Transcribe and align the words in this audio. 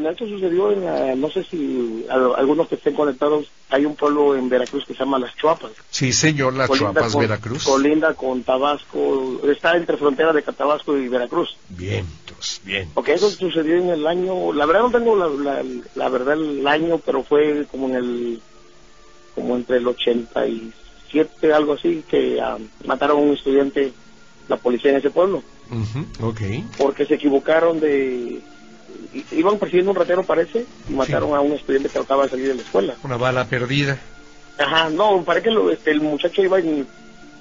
Bueno, 0.00 0.12
esto 0.12 0.26
sucedió 0.26 0.72
en, 0.72 0.82
la- 0.82 1.14
no 1.14 1.30
sé 1.30 1.44
si 1.44 2.06
a- 2.08 2.38
algunos 2.38 2.68
que 2.68 2.76
estén 2.76 2.94
conectados, 2.94 3.48
hay 3.68 3.84
un 3.84 3.96
pueblo 3.96 4.34
en 4.34 4.48
Veracruz 4.48 4.86
que 4.86 4.94
se 4.94 5.00
llama 5.00 5.18
Las 5.18 5.36
Chuapas. 5.36 5.72
Sí, 5.90 6.10
señor, 6.14 6.54
las 6.54 6.68
Colinda 6.68 6.92
Chuapas, 6.94 7.12
con- 7.12 7.20
Veracruz. 7.20 7.64
Colinda 7.64 8.14
con 8.14 8.42
Tabasco, 8.42 9.42
está 9.46 9.76
entre 9.76 9.98
frontera 9.98 10.32
de 10.32 10.40
Tabasco 10.40 10.96
y 10.96 11.06
Veracruz. 11.08 11.54
Vientos, 11.68 12.62
bien. 12.64 12.88
Ok, 12.94 13.10
eso 13.10 13.28
sucedió 13.28 13.76
en 13.76 13.90
el 13.90 14.06
año, 14.06 14.54
la 14.54 14.64
verdad 14.64 14.84
no 14.84 14.90
tengo 14.90 15.14
la, 15.16 15.28
la, 15.28 15.64
la 15.94 16.08
verdad 16.08 16.32
el 16.40 16.66
año, 16.66 16.98
pero 17.04 17.22
fue 17.22 17.66
como 17.70 17.88
en 17.90 17.94
el, 17.96 18.40
como 19.34 19.54
entre 19.56 19.76
el 19.76 19.86
87, 19.86 21.52
algo 21.52 21.74
así, 21.74 22.02
que 22.08 22.40
ah, 22.40 22.56
mataron 22.86 23.18
a 23.18 23.20
un 23.20 23.32
estudiante, 23.34 23.92
la 24.48 24.56
policía 24.56 24.92
en 24.92 24.96
ese 24.96 25.10
pueblo, 25.10 25.42
Ujú, 25.70 26.26
ok. 26.28 26.40
porque 26.78 27.04
se 27.04 27.16
equivocaron 27.16 27.80
de, 27.80 28.40
iban 29.32 29.58
persiguiendo 29.58 29.90
un 29.92 29.96
ratero 29.96 30.24
parece, 30.24 30.66
y 30.88 30.92
mataron 30.92 31.34
a 31.34 31.40
un 31.40 31.52
estudiante 31.52 31.88
que 31.90 31.98
acaba 31.98 32.24
de 32.24 32.30
salir 32.30 32.48
de 32.48 32.54
la 32.54 32.62
escuela. 32.62 32.94
Una 33.02 33.16
bala 33.16 33.44
perdida. 33.46 33.98
Ajá, 34.58 34.88
no, 34.90 35.24
parece 35.24 35.48
que 35.48 35.54
lo- 35.54 35.70
este, 35.70 35.90
el 35.90 36.00
muchacho 36.00 36.42
iba 36.42 36.58
en, 36.58 36.86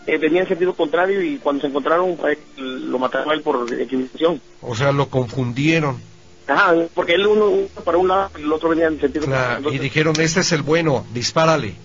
eh, 0.07 0.17
venía 0.17 0.41
en 0.41 0.47
sentido 0.47 0.73
contrario 0.73 1.21
y 1.21 1.37
cuando 1.37 1.61
se 1.61 1.67
encontraron 1.67 2.15
que 2.17 2.37
lo 2.57 2.97
mataron 2.97 3.29
a 3.31 3.33
él 3.33 3.41
por 3.41 3.71
equivocación. 3.73 4.41
O 4.61 4.73
sea, 4.75 4.91
lo 4.91 5.09
confundieron. 5.09 6.01
Ajá, 6.47 6.73
porque 6.95 7.13
él 7.13 7.27
uno, 7.27 7.45
uno 7.49 7.67
para 7.83 7.97
un 7.97 8.07
lado 8.07 8.31
y 8.37 8.41
el 8.41 8.51
otro 8.51 8.69
venía 8.69 8.87
en 8.87 8.99
sentido 8.99 9.25
Claro, 9.25 9.71
y 9.71 9.77
dijeron, 9.77 10.15
este 10.19 10.39
es 10.39 10.51
el 10.51 10.63
bueno, 10.63 11.05
dispárale. 11.13 11.75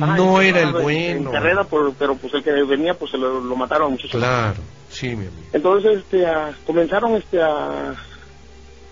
ajá, 0.00 0.16
no 0.16 0.40
era 0.40 0.60
el 0.62 0.68
En 0.76 0.82
bueno. 0.82 1.30
carrera, 1.32 1.64
por- 1.64 1.92
pero 1.94 2.14
pues 2.16 2.32
el 2.32 2.42
que 2.42 2.52
venía, 2.52 2.94
pues 2.94 3.10
se 3.10 3.18
lo, 3.18 3.40
lo 3.40 3.56
mataron 3.56 3.86
al 3.88 3.92
muchacho. 3.92 4.16
Claro, 4.16 4.62
sí, 4.88 5.08
mi 5.08 5.26
amigo. 5.26 5.48
Entonces, 5.52 5.98
este, 5.98 6.24
a- 6.26 6.56
comenzaron, 6.64 7.16
este, 7.16 7.42
a... 7.42 7.94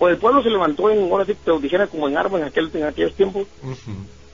Pues 0.01 0.15
el 0.15 0.19
pueblo 0.19 0.43
se 0.43 0.48
levantó 0.48 0.89
en, 0.89 1.11
ahora 1.12 1.27
sí, 1.27 1.34
te 1.34 1.51
lo 1.51 1.59
dijera 1.61 1.87
como 1.87 2.09
en 2.09 2.17
armas 2.17 2.41
en, 2.41 2.47
aquel, 2.48 2.70
en 2.73 2.84
aquellos 2.84 3.15
tiempos, 3.15 3.47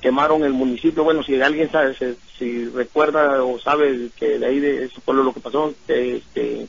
quemaron 0.01 0.45
el 0.45 0.53
municipio. 0.53 1.03
Bueno, 1.03 1.25
si 1.25 1.43
alguien 1.43 1.73
sabe, 1.73 1.97
se- 1.97 2.15
si 2.39 2.67
recuerda 2.69 3.43
o 3.43 3.59
sabe 3.59 4.11
que 4.17 4.39
de 4.39 4.47
ahí 4.47 4.61
de 4.61 4.85
ese 4.85 5.01
pueblo 5.01 5.25
lo 5.25 5.35
que 5.35 5.41
pasó, 5.41 5.75
que, 5.89 6.19
este, 6.19 6.69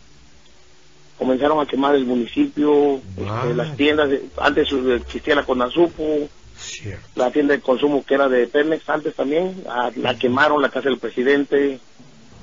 comenzaron 1.16 1.60
a 1.60 1.68
quemar 1.68 1.94
el 1.94 2.06
municipio, 2.08 2.96
este, 3.16 3.54
las 3.54 3.78
tiendas, 3.78 4.10
de- 4.10 4.30
antes 4.40 4.68
existía 4.72 5.36
la 5.36 5.46
Conasupo, 5.46 6.28
Cierto. 6.56 7.08
la 7.14 7.30
tienda 7.30 7.54
de 7.54 7.62
consumo 7.62 8.04
que 8.04 8.16
era 8.16 8.28
de 8.28 8.48
Pemex 8.48 8.90
antes 8.90 9.14
también, 9.16 9.64
ah, 9.70 9.92
la 9.96 10.18
quemaron, 10.18 10.60
la 10.60 10.70
casa 10.70 10.90
del 10.90 10.98
presidente, 10.98 11.80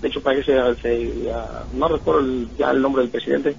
de 0.00 0.08
hecho 0.08 0.22
parece, 0.22 0.56
ah, 0.56 0.72
se, 0.80 1.32
ah, 1.34 1.64
no 1.72 1.88
recuerdo 1.88 2.20
el- 2.20 2.48
ya 2.56 2.70
el 2.70 2.80
nombre 2.80 3.02
del 3.02 3.10
presidente, 3.10 3.56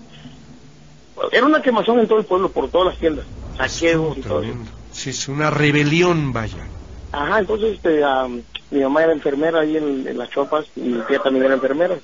era 1.32 1.46
una 1.46 1.62
quemazón 1.62 2.00
en 2.00 2.08
todo 2.08 2.20
el 2.20 2.26
pueblo, 2.26 2.50
por 2.50 2.70
todas 2.70 2.88
las 2.88 2.98
tiendas, 2.98 3.26
saqueos 3.58 4.18
y 4.18 4.22
todo. 4.22 4.44
Sí, 4.92 5.10
es 5.12 5.28
una 5.28 5.50
rebelión, 5.50 6.32
vaya. 6.34 6.66
Ajá, 7.12 7.40
entonces 7.40 7.76
este, 7.76 8.04
ah, 8.04 8.28
mi 8.72 8.80
mamá 8.82 9.04
era 9.04 9.14
enfermera 9.14 9.62
ahí 9.62 9.78
en, 9.78 10.06
en 10.08 10.18
las 10.18 10.30
chopas 10.30 10.66
y 10.76 10.82
mi 10.82 11.02
tía 11.04 11.20
también 11.20 11.46
era 11.46 11.54
enfermera, 11.56 11.98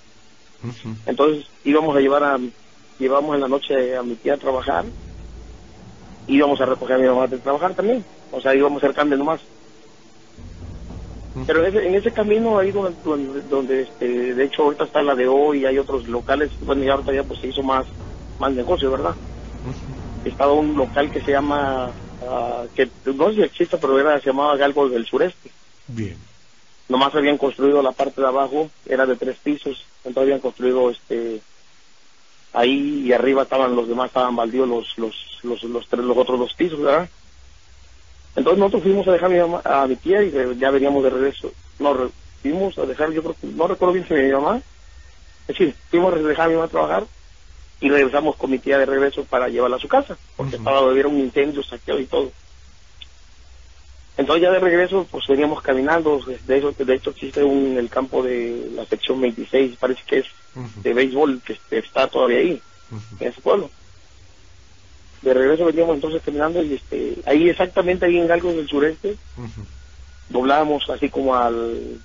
entonces 1.06 1.45
íbamos 1.66 1.95
a 1.95 2.00
llevar 2.00 2.23
a, 2.23 2.39
llevamos 3.00 3.36
en 3.36 3.42
la 3.42 3.48
noche 3.50 3.95
a 3.98 4.04
mi 4.04 4.16
tía 4.16 4.36
a 4.36 4.38
trabajar, 4.38 4.86
íbamos 6.28 6.62
a 6.62 6.66
recoger 6.66 6.95
a 6.95 7.00
mi 7.00 7.08
mamá 7.08 7.28
de 7.28 7.39
trabajar 7.39 7.73
también, 7.73 8.06
o 8.32 8.39
sea, 8.39 8.56
íbamos 8.56 8.82
cambio 8.94 9.17
nomás. 9.17 9.42
Ujú. 11.36 11.45
Pero 11.45 11.66
ese- 11.66 11.88
en 11.88 11.95
ese 11.95 12.12
camino 12.12 12.58
ahí 12.59 12.72
donde, 12.72 12.95
donde, 13.04 13.42
donde, 13.44 13.82
este, 13.84 14.34
de 14.34 14.44
hecho 14.45 14.64
ahorita 14.64 14.84
está 14.86 15.02
la 15.02 15.16
de 15.16 15.28
hoy, 15.28 15.66
hay 15.66 15.78
otros 15.78 16.08
locales, 16.08 16.52
bueno, 16.62 16.84
y 16.84 16.89
ahorita 16.89 17.14
ya 17.14 17.23
pues 17.23 17.39
se 17.39 17.48
hizo 17.48 17.64
más, 17.64 17.86
más 18.42 18.52
negocio, 18.53 18.92
¿verdad? 18.92 19.16
Estaba 20.26 20.54
un 20.54 20.76
local 20.76 21.11
que 21.11 21.21
se 21.21 21.32
llama, 21.32 21.92
ah, 22.27 22.64
que 22.76 22.89
no 23.05 23.30
sé 23.30 23.36
si 23.36 23.42
existe, 23.43 23.77
pero 23.77 23.99
era, 23.99 24.20
se 24.20 24.27
llamaba 24.27 24.58
Galgo 24.58 24.89
del 24.89 25.05
Sureste. 25.05 25.52
Bien. 25.88 26.17
Nomás 26.89 27.15
habían 27.15 27.38
construido 27.38 27.82
la 27.82 27.92
parte 27.92 28.20
de 28.20 28.27
abajo, 28.27 28.70
era 28.86 29.05
de 29.05 29.15
tres 29.15 29.38
pisos, 29.38 29.86
entonces 30.04 30.23
habían 30.23 30.39
construido 30.39 30.89
este 30.89 31.42
ahí 32.54 33.04
y 33.05 33.14
arriba 33.14 33.43
estaban 33.43 33.76
los 33.76 33.88
demás, 33.88 34.08
estaban 34.08 34.36
baldíos 34.36 34.67
los, 34.67 34.98
los, 34.98 35.39
los, 35.44 35.64
los, 35.64 35.88
tres, 35.88 36.04
los 36.04 36.17
otros 36.17 36.38
dos 36.38 36.54
pisos, 36.54 36.82
¿verdad? 36.82 37.08
Entonces 38.36 38.60
nosotros 38.60 38.83
fuimos 38.83 39.08
a 39.08 39.14
dejar 39.14 39.30
a 39.32 39.33
mi, 39.33 39.39
mamá, 39.39 39.61
a 39.64 39.88
mi 39.88 39.95
tía 39.95 40.21
y 40.23 40.32
ya 40.58 40.71
veníamos 40.71 41.04
de 41.04 41.10
regreso. 41.11 41.54
No, 41.80 42.11
fuimos 42.42 42.77
a 42.77 42.86
dejar, 42.86 43.11
yo 43.11 43.21
creo 43.21 43.36
que, 43.39 43.48
no 43.48 43.67
recuerdo 43.67 43.94
bien 43.94 44.08
si 44.08 44.14
mi 44.14 44.32
mamá, 44.32 44.58
es 44.58 45.48
decir, 45.48 45.76
fuimos 45.89 46.14
a 46.14 46.17
dejar 46.17 46.45
a 46.45 46.49
mi 46.49 46.55
mamá 46.55 46.65
a 46.65 46.70
trabajar 46.70 47.04
y 47.81 47.89
regresamos 47.89 48.36
con 48.37 48.52
mi 48.52 48.59
tía 48.59 48.77
de 48.77 48.86
regreso 48.86 49.25
para 49.25 49.49
llevarla 49.49 49.77
a 49.77 49.80
su 49.80 49.87
casa, 49.87 50.17
porque 50.37 50.55
Ujú. 50.55 50.64
estaba 50.69 50.92
hubiera 50.92 51.09
un 51.09 51.19
incendio, 51.19 51.64
saqueo 51.64 51.99
y 51.99 52.05
todo. 52.05 52.31
Entonces 54.17 54.43
ya 54.43 54.52
de 54.52 54.59
regreso, 54.59 55.08
pues 55.09 55.25
veníamos 55.27 55.61
caminando, 55.64 56.20
de 56.45 56.58
hecho, 56.58 56.71
de 56.77 56.93
hecho 56.93 57.09
existe 57.09 57.43
un, 57.43 57.77
el 57.77 57.89
campo 57.89 58.21
de 58.21 58.70
la 58.75 58.86
sección 58.86 59.20
26, 59.20 59.77
parece 59.77 60.02
que 60.08 60.20
es 60.20 60.25
de 60.83 60.93
béisbol, 60.93 61.41
que 61.41 61.53
este, 61.53 61.80
está 61.80 62.08
todavía 62.08 62.37
ahí, 62.37 62.61
en 63.20 63.27
ese 63.27 63.41
pueblo. 63.41 63.71
De 65.23 65.33
regreso 65.33 65.65
veníamos 65.65 65.95
entonces 65.95 66.21
caminando 66.23 66.61
y 66.61 66.75
este, 66.75 67.17
ahí 67.25 67.49
exactamente 67.49 68.05
ahí 68.05 68.17
en 68.17 68.27
Galgos 68.27 68.55
del 68.55 68.67
Sureste, 68.67 69.17
doblábamos 70.30 70.87
así 70.89 71.09
como 71.09 71.36
al, 71.36 71.99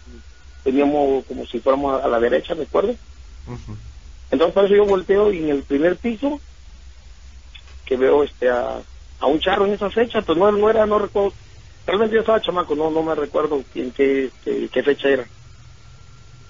veníamos 0.64 1.24
como 1.26 1.44
si 1.46 1.60
fuéramos 1.60 2.00
a, 2.00 2.06
a 2.06 2.08
la 2.08 2.20
derecha, 2.20 2.54
¿me 2.54 2.62
acuerdo? 2.62 2.96
Entonces 4.30 4.54
por 4.54 4.64
eso 4.64 4.74
yo 4.74 4.86
volteo 4.86 5.32
y 5.32 5.38
en 5.38 5.50
el 5.50 5.62
primer 5.62 5.96
piso, 5.96 6.40
que 7.84 7.96
veo 7.96 8.24
este 8.24 8.48
a, 8.48 8.82
a 9.20 9.26
un 9.26 9.40
charro 9.40 9.66
en 9.66 9.74
esa 9.74 9.90
fecha, 9.90 10.22
pues 10.22 10.36
no, 10.36 10.50
no 10.50 10.68
era, 10.68 10.84
no 10.86 10.98
recuerdo, 10.98 11.32
realmente 11.86 12.14
yo 12.14 12.20
estaba 12.20 12.40
chamaco, 12.40 12.74
no, 12.74 12.90
no 12.90 13.02
me 13.02 13.14
recuerdo 13.14 13.62
en 13.74 13.92
qué, 13.92 14.30
qué, 14.42 14.68
qué 14.72 14.82
fecha 14.82 15.08
era. 15.08 15.28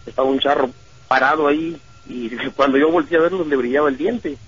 Estaba 0.07 0.29
un 0.29 0.41
charro 0.41 0.71
parado 1.09 1.47
ahí 1.47 1.81
y 2.07 2.31
cuando 2.57 2.79
yo 2.79 2.91
volteé 2.91 3.19
a 3.19 3.23
verlo 3.23 3.45
le 3.45 3.57
brillaba 3.57 3.89
el 3.89 3.99
diente. 3.99 4.39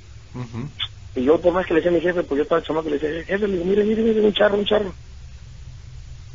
Y 1.15 1.25
yo 1.25 1.41
por 1.41 1.53
más 1.53 1.67
que 1.67 1.75
le 1.75 1.81
decía 1.81 1.91
a 1.91 1.95
mi 1.95 2.01
jefe, 2.01 2.23
pues 2.23 2.39
yo 2.39 2.43
estaba 2.43 2.63
chamaco, 2.63 2.89
le 2.89 2.99
decía, 2.99 3.25
jefe, 3.25 3.47
le 3.47 3.55
digo, 3.55 3.65
mire, 3.65 3.85
mire, 3.85 4.03
mire, 4.03 4.21
un 4.21 4.33
charro, 4.33 4.57
un 4.57 4.65
charro. 4.65 4.95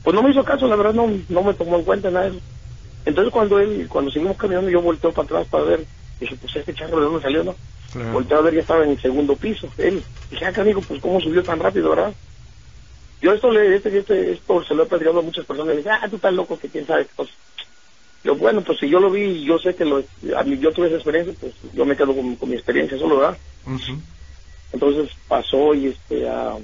Pues 0.03 0.13
no 0.13 0.21
me 0.21 0.31
hizo 0.31 0.43
caso, 0.43 0.67
la 0.67 0.75
verdad 0.75 0.93
no, 0.93 1.09
no 1.29 1.43
me 1.43 1.53
tomó 1.53 1.77
en 1.77 1.83
cuenta 1.83 2.11
nada 2.11 2.29
de 2.29 2.37
eso. 2.37 2.45
Entonces 3.05 3.33
cuando 3.33 3.59
él, 3.59 3.87
cuando 3.89 4.11
seguimos 4.11 4.37
caminando, 4.37 4.69
yo 4.69 4.81
volteo 4.81 5.13
para 5.13 5.25
atrás 5.25 5.47
para 5.47 5.63
ver, 5.63 5.87
dije, 6.23 6.35
pues 6.37 6.55
este 6.55 6.73
charro 6.73 6.97
de 6.97 7.05
dónde 7.05 7.21
salió, 7.21 7.43
¿no? 7.43 7.57
Claro. 7.91 8.13
Volteo 8.13 8.39
a 8.39 8.41
ver, 8.41 8.55
ya 8.55 8.61
estaba 8.61 8.83
en 8.83 8.91
el 8.91 9.01
segundo 9.01 9.35
piso, 9.35 9.71
él. 9.77 10.03
Dije, 10.29 10.45
ah, 10.45 10.53
amigo, 10.61 10.81
pues 10.81 10.99
cómo 10.99 11.21
subió 11.21 11.43
tan 11.43 11.59
rápido, 11.59 11.91
¿verdad? 11.91 12.15
Yo 13.21 13.31
esto 13.31 13.51
le, 13.51 13.75
este, 13.75 13.97
este, 13.97 14.31
esto 14.33 14.63
se 14.63 14.75
lo 14.75 14.83
he 14.83 14.87
platicado 14.87 15.19
a 15.19 15.23
muchas 15.23 15.45
personas, 15.45 15.73
y 15.73 15.77
le 15.77 15.83
dije, 15.83 15.89
ah, 15.91 16.07
tú 16.09 16.17
estás 16.17 16.33
loco, 16.33 16.59
que 16.59 16.69
quién 16.69 16.87
sabe 16.87 17.05
qué 17.05 17.13
cosa. 17.15 17.33
Yo, 18.23 18.35
bueno, 18.35 18.63
pues 18.63 18.79
si 18.79 18.89
yo 18.89 18.99
lo 18.99 19.11
vi 19.11 19.21
y 19.21 19.45
yo 19.45 19.57
sé 19.59 19.75
que 19.75 19.85
lo, 19.85 19.97
a 20.37 20.43
mí, 20.43 20.57
yo 20.57 20.71
tuve 20.71 20.87
esa 20.87 20.95
experiencia, 20.95 21.35
pues 21.39 21.53
yo 21.73 21.85
me 21.85 21.95
quedo 21.95 22.15
con, 22.15 22.35
con 22.37 22.49
mi 22.49 22.55
experiencia 22.55 22.97
solo, 22.97 23.17
¿verdad? 23.17 23.37
Ujú. 23.65 24.01
Entonces 24.71 25.11
pasó 25.27 25.73
y 25.73 25.87
este, 25.87 26.27
ah, 26.27 26.57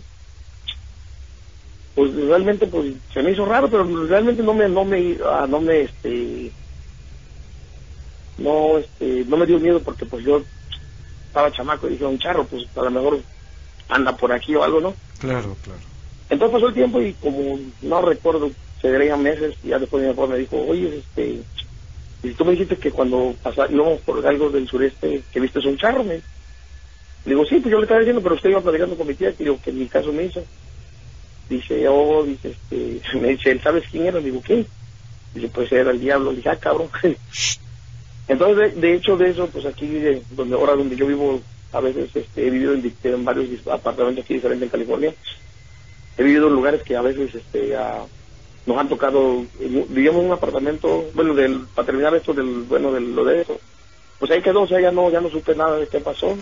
pues 1.95 2.15
realmente 2.15 2.65
pues 2.67 2.93
se 3.13 3.21
me 3.21 3.31
hizo 3.31 3.45
raro, 3.45 3.69
pero 3.69 3.83
realmente 4.07 4.41
no 4.41 4.53
me, 4.53 4.69
no 4.69 4.85
me, 4.85 5.17
ah, 5.25 5.45
no 5.47 5.59
me, 5.59 5.81
este, 5.81 6.53
no, 8.39 8.77
este, 8.77 9.25
no 9.25 9.37
me 9.37 9.45
dio 9.45 9.59
miedo 9.59 9.81
porque 9.81 10.05
pues 10.05 10.25
yo 10.25 10.43
estaba 11.27 11.51
chamaco 11.51 11.87
y 11.87 11.91
dije, 11.91 12.05
un 12.05 12.19
charro, 12.19 12.45
pues 12.45 12.65
a 12.75 12.81
lo 12.81 12.91
mejor 12.91 13.19
anda 13.87 14.15
por 14.15 14.31
aquí 14.31 14.55
o 14.55 14.63
algo, 14.63 14.79
¿no? 14.79 14.95
Claro, 15.19 15.55
claro. 15.63 15.81
Entonces 16.29 16.53
pasó 16.53 16.67
el 16.67 16.73
tiempo 16.73 17.01
y 17.01 17.13
como 17.13 17.59
no 17.81 18.01
recuerdo, 18.01 18.51
se 18.81 18.89
verían 18.89 19.21
meses, 19.21 19.55
y 19.63 19.69
ya 19.69 19.79
después 19.79 20.03
mi 20.03 20.13
papá 20.13 20.27
me 20.27 20.37
dijo, 20.37 20.57
oye, 20.57 20.99
este, 20.99 21.43
y 22.23 22.31
tú 22.31 22.45
me 22.45 22.51
dijiste 22.51 22.77
que 22.77 22.91
cuando 22.91 23.35
íbamos 23.69 24.01
por 24.01 24.25
algo 24.25 24.49
del 24.49 24.67
sureste, 24.67 25.23
que 25.31 25.39
viste 25.39 25.59
un 25.67 25.77
charro, 25.77 26.03
me 26.03 26.21
digo, 27.25 27.45
sí, 27.45 27.59
pues 27.59 27.71
yo 27.71 27.77
le 27.77 27.83
estaba 27.83 27.99
diciendo, 27.99 28.21
pero 28.21 28.35
usted 28.35 28.49
iba 28.49 28.61
platicando 28.61 28.97
con 28.97 29.07
mi 29.07 29.15
tía, 29.15 29.33
que 29.33 29.43
digo, 29.43 29.59
que 29.61 29.69
en 29.69 29.79
mi 29.79 29.87
caso 29.87 30.11
me 30.11 30.25
hizo. 30.25 30.43
Dice, 31.49 31.87
oh, 31.87 32.23
dice, 32.23 32.51
este, 32.51 33.01
me 33.19 33.29
dice, 33.29 33.51
¿él 33.51 33.61
sabes 33.61 33.85
quién 33.89 34.05
era? 34.05 34.19
Le 34.19 34.25
digo, 34.25 34.41
¿qué? 34.41 34.65
Dice, 35.33 35.47
pues 35.49 35.71
era 35.71 35.91
el 35.91 35.99
diablo. 35.99 36.31
Dije, 36.31 36.49
ah, 36.49 36.57
cabrón. 36.57 36.89
Entonces, 38.29 38.79
de, 38.79 38.93
hecho 38.93 39.17
de 39.17 39.31
eso, 39.31 39.47
pues 39.47 39.65
aquí, 39.65 39.87
de, 39.87 40.21
donde 40.29 40.55
ahora 40.55 40.75
donde 40.75 40.95
yo 40.95 41.07
vivo, 41.07 41.41
a 41.73 41.79
veces 41.81 42.15
este, 42.15 42.45
he 42.45 42.51
vivido 42.51 42.75
en, 42.75 43.25
varios 43.25 43.67
apartamentos 43.67 44.23
aquí 44.23 44.35
diferentes 44.35 44.67
en 44.67 44.69
California. 44.69 45.13
He 46.15 46.23
vivido 46.23 46.47
en 46.47 46.53
lugares 46.53 46.83
que 46.83 46.95
a 46.95 47.01
veces 47.01 47.33
este, 47.33 47.75
nos 48.67 48.77
han 48.77 48.87
tocado, 48.87 49.43
eh, 49.59 49.85
vivíamos 49.89 50.21
en 50.21 50.27
un 50.27 50.33
apartamento, 50.33 51.09
bueno, 51.15 51.33
del, 51.33 51.65
para 51.73 51.87
terminar 51.87 52.13
esto 52.13 52.35
del, 52.35 52.65
bueno, 52.69 52.91
de 52.91 53.01
lo 53.01 53.25
de 53.25 53.41
eso, 53.41 53.59
pues 54.19 54.29
ahí 54.29 54.43
quedó, 54.43 54.61
o 54.61 54.67
sea, 54.67 54.79
ya 54.79 54.91
no, 54.91 55.09
ya 55.09 55.21
no 55.21 55.31
supe 55.31 55.55
nada 55.55 55.77
de 55.77 55.87
qué 55.87 55.99
pasó. 55.99 56.37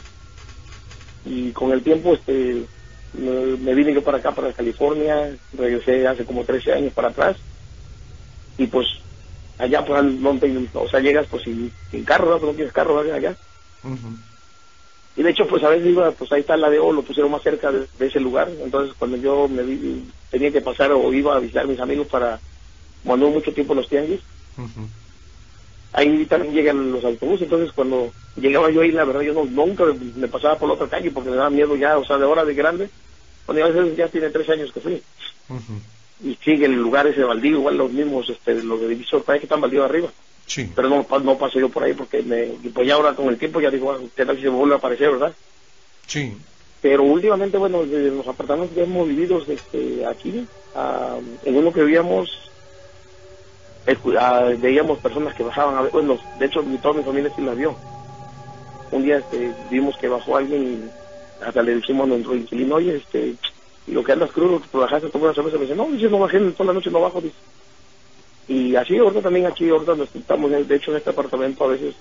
Y 1.23 1.51
con 1.51 1.71
el 1.71 1.83
tiempo, 1.83 2.13
este, 2.15 2.63
me 3.13 3.73
vine 3.73 3.93
yo 3.93 4.03
para 4.03 4.17
acá, 4.17 4.35
para 4.35 4.51
California, 4.51 5.37
regresé 5.57 6.05
hace 6.05 6.25
como 6.25 6.43
13 6.43 6.73
años 6.73 6.93
para 6.93 7.09
atrás, 7.09 7.37
y 8.57 8.67
pues 8.67 8.87
allá 9.57 9.85
pues 9.85 10.03
no 10.03 10.39
te- 10.39 10.69
o 10.73 10.87
sea 10.87 10.99
llegas 10.99 11.27
pues 11.27 11.43
sin, 11.43 11.73
sin 11.91 12.03
carro 12.03 12.29
¿no? 12.29 12.39
Pues 12.39 12.51
no 12.51 12.55
tienes 12.55 12.73
carro 12.73 12.95
¿verdad? 12.95 13.15
allá 13.15 13.37
Ujú. 13.83 14.17
Y 15.15 15.23
de 15.23 15.31
hecho, 15.31 15.47
pues 15.47 15.63
a 15.63 15.69
veces 15.69 15.87
iba, 15.87 16.11
pues 16.11 16.31
ahí 16.31 16.41
está 16.41 16.55
la 16.57 16.69
de 16.69 16.77
O, 16.77 16.91
lo 16.91 17.01
pusieron 17.03 17.31
más 17.31 17.41
cerca 17.41 17.71
de, 17.71 17.87
de 17.97 18.05
ese 18.05 18.19
lugar. 18.19 18.49
Entonces, 18.49 18.93
cuando 18.99 19.17
yo 19.17 19.47
me 19.47 19.63
vi, 19.63 20.11
tenía 20.29 20.51
que 20.51 20.61
pasar 20.61 20.91
o 20.91 21.11
iba 21.11 21.35
a 21.35 21.39
visitar 21.39 21.63
a 21.63 21.67
mis 21.67 21.79
amigos 21.79 22.05
para, 22.07 22.39
cuando 23.03 23.27
mucho 23.29 23.51
tiempo 23.51 23.73
los 23.73 23.89
tianguis, 23.89 24.21
ahí 25.91 26.23
también 26.27 26.53
llegan 26.53 26.91
los 26.91 27.03
autobuses. 27.03 27.43
Entonces, 27.43 27.71
cuando 27.73 28.13
llegaba 28.35 28.69
yo 28.69 28.81
ahí, 28.81 28.91
la 28.91 29.05
verdad, 29.05 29.21
yo 29.21 29.33
no, 29.33 29.45
nunca 29.45 29.85
me 29.85 30.27
pasaba 30.27 30.59
por 30.59 30.67
la 30.67 30.75
otra 30.75 30.87
calle 30.89 31.09
porque 31.09 31.31
me 31.31 31.35
daba 31.35 31.49
miedo 31.49 31.75
ya, 31.75 31.97
o 31.97 32.05
sea, 32.05 32.19
de 32.19 32.25
hora 32.25 32.45
de 32.45 32.53
grande. 32.53 32.91
Bueno, 33.47 33.65
a 33.65 33.69
veces 33.69 33.97
ya 33.97 34.09
tiene 34.09 34.29
tres 34.29 34.47
años 34.49 34.71
que 34.71 34.81
fui. 34.81 35.03
Y 36.23 36.35
sigue 36.35 36.65
el 36.65 36.73
lugar 36.73 37.05
ese 37.07 37.23
baldío, 37.23 37.57
igual 37.57 37.77
los 37.77 37.91
mismos, 37.91 38.29
este, 38.29 38.55
los 38.63 38.81
de 38.81 38.87
divisor, 38.87 39.23
parece 39.23 39.41
que 39.41 39.45
están 39.45 39.61
baldíos 39.61 39.85
arriba. 39.85 40.09
Sí. 40.47 40.71
Pero 40.75 40.89
no, 40.89 41.05
no 41.19 41.37
paso 41.37 41.59
yo 41.59 41.69
por 41.69 41.83
ahí 41.83 41.93
porque 41.93 42.23
me, 42.23 42.53
pues 42.73 42.87
ya 42.87 42.95
ahora 42.95 43.13
con 43.13 43.27
el 43.27 43.37
tiempo 43.37 43.59
ya 43.59 43.69
digo, 43.69 43.85
bueno, 43.85 44.09
¿qué 44.15 44.25
tal 44.25 44.35
si 44.37 44.43
se 44.43 44.49
vuelve 44.49 44.75
a 44.75 44.77
aparecer, 44.77 45.11
verdad? 45.11 45.33
Sí. 46.07 46.35
Pero 46.81 47.03
últimamente, 47.03 47.57
bueno, 47.57 47.85
de 47.85 48.11
los 48.11 48.27
apartamentos 48.27 48.73
que 48.73 48.83
hemos 48.83 49.07
vivido 49.07 49.43
este, 49.47 50.05
aquí, 50.05 50.47
ah, 50.73 51.17
en 51.43 51.57
uno 51.57 51.73
que 51.73 51.83
vivíamos, 51.83 52.49
ah, 54.19 54.51
veíamos 54.57 54.99
personas 54.99 55.33
que 55.35 55.43
bajaban, 55.43 55.75
a 55.75 55.81
ver, 55.81 55.91
bueno, 55.91 56.17
de 56.39 56.45
hecho, 56.45 56.63
mi, 56.63 56.77
toda 56.77 56.95
mi 56.95 57.03
familia 57.03 57.31
sí 57.35 57.41
las 57.41 57.57
vio. 57.57 57.75
Un 58.91 59.03
día 59.03 59.17
este, 59.17 59.51
vimos 59.69 59.97
que 59.97 60.07
bajó 60.07 60.37
alguien 60.37 60.63
y 60.63 61.43
hasta 61.43 61.61
le 61.61 61.75
dijimos 61.75 62.05
a 62.05 62.09
nuestro 62.09 62.35
inquilino, 62.35 62.75
oye, 62.75 62.95
este, 62.95 63.35
y 63.87 63.91
lo 63.91 64.03
que 64.03 64.11
andas 64.11 64.31
crudo, 64.31 64.61
que 64.61 64.67
te 64.67 64.77
bajaste 64.77 65.07
a 65.07 65.09
tomar 65.09 65.27
una 65.27 65.35
cerveza, 65.35 65.57
me 65.57 65.63
dice, 65.63 65.75
no, 65.75 65.85
dice, 65.91 66.09
no 66.09 66.19
bajé, 66.19 66.39
toda 66.51 66.67
la 66.67 66.73
noche 66.73 66.91
no 66.91 67.01
bajo, 67.01 67.21
dice. 67.21 67.35
Y 68.49 68.75
así, 68.75 68.97
ahorita 68.97 69.21
también 69.21 69.45
aquí, 69.45 69.69
ahorita 69.69 69.95
nos 69.95 70.13
estamos, 70.15 70.49
de 70.51 70.75
hecho, 70.75 70.91
en 70.91 70.97
este 70.97 71.09
apartamento 71.09 71.63
a 71.65 71.67
veces 71.67 71.95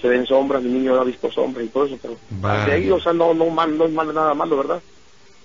se 0.00 0.08
ven 0.08 0.26
sombras, 0.26 0.62
mi 0.62 0.70
niño 0.70 0.94
ha 1.00 1.04
visto 1.04 1.30
sombras 1.30 1.66
y 1.66 1.68
todo 1.68 1.86
eso, 1.86 1.98
pero 2.00 2.16
Vale. 2.30 2.64
de 2.66 2.72
ahí, 2.72 2.90
o 2.90 3.00
sea, 3.00 3.12
no, 3.12 3.34
no, 3.34 3.46
mal, 3.50 3.76
no 3.76 3.84
es 3.84 3.92
mal, 3.92 4.12
nada 4.14 4.34
malo, 4.34 4.56
¿verdad? 4.56 4.80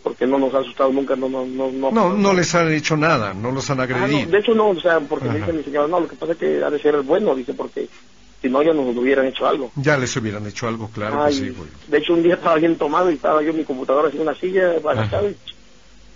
Porque 0.03 0.27
no 0.27 0.37
nos 0.37 0.53
ha 0.53 0.59
asustado 0.59 0.91
nunca, 0.91 1.15
no, 1.15 1.29
no, 1.29 1.45
no, 1.45 1.71
no. 1.71 1.91
No, 1.91 2.13
no 2.13 2.33
les 2.33 2.53
han 2.55 2.71
hecho 2.73 2.97
nada, 2.97 3.33
no 3.33 3.51
los 3.51 3.69
han 3.69 3.79
Ah, 3.79 3.87
no, 3.87 3.95
agredido. 3.95 4.31
de 4.31 4.37
hecho 4.39 4.53
no, 4.53 4.69
o 4.69 4.79
sea, 4.79 4.99
porque 4.99 5.25
me 5.25 5.37
Ajá. 5.37 5.39
dice 5.47 5.53
mi 5.53 5.63
señora, 5.63 5.87
no, 5.87 5.99
lo 6.01 6.07
que 6.07 6.15
pasa 6.15 6.33
es 6.33 6.37
que 6.39 6.63
ha 6.63 6.69
de 6.69 6.79
ser 6.79 7.01
bueno, 7.03 7.33
dice, 7.35 7.53
porque 7.53 7.87
si 8.41 8.49
no 8.49 8.61
ya 8.61 8.73
nos 8.73 8.95
hubieran 8.97 9.25
hecho 9.27 9.47
algo. 9.47 9.71
Ya 9.75 9.97
les 9.97 10.15
hubieran 10.17 10.45
hecho 10.45 10.67
algo, 10.67 10.89
claro 10.89 11.23
Ay, 11.23 11.31
que 11.33 11.39
sí, 11.39 11.49
güey. 11.51 11.69
de 11.87 11.97
hecho, 11.99 12.13
un 12.13 12.23
día 12.23 12.33
estaba 12.35 12.55
bien 12.55 12.75
tomado 12.77 13.09
y 13.09 13.15
estaba 13.15 13.41
yo 13.41 13.51
en 13.51 13.57
mi 13.57 13.63
computadora 13.63 14.09
en 14.09 14.19
una 14.19 14.35
silla, 14.35 14.73
y 14.75 14.79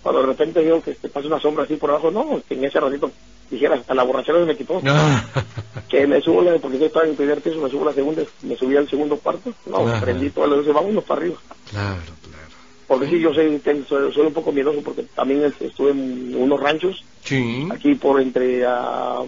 cuando 0.08 0.22
de 0.22 0.26
repente 0.28 0.62
veo 0.62 0.82
que 0.82 0.92
este, 0.92 1.08
pasa 1.10 1.26
una 1.26 1.38
sombra 1.38 1.64
así 1.64 1.76
por 1.76 1.90
abajo, 1.90 2.10
no, 2.10 2.40
que 2.48 2.54
en 2.54 2.64
ese 2.64 2.80
ratito 2.80 3.10
dijera, 3.50 3.74
hasta 3.74 3.94
la 3.94 4.04
borrachera 4.04 4.38
se 4.38 4.46
me 4.46 4.56
quitó. 4.56 4.80
Ah, 4.86 5.22
Que 5.88 6.06
me 6.06 6.20
subo, 6.22 6.40
la- 6.42 6.58
porque 6.58 6.78
yo 6.78 6.86
estaba 6.86 7.04
en 7.04 7.10
el 7.12 7.16
primer 7.16 7.40
piso, 7.42 7.60
me 7.60 7.68
subo 7.70 7.82
a 7.82 7.86
la 7.90 7.94
segunda, 7.94 8.22
me 8.42 8.56
subí 8.56 8.76
al 8.76 8.88
segundo 8.88 9.16
cuarto, 9.18 9.52
no, 9.66 9.86
Ajá. 9.86 10.00
prendí 10.00 10.30
todas 10.30 10.48
las 10.50 10.58
luces, 10.60 10.74
vámonos 10.74 11.04
para 11.04 11.20
arriba. 11.20 11.36
claro, 11.70 12.00
claro. 12.22 12.48
Porque 12.86 13.06
sí, 13.08 13.20
yo 13.20 13.34
soy, 13.34 13.60
soy, 13.86 14.12
soy 14.14 14.26
un 14.26 14.32
poco 14.32 14.50
miedoso 14.50 14.80
porque 14.82 15.02
también 15.14 15.42
estuve 15.60 15.90
en 15.90 16.34
unos 16.36 16.58
ranchos, 16.60 17.04
Sí. 17.24 17.68
aquí 17.70 17.94
por 17.96 18.18
entre 18.20 18.64
a 18.66 19.18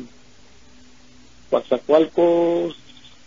Coatzacoalcos, 1.50 2.76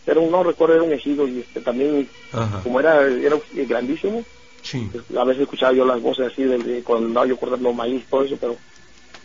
era 0.05 0.19
un, 0.19 0.31
no 0.31 0.43
recuerdo, 0.43 0.75
era 0.75 0.83
un 0.83 0.93
ejido 0.93 1.27
y 1.27 1.39
este 1.39 1.61
también, 1.61 2.07
Ajá. 2.31 2.61
como 2.63 2.79
era, 2.79 3.01
era 3.03 3.37
grandísimo, 3.53 4.23
Sí. 4.63 4.89
a 5.17 5.23
veces 5.25 5.43
escuchaba 5.43 5.73
yo 5.73 5.85
las 5.85 6.01
voces 6.01 6.31
así 6.31 6.43
de, 6.43 6.57
de 6.57 6.81
cuando 6.83 7.07
andaba 7.07 7.27
yo 7.27 7.37
cortando 7.37 7.71
maíz, 7.73 8.03
todo 8.09 8.23
eso, 8.23 8.37
pero 8.39 8.55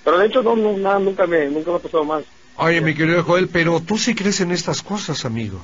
pero 0.05 0.19
de 0.19 0.27
hecho 0.27 0.43
no, 0.43 0.57
no 0.57 0.77
nada, 0.77 0.99
nunca 0.99 1.27
me, 1.27 1.47
nunca 1.49 1.71
me 1.71 1.77
ha 1.77 1.81
pasado 1.81 2.05
más. 2.05 2.25
Oye, 2.57 2.81
mi 2.81 2.95
querido 2.95 3.23
Joel, 3.23 3.49
pero 3.49 3.81
tú 3.81 3.97
sí 3.99 4.15
crees 4.15 4.41
en 4.41 4.51
estas 4.51 4.83
cosas, 4.83 5.25
amigo. 5.25 5.61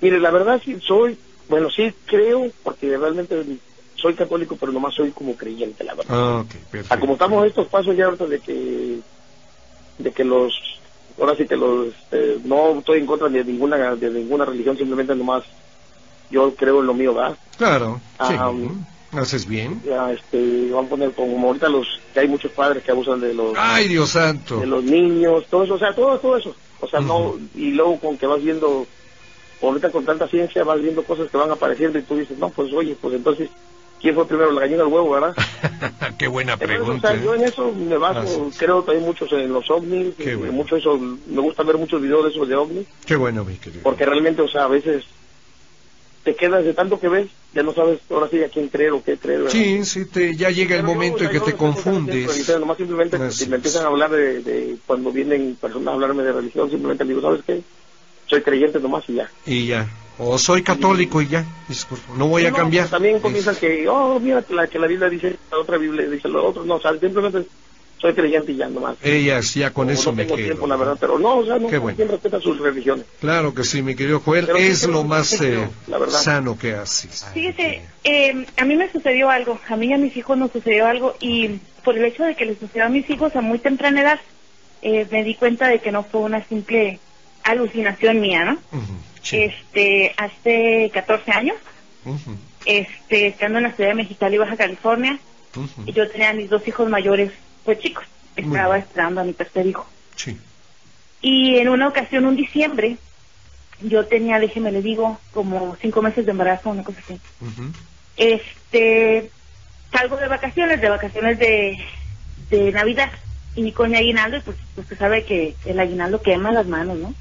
Mire, 0.00 0.18
la 0.18 0.30
verdad 0.30 0.60
sí 0.64 0.76
soy, 0.86 1.16
bueno, 1.48 1.70
sí 1.70 1.92
creo, 2.06 2.50
porque 2.64 2.96
realmente 2.96 3.44
soy 3.94 4.14
católico, 4.14 4.56
pero 4.58 4.72
nomás 4.72 4.94
soy 4.94 5.10
como 5.12 5.34
creyente, 5.36 5.84
la 5.84 5.94
verdad. 5.94 6.14
Ah, 6.14 6.40
ok, 6.40 6.50
Ah, 6.54 6.66
perfecto. 6.70 7.00
como 7.00 7.12
estamos 7.14 7.46
estos 7.46 7.68
pasos 7.68 7.96
ya 7.96 8.06
ahorita 8.06 8.26
de 8.26 8.40
que 8.40 8.98
de 9.98 10.12
que 10.12 10.24
los 10.24 10.52
ahora 11.18 11.34
sí 11.36 11.46
que 11.46 11.56
los 11.56 11.88
este, 11.88 12.38
no 12.44 12.78
estoy 12.78 12.98
en 12.98 13.06
contra 13.06 13.28
de 13.28 13.42
ninguna 13.44 13.94
de 13.94 14.10
ninguna 14.10 14.44
religión 14.44 14.76
simplemente 14.76 15.14
nomás 15.14 15.44
yo 16.30 16.54
creo 16.54 16.80
en 16.80 16.86
lo 16.86 16.92
mío 16.94 17.14
¿verdad? 17.14 17.36
Claro, 17.56 18.00
sí. 18.28 18.34
Haces 19.12 19.46
bien. 19.46 19.80
Ya, 19.84 20.12
este 20.12 20.70
van 20.70 20.86
a 20.86 20.88
poner 20.88 21.12
como 21.12 21.46
ahorita 21.48 21.68
los 21.68 21.86
que 22.12 22.20
hay 22.20 22.28
muchos 22.28 22.50
padres 22.52 22.82
que 22.82 22.90
abusan 22.90 23.20
de 23.20 23.32
los 23.34 23.54
Ay, 23.56 23.88
Dios 23.88 24.10
santo. 24.10 24.58
de 24.60 24.66
los 24.66 24.82
niños 24.84 25.44
todo 25.48 25.64
eso 25.64 25.74
o 25.74 25.78
sea 25.78 25.94
todo 25.94 26.18
todo 26.18 26.36
eso 26.36 26.54
o 26.80 26.88
sea 26.88 27.00
no 27.00 27.18
Ujú. 27.28 27.40
y 27.54 27.70
luego 27.72 27.98
con 28.00 28.18
que 28.18 28.26
vas 28.26 28.42
viendo 28.42 28.86
ahorita 29.62 29.90
con 29.90 30.04
tanta 30.04 30.26
ciencia 30.28 30.64
vas 30.64 30.82
viendo 30.82 31.02
cosas 31.04 31.30
que 31.30 31.36
van 31.36 31.50
apareciendo 31.50 31.98
y 31.98 32.02
tú 32.02 32.16
dices 32.16 32.36
no 32.38 32.50
pues 32.50 32.72
oye 32.72 32.96
pues 33.00 33.14
entonces 33.14 33.48
quién 34.00 34.14
fue 34.14 34.26
primero 34.26 34.50
la 34.52 34.62
gallina 34.62 34.82
o 34.82 34.86
el 34.88 34.92
huevo 34.92 35.10
verdad 35.10 35.34
Qué 36.18 36.28
buena 36.28 36.54
Entonces, 36.54 36.76
pregunta. 36.78 37.08
o 37.08 37.12
sea, 37.12 37.22
yo 37.22 37.34
en 37.34 37.42
¿eh? 37.42 37.46
eso 37.48 37.72
me 37.72 37.96
baso, 37.98 38.48
Ah, 38.50 38.54
creo 38.58 38.82
también 38.82 39.04
muchos 39.06 39.30
en 39.32 39.52
los 39.52 39.70
ovnis, 39.70 40.14
Qué 40.16 40.34
bueno. 40.34 40.52
mucho 40.52 40.76
eso, 40.76 40.96
me 40.98 41.40
gusta 41.40 41.62
ver 41.62 41.76
muchos 41.78 42.00
videos 42.00 42.24
de 42.24 42.30
esos 42.30 42.48
de 42.48 42.54
ovnis, 42.56 42.86
Qué 43.06 43.16
bueno, 43.16 43.44
mi 43.44 43.54
querido. 43.56 43.82
porque 43.82 44.04
realmente, 44.06 44.40
o 44.42 44.48
sea, 44.48 44.64
a 44.64 44.68
veces 44.68 45.04
te 46.26 46.34
quedas 46.34 46.64
de 46.64 46.74
tanto 46.74 46.98
que 46.98 47.08
ves, 47.08 47.28
ya 47.54 47.62
no 47.62 47.72
sabes 47.72 48.00
ahora 48.10 48.28
sí 48.28 48.42
a 48.42 48.48
quién 48.48 48.66
creer 48.66 48.90
o 48.90 49.02
qué 49.02 49.16
creer. 49.16 49.44
¿verdad? 49.44 49.52
Sí, 49.52 49.84
sí, 49.84 50.06
te, 50.06 50.34
ya 50.34 50.50
llega 50.50 50.74
el 50.74 50.82
Pero 50.82 50.92
momento 50.92 51.22
en 51.22 51.30
que 51.30 51.38
te 51.38 51.52
confundes. 51.52 52.26
religión, 52.26 52.60
Nomás 52.60 52.76
simplemente 52.78 53.16
si 53.30 53.46
me 53.46 53.50
es. 53.54 53.58
empiezan 53.60 53.84
a 53.84 53.88
hablar 53.88 54.10
de, 54.10 54.42
de 54.42 54.76
cuando 54.88 55.12
vienen 55.12 55.54
personas 55.54 55.86
a 55.86 55.92
hablarme 55.92 56.24
de 56.24 56.32
religión, 56.32 56.68
simplemente 56.68 57.04
digo, 57.04 57.20
¿sabes 57.22 57.42
qué? 57.46 57.62
Soy 58.26 58.42
creyente 58.42 58.80
nomás 58.80 59.04
y 59.08 59.14
ya. 59.14 59.30
Y 59.46 59.66
ya. 59.68 59.88
O 60.18 60.36
soy 60.36 60.62
católico 60.62 61.22
y 61.22 61.28
ya. 61.28 61.44
Disculpa, 61.68 62.04
No 62.16 62.26
voy 62.26 62.44
a 62.44 62.50
No, 62.50 62.56
cambiar. 62.56 62.88
También 62.88 63.20
comienzan 63.20 63.54
que, 63.54 63.86
oh, 63.88 64.18
mira, 64.18 64.42
que 64.42 64.52
la, 64.52 64.66
que 64.66 64.80
la 64.80 64.88
Biblia 64.88 65.08
dice, 65.08 65.36
la 65.52 65.58
otra 65.58 65.78
Biblia 65.78 66.08
dice 66.10 66.26
lo 66.28 66.44
otro. 66.44 66.64
No, 66.64 66.74
o 66.74 66.80
sea, 66.80 66.90
simplemente 66.98 67.46
soy 68.00 68.14
creyente 68.14 68.52
y 68.52 68.56
ya 68.56 68.68
nomás. 68.68 68.96
Ellas, 69.02 69.54
ya 69.54 69.72
con 69.72 69.86
No, 69.86 69.92
eso 69.92 70.10
no 70.10 70.16
me 70.16 70.24
tengo 70.24 70.36
quedo. 70.36 70.46
tiempo, 70.46 70.66
la 70.66 70.76
verdad, 70.76 70.96
pero 71.00 71.18
no, 71.18 71.38
o 71.38 71.46
sea, 71.46 71.58
no, 71.58 71.68
Qué 71.68 71.78
bueno. 71.78 72.04
respeta 72.08 72.40
sus 72.40 72.58
religiones. 72.58 73.06
Claro 73.20 73.54
que 73.54 73.64
sí, 73.64 73.82
mi 73.82 73.94
querido 73.94 74.20
Joel. 74.20 74.46
Pero 74.46 74.58
es 74.58 74.86
lo 74.86 75.02
más 75.04 75.40
eh, 75.40 75.68
la 75.88 75.98
verdad. 75.98 76.18
sano 76.18 76.58
que 76.58 76.74
haces. 76.74 77.26
Fíjese, 77.32 77.82
eh, 78.04 78.46
a 78.56 78.64
mí 78.64 78.76
me 78.76 78.90
sucedió 78.92 79.30
algo, 79.30 79.58
a 79.68 79.76
mí 79.76 79.86
y 79.86 79.92
a 79.92 79.98
mis 79.98 80.16
hijos 80.16 80.36
nos 80.36 80.52
sucedió 80.52 80.86
algo 80.86 81.16
y 81.20 81.58
por 81.84 81.96
el 81.96 82.04
hecho 82.04 82.24
de 82.24 82.34
que 82.36 82.44
les 82.44 82.58
sucedió 82.58 82.84
a 82.84 82.88
mis 82.88 83.08
hijos 83.08 83.34
a 83.36 83.40
muy 83.40 83.58
temprana 83.58 84.00
edad, 84.02 84.20
eh, 84.82 85.06
me 85.10 85.24
di 85.24 85.34
cuenta 85.34 85.68
de 85.68 85.80
que 85.80 85.90
no 85.92 86.04
fue 86.04 86.20
una 86.20 86.46
simple 86.48 86.98
alucinación 87.44 88.20
mía, 88.20 88.44
¿no? 88.44 88.52
Ujú, 88.76 88.92
sí. 89.22 89.36
Este, 89.42 90.14
hace 90.16 90.90
14 90.92 91.30
años, 91.30 91.56
Ujú, 92.04 92.36
este, 92.64 93.28
estando 93.28 93.58
en 93.58 93.64
la 93.64 93.72
ciudad 93.72 93.90
de 93.90 93.96
Mexicali, 93.96 94.36
Baja 94.38 94.56
California, 94.56 95.18
ujú, 95.54 95.86
yo 95.92 96.08
tenía 96.10 96.30
a 96.30 96.34
mis 96.34 96.50
dos 96.50 96.66
hijos 96.68 96.88
mayores, 96.88 97.32
pues 97.66 97.80
chicos, 97.80 98.04
estaba 98.36 98.78
esperando 98.78 99.20
a 99.20 99.24
mi 99.24 99.34
tercer 99.34 99.66
hijo. 99.66 99.86
Sí. 100.14 100.38
Y 101.20 101.58
en 101.58 101.68
una 101.68 101.88
ocasión, 101.88 102.24
un 102.24 102.36
diciembre, 102.36 102.96
yo 103.82 104.06
tenía, 104.06 104.38
déjeme 104.38 104.72
le 104.72 104.80
digo, 104.80 105.18
como 105.34 105.76
cinco 105.82 106.00
meses 106.00 106.24
de 106.24 106.30
embarazo, 106.30 106.70
una 106.70 106.84
cosa 106.84 107.00
así. 107.00 107.20
Este 108.16 109.30
salgo 109.92 110.16
de 110.16 110.28
vacaciones, 110.28 110.80
de 110.80 110.88
vacaciones 110.88 111.38
de, 111.38 111.78
de 112.50 112.72
Navidad 112.72 113.10
y 113.54 113.72
con 113.72 113.90
mi 113.90 113.96
aguinaldo, 113.96 114.36
y 114.36 114.40
pues 114.40 114.56
usted 114.76 114.98
sabe 114.98 115.24
que 115.24 115.56
el 115.64 115.80
aguinaldo 115.80 116.22
quema 116.22 116.52
las 116.52 116.66
manos, 116.66 116.98
¿no? 116.98 117.14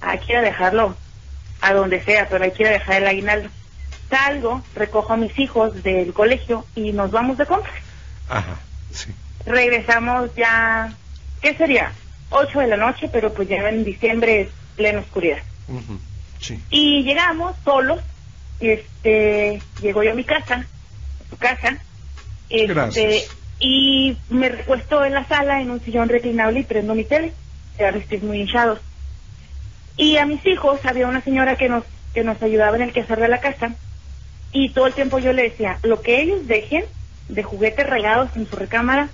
Hay 0.00 0.18
que 0.18 0.32
ir 0.32 0.38
a 0.38 0.42
dejarlo 0.42 0.96
a 1.60 1.72
donde 1.72 2.02
sea, 2.04 2.28
pero 2.28 2.44
hay 2.44 2.50
que 2.50 2.64
ir 2.64 2.68
a 2.68 2.72
dejar 2.72 3.02
el 3.02 3.08
aguinaldo. 3.08 3.48
Salgo, 4.10 4.62
recojo 4.74 5.14
a 5.14 5.16
mis 5.16 5.38
hijos 5.38 5.82
del 5.82 6.12
colegio 6.12 6.66
y 6.74 6.92
nos 6.92 7.10
vamos 7.10 7.38
de 7.38 7.46
compras. 7.46 7.74
Ajá. 8.28 8.58
Sí. 8.90 9.12
Regresamos 9.46 10.34
ya, 10.36 10.92
¿qué 11.40 11.54
sería? 11.54 11.92
8 12.30 12.60
de 12.60 12.66
la 12.66 12.76
noche, 12.76 13.08
pero 13.12 13.32
pues 13.32 13.48
ya 13.48 13.56
en 13.68 13.84
diciembre 13.84 14.42
es 14.42 14.48
plena 14.76 15.00
oscuridad. 15.00 15.38
Sí. 16.40 16.60
Y 16.70 17.02
llegamos 17.02 17.54
solos, 17.64 18.00
este, 18.60 19.60
llego 19.80 20.02
yo 20.02 20.12
a 20.12 20.14
mi 20.14 20.24
casa, 20.24 20.54
a 20.54 21.30
su 21.30 21.36
casa, 21.36 21.78
este, 22.48 22.66
Gracias. 22.66 23.36
y 23.58 24.16
me 24.30 24.48
recuesto 24.48 25.04
en 25.04 25.14
la 25.14 25.26
sala 25.26 25.60
en 25.60 25.70
un 25.70 25.80
sillón 25.80 26.08
reclinable 26.08 26.60
y 26.60 26.64
prendo 26.64 26.94
mi 26.94 27.04
tele, 27.04 27.32
ya 27.78 27.92
pies 27.92 28.22
muy 28.22 28.40
hinchados. 28.40 28.80
Y 29.96 30.16
a 30.16 30.26
mis 30.26 30.44
hijos 30.46 30.80
había 30.84 31.06
una 31.06 31.20
señora 31.20 31.56
que 31.56 31.68
nos, 31.68 31.84
que 32.14 32.24
nos 32.24 32.40
ayudaba 32.42 32.76
en 32.76 32.82
el 32.82 32.92
quehacer 32.92 33.20
de 33.20 33.28
la 33.28 33.40
casa, 33.40 33.74
y 34.52 34.70
todo 34.70 34.86
el 34.86 34.94
tiempo 34.94 35.18
yo 35.18 35.32
le 35.32 35.44
decía, 35.44 35.78
lo 35.82 36.02
que 36.02 36.20
ellos 36.20 36.46
dejen 36.46 36.84
de 37.28 37.42
juguetes 37.42 37.88
regados 37.88 38.30
en 38.36 38.48
su 38.48 38.56
recámara, 38.56 39.08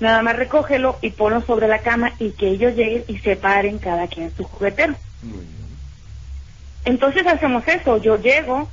nada 0.00 0.22
más 0.22 0.36
recógelo 0.36 0.98
y 1.02 1.10
ponlo 1.10 1.40
sobre 1.42 1.68
la 1.68 1.80
cama 1.80 2.12
y 2.18 2.30
que 2.30 2.48
ellos 2.48 2.74
lleguen 2.74 3.04
y 3.08 3.18
separen 3.18 3.78
cada 3.78 4.06
quien 4.06 4.34
su 4.36 4.44
juguetero. 4.44 4.94
Muy 5.22 5.38
bien. 5.38 5.68
Entonces 6.84 7.26
hacemos 7.26 7.66
eso, 7.68 7.98
yo 7.98 8.16
llego, 8.16 8.68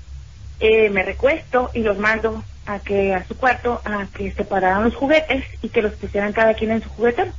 eh, 0.60 0.90
me 0.90 1.04
recuesto 1.04 1.70
y 1.74 1.80
los 1.80 1.98
mando 1.98 2.44
a 2.66 2.80
que 2.80 3.14
a 3.14 3.26
su 3.26 3.36
cuarto 3.36 3.82
a 3.84 4.08
que 4.08 4.32
separaran 4.32 4.84
los 4.86 4.96
juguetes 4.96 5.44
y 5.62 5.70
que 5.70 5.82
los 5.82 5.94
pusieran 5.94 6.34
cada 6.34 6.54
quien 6.54 6.72
en 6.72 6.82
su 6.82 6.90
juguetero. 6.90 7.32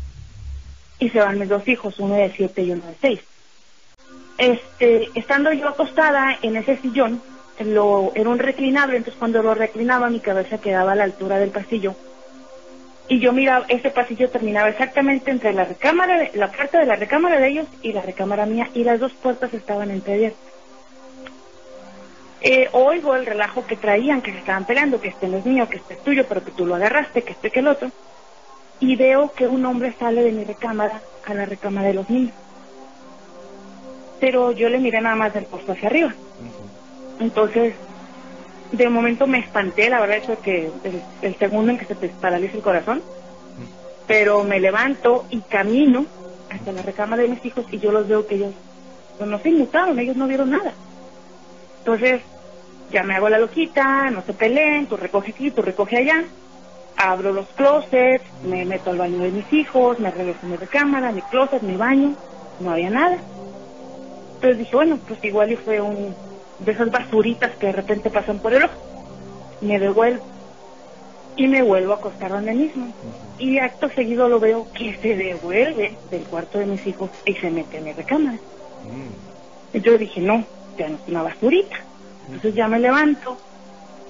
Y 0.99 1.11
se 1.11 1.21
van 1.21 1.39
mis 1.39 1.49
dos 1.49 1.67
hijos, 1.69 1.99
uno 1.99 2.15
de 2.15 2.33
siete 2.35 2.63
y 2.63 2.73
uno 2.73 2.87
de 2.87 2.95
seis. 3.01 3.21
Este, 4.39 5.09
estando 5.15 5.53
yo 5.53 5.69
acostada 5.69 6.39
en 6.43 6.57
ese 6.57 6.77
sillón, 6.79 7.23
lo, 7.65 8.13
era 8.15 8.29
un 8.29 8.39
reclinable, 8.39 8.99
entonces 8.99 9.19
cuando 9.19 9.43
lo 9.43 9.55
reclinaba 9.55 10.11
mi 10.11 10.21
cabeza 10.21 10.59
quedaba 10.59 10.93
a 10.93 10.95
la 10.95 11.05
altura 11.05 11.39
del 11.39 11.51
pasillo. 11.51 11.95
Y 13.09 13.21
yo 13.21 13.33
miraba, 13.33 13.67
ese 13.69 13.91
pasillo 13.91 14.31
terminaba 14.31 14.69
exactamente 14.69 15.31
entre 15.31 15.53
la 15.53 15.65
recámara, 15.65 16.19
de- 16.19 16.31
la 16.35 16.51
puerta 16.51 16.81
de 16.81 16.87
la 16.87 16.97
recámara 16.97 17.39
de 17.39 17.49
ellos 17.49 17.69
y 17.81 17.93
la 17.93 18.03
recámara 18.03 18.47
mía, 18.47 18.69
y 18.75 18.83
las 18.83 18.99
dos 18.99 19.13
puertas 19.23 19.53
estaban 19.55 19.91
entreabiertas. 19.91 20.43
Eh, 22.41 22.69
oigo 22.73 23.15
el 23.15 23.27
relajo 23.27 23.65
que 23.67 23.77
traían, 23.77 24.23
que 24.23 24.33
se 24.33 24.39
estaban 24.39 24.67
peleando, 24.67 25.01
que 25.01 25.09
este 25.09 25.29
no 25.29 25.39
es 25.39 25.47
mío, 25.47 25.69
que 25.69 25.79
este 25.79 25.95
es 25.95 26.03
tuyo, 26.03 26.27
pero 26.29 26.45
que 26.45 26.51
tú 26.53 26.67
lo 26.67 26.75
agarraste, 26.75 27.23
que 27.23 27.33
este 27.33 27.51
que 27.51 27.61
el 27.61 27.69
otro. 27.69 27.91
Y 28.81 28.97
veo 28.97 29.33
que 29.33 29.47
un 29.47 29.65
hombre 29.65 29.95
sale 29.99 30.23
de 30.23 30.33
mi 30.33 30.45
recámara 30.45 31.03
a 31.25 31.35
la 31.35 31.47
recámara 31.47 31.89
de 31.89 31.95
los 31.95 32.11
niños. 32.11 32.35
Pero 34.21 34.53
yo 34.53 34.69
le 34.69 34.79
miré 34.79 35.01
nada 35.01 35.17
más 35.17 35.33
del 35.33 35.47
puesto 35.47 35.73
hacia 35.73 35.89
arriba. 35.89 36.15
Entonces, 37.21 37.75
de 38.73 38.89
momento 38.89 39.27
me 39.27 39.39
espanté, 39.39 39.89
la 39.91 40.01
verdad, 40.01 40.19
eso 40.19 40.41
que 40.41 40.71
el, 41.23 41.35
segundo 41.37 41.73
en 41.73 41.79
que 41.79 41.87
se 41.87 41.95
te 41.95 42.09
paraliza 42.09 42.57
el 42.57 42.63
corazón. 42.63 43.03
Pero 44.07 44.45
me 44.45 44.61
levanto 44.61 45.27
y 45.31 45.41
camino 45.41 46.07
hasta 46.51 46.73
la 46.73 46.83
recámara 46.83 47.23
de 47.23 47.29
mis 47.29 47.45
hijos 47.45 47.65
y 47.71 47.79
yo 47.79 47.91
los 47.91 48.07
veo 48.07 48.27
que 48.27 48.37
ellos 48.37 48.55
pues, 49.19 49.29
no 49.29 49.39
se 49.39 49.49
inmutaron, 49.49 49.99
ellos 49.99 50.17
no 50.17 50.29
vieron 50.29 50.51
nada. 50.51 50.73
Entonces, 51.79 52.21
ya 52.91 53.03
me 53.03 53.15
hago 53.15 53.29
la 53.29 53.39
loquita, 53.39 54.11
no 54.11 54.23
se 54.23 54.33
peleen, 54.33 54.87
tú 54.87 54.97
recoge 54.97 55.33
aquí, 55.33 55.51
tú 55.51 55.63
recoge 55.63 55.99
allá. 55.99 56.25
Abro 56.97 57.33
los 57.33 57.47
closets, 57.49 58.25
me 58.45 58.65
meto 58.65 58.91
al 58.91 58.99
baño 58.99 59.19
de 59.19 59.31
mis 59.31 59.53
hijos, 59.53 59.99
me 59.99 60.11
regreso 60.11 60.39
a 60.45 60.47
mi 60.47 60.57
recámara, 60.57 61.13
mi 61.13 61.21
closet, 61.23 61.63
mi 61.63 61.77
baño, 61.77 62.15
no 62.61 62.71
había 62.71 62.91
nada. 62.91 63.19
Entonces 64.37 64.59
dije, 64.59 64.77
bueno, 64.77 64.99
pues 65.07 65.23
igual 65.25 65.53
y 65.53 65.57
fue 65.57 65.81
un 65.81 66.15
de 66.59 66.73
esas 66.73 66.91
basuritas 66.91 67.55
que 67.57 67.67
de 67.67 67.73
repente 67.73 68.11
pasan 68.11 68.39
por 68.39 68.55
el 68.55 68.65
ojo. 68.65 68.75
Me 69.61 69.79
devuelvo 69.79 70.25
y 71.37 71.47
me 71.49 71.63
vuelvo 71.63 71.93
a 71.93 71.97
acostar 71.97 72.31
donde 72.31 72.53
mismo. 72.53 72.93
Y 73.39 73.59
acto 73.59 73.91
seguido 73.91 74.29
lo 74.29 74.41
veo 74.41 74.67
que 74.73 74.97
se 74.97 75.15
devuelve 75.15 75.95
del 76.11 76.23
cuarto 76.25 76.59
de 76.59 76.67
mis 76.67 76.87
hijos 76.87 77.11
y 77.25 77.35
se 77.35 77.51
mete 77.51 77.79
en 77.79 77.85
mi 77.85 77.93
recámara. 77.93 78.39
Entonces 79.73 80.01
dije, 80.01 80.21
no, 80.21 80.45
ya 80.79 80.89
no 80.89 80.97
es 80.97 81.09
una 81.09 81.23
basurita. 81.23 81.77
Entonces 82.27 82.55
ya 82.55 82.67
me 82.69 82.79
levanto 82.79 83.37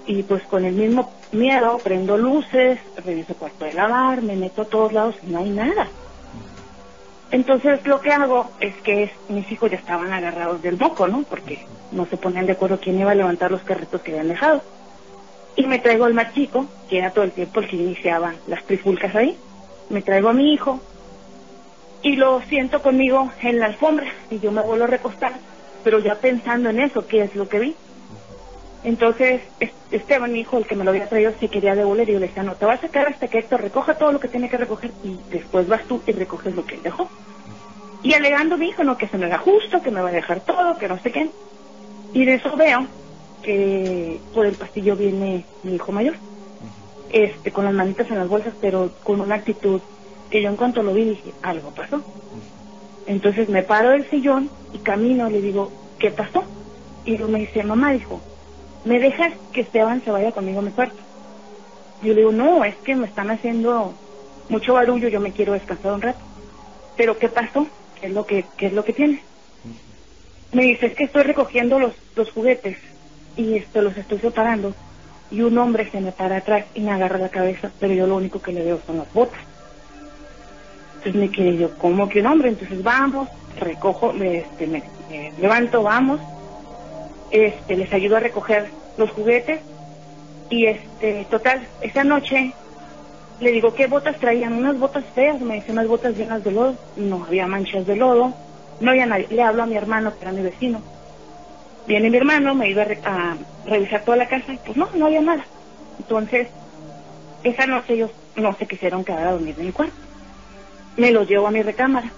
y 0.07 0.23
pues 0.23 0.45
con 0.45 0.65
el 0.65 0.75
mismo 0.75 1.13
miedo 1.33 1.79
prendo 1.83 2.17
luces, 2.17 2.79
reviso 3.05 3.33
el 3.33 3.39
cuarto 3.39 3.65
de 3.65 3.73
lavar, 3.73 4.23
me 4.23 4.37
meto 4.37 4.63
a 4.63 4.67
todos 4.67 4.93
lados 4.93 5.17
y 5.27 5.31
no 5.31 5.41
hay 5.41 5.51
nada. 5.51 5.89
Entonces 7.31 7.85
lo 7.85 8.01
que 8.01 8.13
hago 8.13 8.51
es 8.61 8.75
que 8.83 9.11
mis 9.29 9.51
hijos 9.51 9.71
ya 9.71 9.77
estaban 9.77 10.13
agarrados 10.13 10.63
del 10.63 10.79
moco, 10.79 11.09
¿no? 11.09 11.25
Porque 11.29 11.67
no 11.91 12.07
se 12.07 12.17
ponían 12.17 12.47
de 12.47 12.53
acuerdo 12.53 12.79
quién 12.81 13.01
iba 13.01 13.11
a 13.11 13.17
levantar 13.17 13.51
los 13.51 13.63
carritos 13.63 14.01
que 14.03 14.13
habían 14.13 14.29
dejado. 14.29 14.63
Y 15.57 15.67
me 15.67 15.79
traigo 15.79 16.05
al 16.05 16.15
más 16.15 16.35
chico, 16.35 16.67
que 16.89 16.99
era 16.99 17.11
todo 17.11 17.25
el 17.25 17.33
tiempo 17.33 17.61
el 17.61 17.69
que 17.69 17.77
iniciaba 17.77 18.35
las 18.47 18.63
trifulcas 18.65 19.15
ahí. 19.15 19.37
Me 19.89 20.03
traigo 20.03 20.29
a 20.29 20.33
mi 20.33 20.53
hijo 20.53 20.81
y 22.03 22.17
lo 22.17 22.41
siento 22.43 22.83
conmigo 22.83 23.33
en 23.43 23.59
la 23.59 23.67
alfombra 23.67 24.07
y 24.31 24.39
yo 24.39 24.53
me 24.53 24.63
vuelvo 24.63 24.85
a 24.85 24.89
recostar, 24.89 25.33
pero 25.83 25.99
ya 25.99 26.17
pensando 26.17 26.71
en 26.71 26.81
eso, 26.81 27.07
¿qué 27.07 27.23
es 27.23 27.35
lo 27.35 27.49
que 27.49 27.59
vi? 27.59 27.77
Entonces, 28.83 29.43
es- 29.59 29.75
Esteban, 29.91 30.33
mi 30.33 30.41
hijo, 30.41 30.59
el 30.59 30.67
que 30.67 30.77
me 30.77 30.85
lo 30.85 30.91
había 30.91 31.09
traído, 31.09 31.35
se 31.39 31.49
quería 31.49 31.75
devolver 31.75 32.09
y 32.09 32.13
yo 32.13 32.19
le 32.21 32.29
decía, 32.29 32.43
no, 32.43 32.57
te 32.57 32.65
vas 32.67 32.79
a 32.79 32.87
sacar 32.87 33.09
hasta 33.09 33.29
que 33.29 33.39
Héctor 33.39 33.63
recoja 33.63 33.97
todo 33.99 34.13
lo 34.13 34.21
que 34.21 34.29
tiene 34.29 34.49
que 34.49 34.57
recoger 34.59 34.95
y 35.03 35.25
después 35.31 35.67
vas 35.67 35.87
tú 35.87 36.03
y 36.07 36.13
recoges 36.13 36.55
lo 36.55 36.65
que 36.65 36.77
él 36.77 36.83
dejó. 36.83 37.11
Y 38.03 38.15
alegando 38.15 38.57
mi 38.59 38.69
hijo, 38.69 38.85
no, 38.85 38.97
que 38.97 39.09
se 39.09 39.17
me 39.19 39.27
haga 39.27 39.39
justo, 39.39 39.83
que 39.83 39.91
me 39.91 40.01
va 40.01 40.11
a 40.11 40.13
dejar 40.13 40.43
todo, 40.45 40.77
que 40.79 40.89
no 40.89 40.99
sé 41.01 41.11
qué. 41.11 41.33
Y 42.13 42.25
de 42.25 42.35
eso 42.35 42.57
veo 42.57 42.89
que 43.43 44.23
por 44.33 44.47
el 44.47 44.57
pasillo 44.57 44.97
viene 44.97 45.47
mi 45.63 45.75
hijo 45.75 45.93
mayor, 45.93 46.19
este, 47.09 47.53
con 47.53 47.65
las 47.65 47.75
manitas 47.75 48.09
en 48.11 48.19
las 48.19 48.29
bolsas, 48.29 48.55
pero 48.61 48.93
con 49.03 49.21
una 49.21 49.37
actitud 49.37 49.81
que 50.31 50.43
yo 50.43 50.49
en 50.49 50.57
cuanto 50.57 50.83
lo 50.83 50.93
vi 50.93 51.05
dije, 51.05 51.35
algo 51.43 51.73
pasó. 51.73 52.05
Entonces 53.07 53.49
me 53.49 53.63
paro 53.63 53.91
del 53.91 54.09
sillón 54.11 54.53
y 54.73 54.81
camino, 54.81 55.31
le 55.31 55.41
digo, 55.41 55.73
¿qué 55.99 56.11
pasó? 56.11 56.45
Y 57.05 57.17
luego 57.17 57.33
me 57.33 57.41
dice, 57.41 57.63
mamá, 57.63 57.93
dijo, 57.93 58.23
¿me 58.87 58.99
dejas 58.99 59.33
que 59.53 59.63
Esteban 59.63 60.03
se 60.05 60.11
vaya 60.11 60.33
conmigo 60.33 60.61
a 60.61 60.63
mi 60.63 60.71
cuarto? 60.71 61.03
Yo 62.03 62.09
le 62.09 62.21
digo, 62.21 62.33
no, 62.33 62.65
es 62.65 62.77
que 62.77 62.95
me 62.95 63.07
están 63.07 63.31
haciendo 63.31 63.95
mucho 64.49 64.75
barullo, 64.75 65.09
yo 65.09 65.21
me 65.21 65.33
quiero 65.33 65.53
descansar 65.53 65.93
un 65.93 66.03
rato. 66.03 66.25
¿Pero 66.97 67.19
qué 67.19 67.29
pasó? 67.29 67.67
¿Qué 68.01 68.07
es 68.07 68.13
lo 68.13 68.25
que, 68.25 68.45
qué 68.57 68.67
es 68.67 68.73
lo 68.73 68.85
que 68.85 68.93
tiene? 68.93 69.23
Me 70.53 70.65
dice, 70.65 70.87
es 70.87 70.95
que 70.95 71.05
estoy 71.05 71.25
recogiendo 71.25 71.79
los, 71.79 71.95
los 72.15 72.31
juguetes 72.31 72.79
y 73.37 73.57
esto 73.57 73.83
los 73.83 73.97
estoy 73.97 74.19
separando 74.21 74.73
y 75.31 75.43
un 75.43 75.59
hombre 75.59 75.91
se 75.91 76.01
me 76.01 76.13
para 76.13 76.39
atrás 76.39 76.67
y 76.75 76.81
me 76.81 76.93
agarra 76.93 77.19
la 77.19 77.29
cabeza, 77.29 77.73
pero 77.81 77.93
yo 77.93 78.07
lo 78.07 78.17
único 78.17 78.41
que 78.41 78.53
le 78.53 78.63
veo 78.65 78.81
son 78.87 78.99
las 78.99 79.13
botas. 79.13 79.41
Entonces 80.99 81.15
me 81.21 81.31
quedé 81.31 81.57
yo, 81.59 81.77
¿cómo 81.79 82.09
que 82.09 82.21
un 82.21 82.27
hombre? 82.27 82.51
Entonces 82.51 82.83
vamos, 82.83 83.29
recojo, 83.59 84.13
me, 84.13 84.39
este, 84.39 84.67
me, 84.67 84.83
me 85.11 85.33
levanto, 85.39 85.83
vamos, 85.83 86.21
este, 87.31 87.77
les 87.77 87.93
ayudo 87.93 88.17
a 88.17 88.21
recoger 88.21 88.75
los 88.97 89.11
juguetes 89.13 89.63
y 90.49 90.67
este, 90.67 91.27
total, 91.27 91.71
esa 91.81 92.05
noche 92.05 92.59
le 93.39 93.53
digo, 93.53 93.75
¿qué 93.75 93.87
botas 93.89 94.19
traían? 94.21 94.55
Unas 94.55 94.79
botas 94.79 95.07
feas, 95.13 95.41
me 95.41 95.57
dice, 95.57 95.73
unas 95.73 95.89
botas 95.89 96.17
llenas 96.17 96.45
de 96.45 96.53
lodo, 96.53 96.81
no 96.95 97.25
había 97.25 97.47
manchas 97.47 97.87
de 97.87 97.97
lodo, 97.97 98.39
no 98.81 98.91
había 98.91 99.07
nadie, 99.07 99.29
le 99.31 99.43
hablo 99.43 99.63
a 99.65 99.67
mi 99.67 99.77
hermano, 99.77 100.17
que 100.17 100.25
era 100.25 100.33
mi 100.33 100.43
vecino, 100.43 100.87
viene 101.87 102.11
mi 102.11 102.17
hermano, 102.19 102.55
me 102.55 102.71
iba 102.71 102.83
a, 102.83 102.85
re- 102.85 103.01
a 103.03 103.39
revisar 103.65 104.05
toda 104.05 104.17
la 104.19 104.29
casa 104.29 104.53
y 104.53 104.59
pues 104.59 104.77
no, 104.77 104.91
no 104.95 105.07
había 105.07 105.23
nada. 105.23 105.51
Entonces, 105.99 106.53
esa 107.43 107.67
noche 107.67 107.95
ellos 107.95 108.13
no 108.37 108.57
se 108.59 108.67
quisieron 108.69 109.05
quedar 109.05 109.29
a 109.29 109.33
dormir 109.33 109.59
en 109.59 109.67
mi 109.67 109.73
cuarto. 109.73 109.97
Me 110.97 111.13
los 111.13 111.29
llevo 111.29 111.47
a 111.49 111.53
mi 111.53 111.63
recámara. 111.63 112.17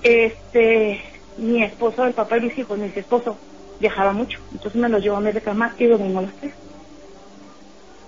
Este, 0.00 1.00
mi 1.36 1.62
esposo, 1.64 2.04
el 2.04 2.14
papá 2.14 2.36
de 2.36 2.42
mis 2.42 2.58
hijos, 2.58 2.78
mi 2.78 2.86
esposo, 2.94 3.42
viajaba 3.80 4.12
mucho. 4.12 4.38
Entonces 4.52 4.80
me 4.80 4.88
los 4.88 5.02
llevo 5.02 5.16
a 5.16 5.20
mi 5.20 5.30
recámara 5.30 5.74
y 5.78 5.86
dormimos 5.86 6.24
los 6.24 6.34
tres. 6.34 6.52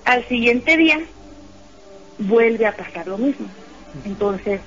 Al 0.05 0.27
siguiente 0.29 0.77
día, 0.77 0.99
vuelve 2.19 2.67
a 2.67 2.77
pasar 2.77 3.07
lo 3.07 3.19
mismo. 3.19 3.47
Entonces, 4.05 4.61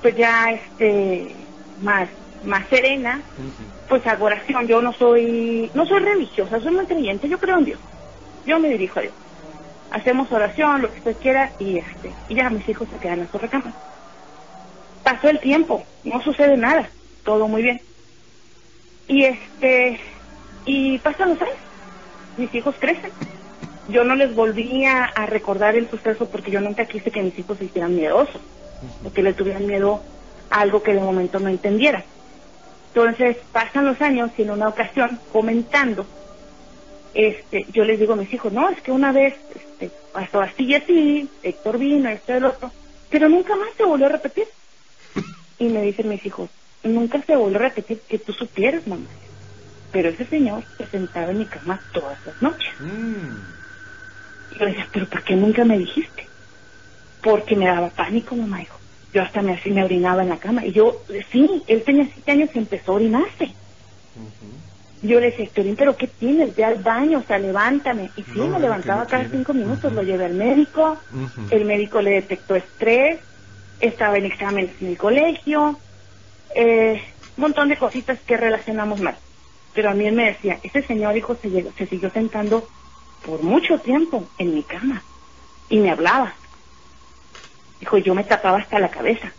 pues 0.00 0.16
ya 0.16 0.50
este, 0.50 1.34
más, 1.82 2.08
más 2.44 2.66
serena, 2.68 3.20
pues 3.88 4.06
hago 4.06 4.26
oración. 4.26 4.66
Yo 4.66 4.82
no 4.82 4.92
soy, 4.92 5.70
no 5.74 5.86
soy 5.86 6.00
religiosa, 6.00 6.60
soy 6.60 6.72
muy 6.72 6.86
creyente, 6.86 7.28
yo 7.28 7.38
creo 7.38 7.58
en 7.58 7.64
Dios. 7.64 7.78
Yo 8.46 8.58
me 8.58 8.68
dirijo 8.68 8.98
a 8.98 9.02
Dios. 9.02 9.14
Hacemos 9.90 10.32
oración, 10.32 10.82
lo 10.82 10.90
que 10.90 10.98
usted 10.98 11.16
quiera, 11.18 11.52
y 11.58 11.78
este, 11.78 12.12
y 12.28 12.34
ya 12.34 12.48
mis 12.50 12.68
hijos 12.68 12.88
se 12.90 12.98
quedan 12.98 13.20
en 13.20 13.30
su 13.30 13.38
recámara. 13.38 13.74
Pasó 15.04 15.28
el 15.28 15.40
tiempo, 15.40 15.84
no 16.04 16.22
sucede 16.22 16.56
nada, 16.56 16.88
todo 17.24 17.46
muy 17.46 17.62
bien. 17.62 17.80
Y 19.12 19.26
este, 19.26 20.00
y 20.64 20.96
pasan 21.00 21.28
los 21.28 21.42
años, 21.42 21.54
mis 22.38 22.54
hijos 22.54 22.74
crecen. 22.78 23.10
Yo 23.90 24.04
no 24.04 24.14
les 24.14 24.34
volvía 24.34 25.04
a 25.04 25.26
recordar 25.26 25.76
el 25.76 25.90
suceso 25.90 26.30
porque 26.30 26.50
yo 26.50 26.62
nunca 26.62 26.86
quise 26.86 27.10
que 27.10 27.22
mis 27.22 27.38
hijos 27.38 27.58
se 27.58 27.66
hicieran 27.66 27.94
miedosos, 27.94 28.40
o 29.04 29.12
que 29.12 29.22
le 29.22 29.34
tuvieran 29.34 29.66
miedo 29.66 30.00
a 30.48 30.60
algo 30.62 30.82
que 30.82 30.94
de 30.94 31.00
momento 31.00 31.40
no 31.40 31.50
entendieran. 31.50 32.04
Entonces 32.88 33.36
pasan 33.52 33.84
los 33.84 34.00
años 34.00 34.30
y 34.38 34.42
en 34.42 34.50
una 34.52 34.68
ocasión, 34.68 35.20
comentando, 35.30 36.06
este, 37.12 37.66
yo 37.70 37.84
les 37.84 38.00
digo 38.00 38.14
a 38.14 38.16
mis 38.16 38.32
hijos, 38.32 38.50
no, 38.50 38.70
es 38.70 38.80
que 38.80 38.92
una 38.92 39.12
vez 39.12 39.34
este, 39.54 39.90
pasó 40.14 40.40
así 40.40 40.64
y 40.64 40.74
así, 40.74 41.28
Héctor 41.42 41.76
vino, 41.76 42.08
esto 42.08 42.32
y 42.32 42.36
el 42.36 42.46
otro, 42.46 42.70
pero 43.10 43.28
nunca 43.28 43.56
más 43.56 43.68
se 43.76 43.84
volvió 43.84 44.06
a 44.06 44.10
repetir. 44.10 44.46
Y 45.58 45.68
me 45.68 45.82
dicen 45.82 46.08
mis 46.08 46.24
hijos, 46.24 46.48
nunca 46.84 47.20
se 47.22 47.36
volvió 47.36 47.58
a 47.58 47.62
repetir 47.62 48.00
que 48.08 48.18
tú 48.18 48.32
supieras, 48.32 48.86
mamá. 48.86 49.06
Pero 49.92 50.08
ese 50.08 50.24
señor 50.26 50.64
se 50.78 50.86
sentaba 50.86 51.30
en 51.32 51.38
mi 51.38 51.46
cama 51.46 51.80
todas 51.92 52.18
las 52.26 52.40
noches. 52.42 52.72
Y 54.50 54.58
yo 54.58 54.64
le 54.64 54.70
decía, 54.72 54.88
pero 54.92 55.06
¿por 55.06 55.22
qué 55.22 55.36
nunca 55.36 55.64
me 55.64 55.78
dijiste? 55.78 56.26
Porque 57.22 57.56
me 57.56 57.66
daba 57.66 57.88
pánico, 57.90 58.34
mamá, 58.34 58.58
dijo. 58.58 58.78
Yo 59.12 59.22
hasta 59.22 59.42
me, 59.42 59.52
así 59.52 59.70
me 59.70 59.84
orinaba 59.84 60.22
en 60.22 60.30
la 60.30 60.38
cama. 60.38 60.64
Y 60.64 60.72
yo, 60.72 61.02
sí, 61.30 61.62
él 61.66 61.82
tenía 61.82 62.08
siete 62.12 62.32
años 62.32 62.50
y 62.54 62.58
empezó 62.58 62.92
a 62.92 62.94
orinarse. 62.96 63.52
Yo 65.02 65.18
le 65.18 65.26
decía, 65.26 65.44
Héctorín, 65.46 65.74
¿pero 65.76 65.96
qué 65.96 66.06
tienes? 66.06 66.54
Ve 66.54 66.64
al 66.64 66.76
baño, 66.76 67.18
o 67.18 67.22
sea, 67.24 67.38
levántame. 67.38 68.10
Y 68.16 68.22
sí, 68.22 68.30
No, 68.36 68.46
me 68.48 68.60
levantaba 68.60 69.06
cada 69.06 69.24
quiere. 69.24 69.38
cinco 69.38 69.52
minutos, 69.52 69.92
lo 69.92 70.02
llevé 70.02 70.26
al 70.26 70.34
médico. 70.34 70.96
El 71.50 71.64
médico 71.64 72.00
le 72.00 72.12
detectó 72.12 72.54
estrés, 72.54 73.20
estaba 73.80 74.16
en 74.16 74.26
exámenes 74.26 74.70
en 74.80 74.88
el 74.88 74.96
colegio, 74.96 75.78
eh, 76.54 77.02
un 77.36 77.42
montón 77.42 77.68
de 77.68 77.78
cositas 77.78 78.20
que 78.24 78.36
relacionamos 78.36 78.98
mal. 78.98 79.20
Pero 79.72 79.90
a 79.90 79.94
mí 79.94 80.06
él 80.06 80.14
me 80.14 80.26
decía, 80.32 80.60
ese 80.62 80.86
señor 80.86 81.16
hijo 81.16 81.36
se, 81.36 81.48
llegó- 81.50 81.72
se 81.72 81.86
siguió 81.86 82.10
sentando 82.12 82.70
por 83.22 83.42
mucho 83.42 83.80
tiempo 83.80 84.30
en 84.36 84.54
mi 84.54 84.64
cama 84.64 85.06
y 85.68 85.78
me 85.78 85.90
hablaba. 85.90 86.38
Dijo, 87.80 87.98
yo 87.98 88.14
me 88.14 88.24
tapaba 88.24 88.58
hasta 88.58 88.78
la 88.78 88.90
cabeza 88.90 89.34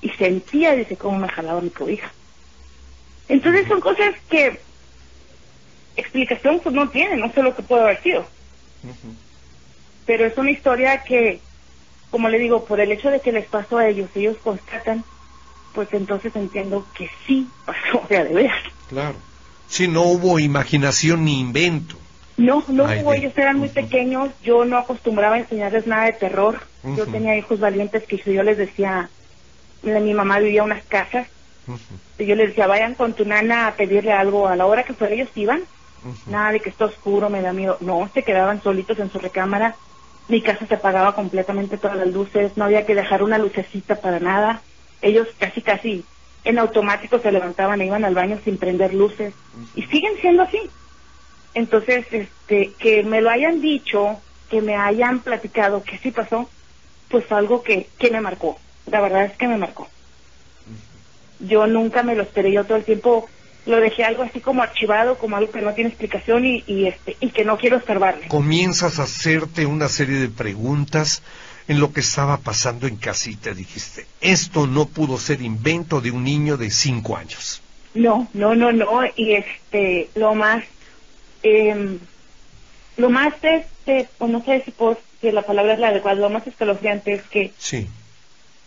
y 0.00 0.10
sentía, 0.10 0.74
dice, 0.74 0.96
cómo 0.96 1.18
me 1.18 1.28
jalaba 1.28 1.60
mi 1.60 1.70
cobija. 1.70 2.14
Entonces 3.28 3.66
son 3.68 3.80
cosas 3.80 4.10
que 4.28 4.64
explicación 5.96 6.60
pues 6.60 6.74
no 6.74 6.90
tiene, 6.90 7.16
no 7.16 7.32
sé 7.32 7.42
lo 7.42 7.54
que 7.54 7.62
puede 7.62 7.82
haber 7.82 8.02
sido. 8.02 8.30
Pero 10.04 10.26
es 10.26 10.36
una 10.36 10.50
historia 10.50 11.02
que, 11.04 11.42
como 12.10 12.28
le 12.28 12.38
digo, 12.38 12.64
por 12.64 12.80
el 12.80 12.92
hecho 12.92 13.10
de 13.10 13.20
que 13.20 13.32
les 13.32 13.48
pasó 13.48 13.78
a 13.78 13.88
ellos, 13.88 14.10
ellos 14.14 14.36
constatan, 14.42 15.04
pues 15.72 15.88
entonces 15.92 16.34
entiendo 16.34 16.86
que 16.94 17.08
sí 17.26 17.50
pasó, 17.64 18.06
de 18.08 18.24
veras. 18.24 18.62
Claro. 18.88 19.16
Sí, 19.66 19.86
no 19.86 20.02
hubo 20.02 20.38
imaginación 20.38 21.24
ni 21.24 21.40
invento. 21.40 21.96
No, 22.36 22.64
no 22.68 22.86
Ay, 22.86 23.02
hubo, 23.02 23.12
ellos 23.12 23.32
eran 23.36 23.58
muy 23.58 23.68
Ujú. 23.68 23.74
pequeños, 23.74 24.30
yo 24.42 24.64
no 24.64 24.78
acostumbraba 24.78 25.36
a 25.36 25.40
enseñarles 25.40 25.86
nada 25.86 26.06
de 26.06 26.14
terror. 26.14 26.60
Yo 26.82 27.02
Ujú. 27.02 27.12
tenía 27.12 27.36
hijos 27.36 27.60
valientes 27.60 28.02
que 28.08 28.16
yo 28.16 28.42
les 28.42 28.56
decía, 28.56 29.10
mi 29.82 30.14
mamá 30.14 30.38
vivía 30.38 30.60
en 30.60 30.66
unas 30.66 30.84
casas, 30.86 31.28
Ujú, 31.66 31.78
y 32.18 32.26
yo 32.26 32.34
les 32.34 32.48
decía, 32.48 32.66
vayan 32.66 32.94
con 32.94 33.14
tu 33.14 33.24
nana 33.24 33.66
a 33.68 33.76
pedirle 33.76 34.12
algo, 34.12 34.48
a 34.48 34.56
la 34.56 34.66
hora 34.66 34.84
que 34.84 34.94
fuera 34.94 35.14
ellos 35.14 35.30
iban, 35.34 35.68
nada 36.26 36.52
de 36.52 36.60
que 36.60 36.70
está 36.70 36.86
oscuro, 36.86 37.30
me 37.30 37.42
da 37.42 37.52
miedo. 37.52 37.76
No, 37.80 38.10
se 38.14 38.24
quedaban 38.24 38.62
solitos 38.62 38.98
en 38.98 39.10
su 39.12 39.18
recámara, 39.18 39.76
mi 40.28 40.42
casa 40.42 40.66
se 40.66 40.74
apagaba 40.74 41.14
completamente 41.14 41.76
todas 41.78 41.96
las 41.96 42.08
luces, 42.08 42.56
no 42.56 42.64
había 42.64 42.86
que 42.86 42.94
dejar 42.94 43.22
una 43.22 43.38
lucecita 43.38 44.00
para 44.00 44.18
nada. 44.20 44.64
Ellos 45.02 45.28
casi, 45.38 45.62
casi 45.62 46.04
en 46.44 46.58
automático 46.58 47.18
se 47.18 47.32
levantaban 47.32 47.80
e 47.80 47.86
iban 47.86 48.04
al 48.04 48.14
baño 48.14 48.38
sin 48.44 48.56
prender 48.56 48.94
luces. 48.94 49.34
Y 49.74 49.82
siguen 49.84 50.12
siendo 50.20 50.42
así. 50.42 50.60
Entonces, 51.54 52.06
este, 52.10 52.72
que 52.78 53.02
me 53.02 53.20
lo 53.20 53.30
hayan 53.30 53.60
dicho, 53.60 54.20
que 54.48 54.60
me 54.60 54.76
hayan 54.76 55.20
platicado 55.20 55.82
que 55.82 55.98
sí 55.98 56.10
pasó, 56.10 56.48
pues 57.08 57.30
algo 57.32 57.62
que, 57.62 57.88
que 57.98 58.10
me 58.10 58.20
marcó. 58.20 58.58
La 58.86 59.00
verdad 59.00 59.24
es 59.24 59.36
que 59.36 59.48
me 59.48 59.56
marcó. 59.56 59.88
Yo 61.40 61.66
nunca 61.66 62.02
me 62.02 62.14
lo 62.14 62.22
esperé, 62.22 62.52
yo 62.52 62.64
todo 62.64 62.76
el 62.76 62.84
tiempo 62.84 63.28
lo 63.66 63.80
dejé 63.80 64.04
algo 64.04 64.22
así 64.22 64.40
como 64.40 64.62
archivado, 64.62 65.18
como 65.18 65.36
algo 65.36 65.52
que 65.52 65.60
no 65.60 65.74
tiene 65.74 65.90
explicación 65.90 66.44
y, 66.44 66.86
este 66.86 67.16
y 67.20 67.30
que 67.30 67.44
no 67.44 67.58
quiero 67.58 67.76
estorbarle. 67.76 68.28
Comienzas 68.28 68.98
a 68.98 69.04
hacerte 69.04 69.66
una 69.66 69.88
serie 69.88 70.18
de 70.18 70.28
preguntas 70.28 71.22
en 71.68 71.80
lo 71.80 71.92
que 71.92 72.00
estaba 72.00 72.38
pasando 72.38 72.86
en 72.86 72.96
casita. 72.96 73.52
Dijiste, 73.52 74.06
esto 74.20 74.66
no 74.66 74.86
pudo 74.86 75.18
ser 75.18 75.42
invento 75.42 76.00
de 76.00 76.10
un 76.10 76.24
niño 76.24 76.56
de 76.56 76.70
cinco 76.70 77.16
años. 77.16 77.62
No, 77.94 78.28
no, 78.34 78.54
no, 78.54 78.72
no. 78.72 78.86
Y 79.16 79.32
este, 79.32 80.10
lo 80.14 80.34
más, 80.34 80.64
eh, 81.42 81.98
lo 82.96 83.10
más, 83.10 83.34
este, 83.42 84.08
pues 84.18 84.30
no 84.30 84.44
sé 84.44 84.62
si, 84.64 84.70
puedo- 84.70 84.98
si 85.20 85.30
la 85.32 85.42
palabra 85.42 85.74
es 85.74 85.78
la 85.80 85.88
adecuada, 85.88 86.20
lo 86.20 86.30
más 86.30 86.46
escalofriante 86.46 87.14
es 87.14 87.22
que 87.24 87.52
Sí. 87.58 87.88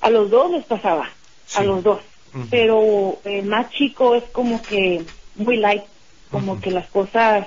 a 0.02 0.10
los 0.10 0.30
dos 0.30 0.52
les 0.52 0.66
pasaba, 0.66 1.10
a 1.56 1.64
los 1.64 1.84
dos. 1.84 2.02
Pero 2.50 3.20
el 3.26 3.46
más 3.46 3.70
chico 3.70 4.16
es 4.16 4.24
como 4.32 4.66
que 4.66 5.04
muy 5.36 5.58
light, 5.58 5.84
como 6.32 6.60
que 6.60 6.72
las 6.72 6.88
cosas 6.90 7.46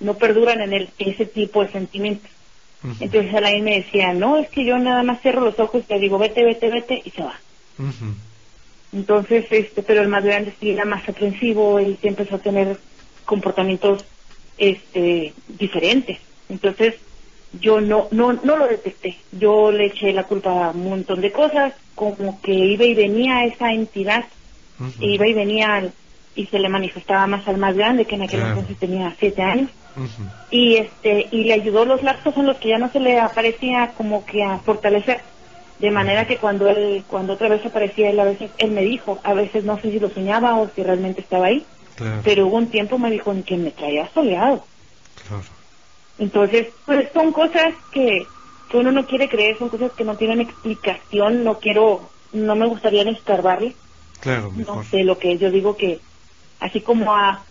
no 0.00 0.14
perduran 0.18 0.60
en 0.60 0.74
él, 0.74 0.90
ese 0.98 1.24
tipo 1.24 1.64
de 1.64 1.72
sentimientos. 1.72 2.30
Ujú, 2.84 2.96
Entonces 3.00 3.32
él 3.34 3.62
me 3.62 3.76
decía, 3.78 4.12
no, 4.12 4.38
es 4.38 4.48
que 4.50 4.64
yo 4.64 4.78
nada 4.78 5.02
más 5.02 5.20
cierro 5.22 5.40
los 5.42 5.58
ojos 5.58 5.84
y 5.88 5.92
le 5.92 6.00
digo, 6.00 6.18
vete, 6.18 6.44
vete, 6.44 6.68
vete, 6.70 7.00
y 7.04 7.10
se 7.10 7.22
va. 7.22 7.40
Entonces, 8.92 9.46
este, 9.50 9.82
pero 9.82 10.02
el 10.02 10.08
más 10.08 10.22
grande 10.22 10.54
sí 10.60 10.70
era 10.70 10.84
más 10.84 11.08
aprensivo, 11.08 11.78
él 11.78 11.98
sí 12.02 12.08
empezó 12.08 12.36
a 12.36 12.42
tener 12.42 12.80
comportamientos 13.24 14.04
este 14.56 15.34
diferentes. 15.48 16.18
Entonces, 16.48 16.94
yo 17.52 17.80
no 17.80 18.08
no 18.12 18.32
no 18.34 18.56
lo 18.56 18.66
detecté. 18.66 19.16
Yo 19.32 19.72
le 19.72 19.86
eché 19.86 20.12
la 20.12 20.26
culpa 20.26 20.66
a 20.66 20.70
un 20.70 20.84
montón 20.90 21.20
de 21.20 21.32
cosas, 21.32 21.74
como 21.94 22.40
que 22.42 22.52
iba 22.52 22.84
y 22.84 22.94
venía 22.94 23.44
esa 23.44 23.72
entidad, 23.72 24.24
iba 25.00 25.26
y 25.26 25.32
venía 25.34 25.94
y 26.34 26.46
se 26.46 26.58
le 26.58 26.68
manifestaba 26.68 27.26
más 27.26 27.46
al 27.48 27.58
más 27.58 27.74
grande, 27.74 28.06
que 28.06 28.14
en 28.14 28.22
aquel 28.22 28.40
Claro. 28.40 28.54
entonces 28.54 28.78
tenía 28.78 29.16
siete 29.20 29.42
años 29.42 29.70
Y 30.50 30.76
este 30.76 31.28
y 31.30 31.44
le 31.44 31.54
ayudó 31.54 31.84
los 31.84 32.02
lapsos 32.02 32.36
en 32.36 32.46
los 32.46 32.56
que 32.58 32.68
ya 32.68 32.78
no 32.78 32.90
se 32.90 33.00
le 33.00 33.18
aparecía 33.18 33.92
como 33.96 34.24
que 34.26 34.42
a 34.42 34.58
fortalecer 34.58 35.20
de 35.78 35.90
manera 35.90 36.26
que 36.26 36.36
cuando 36.36 36.68
él 36.68 37.04
cuando 37.08 37.34
otra 37.34 37.48
vez 37.48 37.64
aparecía 37.64 38.10
él 38.10 38.20
a 38.20 38.24
veces 38.24 38.50
él 38.58 38.70
me 38.72 38.82
dijo 38.82 39.18
a 39.24 39.34
veces 39.34 39.64
no 39.64 39.80
sé 39.80 39.90
si 39.90 39.98
lo 39.98 40.10
soñaba 40.10 40.56
o 40.56 40.68
si 40.74 40.82
realmente 40.82 41.20
estaba 41.22 41.46
ahí 41.46 41.64
Claro, 41.96 42.20
pero 42.24 42.46
hubo 42.46 42.56
un 42.56 42.70
tiempo 42.70 42.98
me 42.98 43.10
dijo 43.10 43.32
en 43.32 43.42
que 43.42 43.56
me 43.56 43.70
traía 43.70 44.08
soleado 44.14 44.64
claro. 45.28 45.42
entonces 46.18 46.68
pues 46.86 47.08
son 47.12 47.32
cosas 47.32 47.74
que 47.90 48.26
que 48.70 48.76
uno 48.78 48.92
no 48.92 49.06
quiere 49.06 49.28
creer 49.28 49.58
son 49.58 49.68
cosas 49.70 49.92
que 49.92 50.04
no 50.04 50.16
tienen 50.16 50.40
explicación 50.40 51.44
no 51.44 51.58
quiero 51.58 52.10
no 52.32 52.54
me 52.56 52.66
gustaría 52.66 53.02
escarbarle 53.02 53.74
Claro, 54.20 54.52
no 54.52 54.58
mejor. 54.58 54.84
sé 54.84 55.02
lo 55.02 55.18
que. 55.18 55.36
Yo 55.36 55.50
digo 55.50 55.76
que 55.76 55.98
así 56.60 56.80
como 56.80 57.12
a 57.12 57.44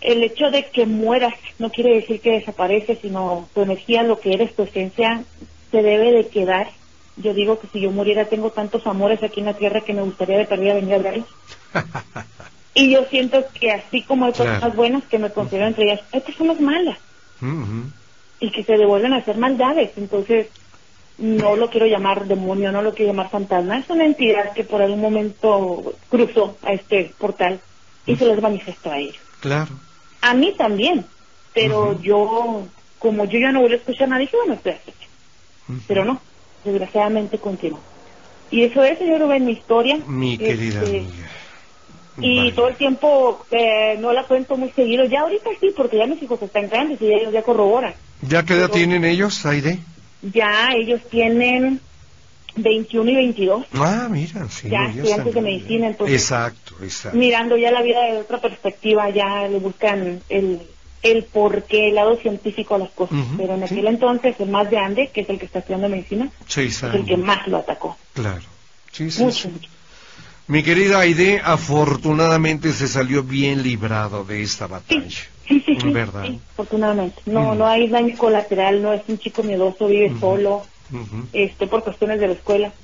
el 0.00 0.22
hecho 0.22 0.50
de 0.50 0.70
que 0.70 0.86
mueras 0.86 1.34
no 1.58 1.70
quiere 1.70 1.94
decir 1.94 2.20
que 2.20 2.32
desaparece, 2.32 2.98
sino 3.02 3.48
tu 3.54 3.62
energía, 3.62 4.02
lo 4.02 4.20
que 4.20 4.32
eres, 4.32 4.54
tu 4.54 4.62
esencia, 4.62 5.24
se 5.70 5.82
debe 5.82 6.12
de 6.12 6.28
quedar. 6.28 6.70
Yo 7.16 7.34
digo 7.34 7.58
que 7.58 7.66
si 7.68 7.80
yo 7.80 7.90
muriera 7.90 8.28
tengo 8.28 8.50
tantos 8.50 8.86
amores 8.86 9.22
aquí 9.22 9.40
en 9.40 9.46
la 9.46 9.54
tierra 9.56 9.80
que 9.80 9.92
me 9.92 10.02
gustaría 10.02 10.38
de 10.38 10.46
perdida 10.46 10.74
venir 10.74 10.94
a 10.94 10.98
verlos. 10.98 11.28
y 12.74 12.92
yo 12.92 13.04
siento 13.10 13.44
que 13.58 13.70
así 13.72 14.02
como 14.04 14.26
hay 14.26 14.32
Claro. 14.32 14.50
personas 14.52 14.76
buenas 14.76 15.04
que 15.04 15.18
me 15.18 15.30
considero 15.30 15.66
entre 15.66 15.84
ellas, 15.84 16.00
hay 16.12 16.20
personas 16.20 16.60
malas 16.60 16.98
Ujú. 17.42 17.90
y 18.40 18.50
que 18.52 18.62
se 18.64 18.76
devuelven 18.78 19.12
a 19.14 19.16
hacer 19.18 19.36
maldades. 19.36 19.90
Entonces, 19.96 20.46
no 21.18 21.56
lo 21.56 21.68
quiero 21.70 21.86
llamar 21.86 22.26
demonio, 22.28 22.70
no 22.70 22.82
lo 22.82 22.94
quiero 22.94 23.12
llamar 23.12 23.30
fantasma. 23.30 23.78
Es 23.80 23.90
una 23.90 24.04
entidad 24.06 24.52
que 24.54 24.62
por 24.62 24.80
algún 24.80 25.00
momento 25.00 25.94
cruzó 26.08 26.56
a 26.62 26.72
este 26.72 27.12
portal 27.18 27.60
y 28.06 28.14
se 28.16 28.24
les 28.26 28.40
manifestó 28.40 28.92
a 28.92 28.98
ellos. 28.98 29.16
Claro. 29.40 29.70
A 30.20 30.34
mí 30.34 30.54
también, 30.56 31.06
pero 31.54 32.00
yo, 32.02 32.66
como 32.98 33.24
yo 33.26 33.38
ya 33.38 33.52
no 33.52 33.60
voy 33.60 33.72
a 33.72 33.76
escuchar 33.76 34.08
nada, 34.08 34.20
dije, 34.20 34.36
bueno, 34.36 34.54
estoy 34.54 34.72
aquí. 34.72 34.92
Ujú. 35.68 35.80
Pero 35.86 36.04
no, 36.04 36.20
desgraciadamente 36.64 37.38
continuó. 37.38 37.80
Y 38.50 38.64
eso 38.64 38.82
es, 38.82 38.98
señor 38.98 39.20
Rubén, 39.20 39.44
mi 39.44 39.52
historia. 39.52 39.98
Mi 40.06 40.38
querida 40.38 40.80
Este, 40.82 40.98
amiga. 40.98 41.28
y 42.20 42.52
todo 42.52 42.68
el 42.68 42.76
tiempo 42.76 43.46
eh, 43.50 43.96
no 44.00 44.12
la 44.12 44.26
cuento 44.26 44.56
muy 44.56 44.70
seguido. 44.70 45.04
Ya 45.04 45.20
ahorita 45.20 45.50
sí, 45.60 45.72
porque 45.76 45.98
ya 45.98 46.06
mis 46.06 46.22
hijos 46.22 46.40
están 46.42 46.68
grandes 46.68 47.00
y 47.00 47.12
ellos 47.12 47.32
ya 47.32 47.42
corroboran. 47.42 47.94
¿Ya 48.22 48.42
qué 48.44 48.54
edad 48.54 48.66
pero- 48.68 48.74
tienen 48.78 49.04
ellos, 49.04 49.44
Aide? 49.46 49.78
Ya 50.22 50.70
ellos 50.74 51.00
tienen 51.10 51.80
21 52.56 53.10
y 53.10 53.14
22, 53.14 53.66
Ah, 53.74 54.08
mira, 54.10 54.48
sí. 54.48 54.68
Ya, 54.68 54.84
estudiantes 54.86 55.34
de 55.34 55.40
medicina, 55.40 55.86
entonces- 55.88 56.14
Exacto, 56.22 56.74
exacto. 56.82 57.16
mirando 57.18 57.56
ya 57.56 57.70
la 57.70 57.82
vida 57.82 58.02
de 58.02 58.18
otra 58.18 58.40
perspectiva, 58.40 59.08
ya 59.10 59.46
le 59.48 59.58
buscan 59.58 60.20
el, 60.28 60.62
el 61.02 61.24
porqué, 61.24 61.88
el 61.88 61.94
lado 61.94 62.16
científico 62.16 62.74
a 62.74 62.78
las 62.78 62.90
cosas. 62.90 63.18
Pero 63.36 63.54
en 63.54 63.68
sí. 63.68 63.74
aquel 63.74 63.86
entonces, 63.86 64.34
el 64.40 64.48
más 64.48 64.68
grande, 64.70 65.10
que 65.12 65.20
es 65.20 65.28
el 65.30 65.38
que 65.38 65.44
está 65.46 65.60
estudiando 65.60 65.88
medicina, 65.88 66.30
Seis 66.46 66.82
es 66.82 66.94
el 66.94 67.04
que 67.04 67.16
más 67.16 67.46
lo 67.46 67.58
atacó. 67.58 67.96
Claro. 68.14 68.42
Sí, 68.92 69.10
sí, 69.10 69.22
Mucho, 69.22 69.48
mucho. 69.50 69.68
Mi 70.48 70.62
querida 70.62 71.00
Aide, 71.00 71.40
afortunadamente 71.44 72.72
se 72.72 72.88
salió 72.88 73.22
bien 73.22 73.62
librado 73.62 74.24
de 74.24 74.42
esta 74.42 74.66
batalla. 74.66 75.08
sí, 75.46 75.62
sí, 75.64 75.76
sí, 75.80 75.88
¿Verdad? 75.90 76.24
sí, 76.26 76.40
afortunadamente. 76.52 77.20
No, 77.26 77.54
Mm. 77.54 77.58
no 77.58 77.66
hay 77.66 77.88
daño 77.88 78.16
colateral, 78.16 78.82
no 78.82 78.92
es 78.94 79.02
un 79.08 79.18
chico 79.18 79.42
miedoso, 79.42 79.86
vive 79.86 80.12
solo, 80.18 80.66
Este, 81.32 81.66
por 81.66 81.84
cuestiones 81.84 82.20
de 82.20 82.28
la 82.28 82.32
escuela. 82.34 82.74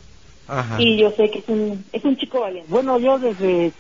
Ajá. 0.47 0.81
Y 0.81 0.99
yo 0.99 1.11
sé 1.13 1.31
que 1.31 1.39
es 1.39 1.49
un, 1.49 1.85
es 1.93 2.05
un 2.05 2.17
chico 2.17 2.41
valiente. 2.41 2.71
Bueno, 2.71 2.99
yo 2.99 3.19
desde, 3.19 3.73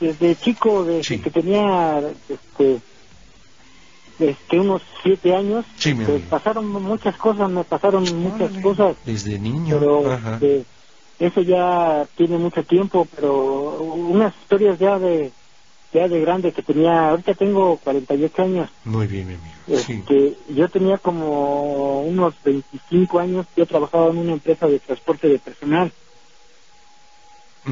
desde 0.00 0.36
chico, 0.36 0.84
desde 0.84 1.02
Sí. 1.04 1.18
que 1.20 1.30
tenía 1.30 2.02
este, 2.28 2.80
este, 4.18 4.58
unos 4.58 4.82
siete 5.02 5.34
años, 5.34 5.64
Sí, 5.76 5.94
mi 5.94 6.04
pues, 6.04 6.22
pasaron 6.26 6.68
muchas 6.68 7.16
cosas, 7.18 7.50
me 7.50 7.64
pasaron 7.64 8.04
muchas 8.22 8.52
cosas, 8.62 8.96
Desde 9.04 9.38
niño. 9.38 9.78
pero 9.78 10.12
Ajá. 10.12 10.34
este, 10.34 10.64
eso 11.18 11.40
ya 11.42 12.08
tiene 12.16 12.38
mucho 12.38 12.64
tiempo, 12.64 13.06
pero 13.14 13.80
unas 13.82 14.34
historias 14.42 14.78
ya 14.78 14.98
de 14.98 15.32
ya 15.92 16.08
de 16.08 16.20
grande 16.20 16.52
que 16.52 16.62
tenía, 16.62 17.10
ahorita 17.10 17.34
tengo 17.34 17.76
48 17.78 18.42
años, 18.42 18.70
Muy 18.84 19.06
bien, 19.06 19.28
mi 19.28 19.34
amigo. 19.34 19.82
Sí. 19.84 20.02
este, 20.04 20.36
yo 20.54 20.68
tenía 20.68 20.98
como 20.98 22.02
unos 22.02 22.34
25 22.42 23.18
años, 23.20 23.46
yo 23.56 23.66
trabajaba 23.66 24.08
en 24.10 24.18
una 24.18 24.32
empresa 24.32 24.66
de 24.66 24.80
transporte 24.80 25.28
de 25.28 25.38
personal 25.38 25.92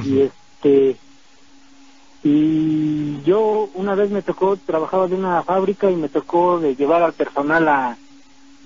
y 0.04 0.20
este 0.20 0.96
y 2.22 3.22
yo 3.22 3.68
una 3.74 3.94
vez 3.94 4.10
me 4.10 4.22
tocó 4.22 4.56
trabajaba 4.56 5.08
de 5.08 5.16
una 5.16 5.42
fábrica 5.42 5.90
y 5.90 5.96
me 5.96 6.08
tocó 6.08 6.60
de 6.60 6.76
llevar 6.76 7.02
al 7.02 7.14
personal 7.14 7.66
a, 7.66 7.96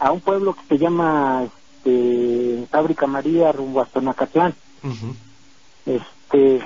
a 0.00 0.12
un 0.12 0.20
pueblo 0.20 0.54
que 0.54 0.62
se 0.68 0.78
llama 0.78 1.46
este, 1.78 2.66
Fábrica 2.70 3.06
María 3.06 3.52
rumbo 3.52 3.80
a 3.80 3.86
Tonacatlán 3.86 4.54
este 5.86 6.60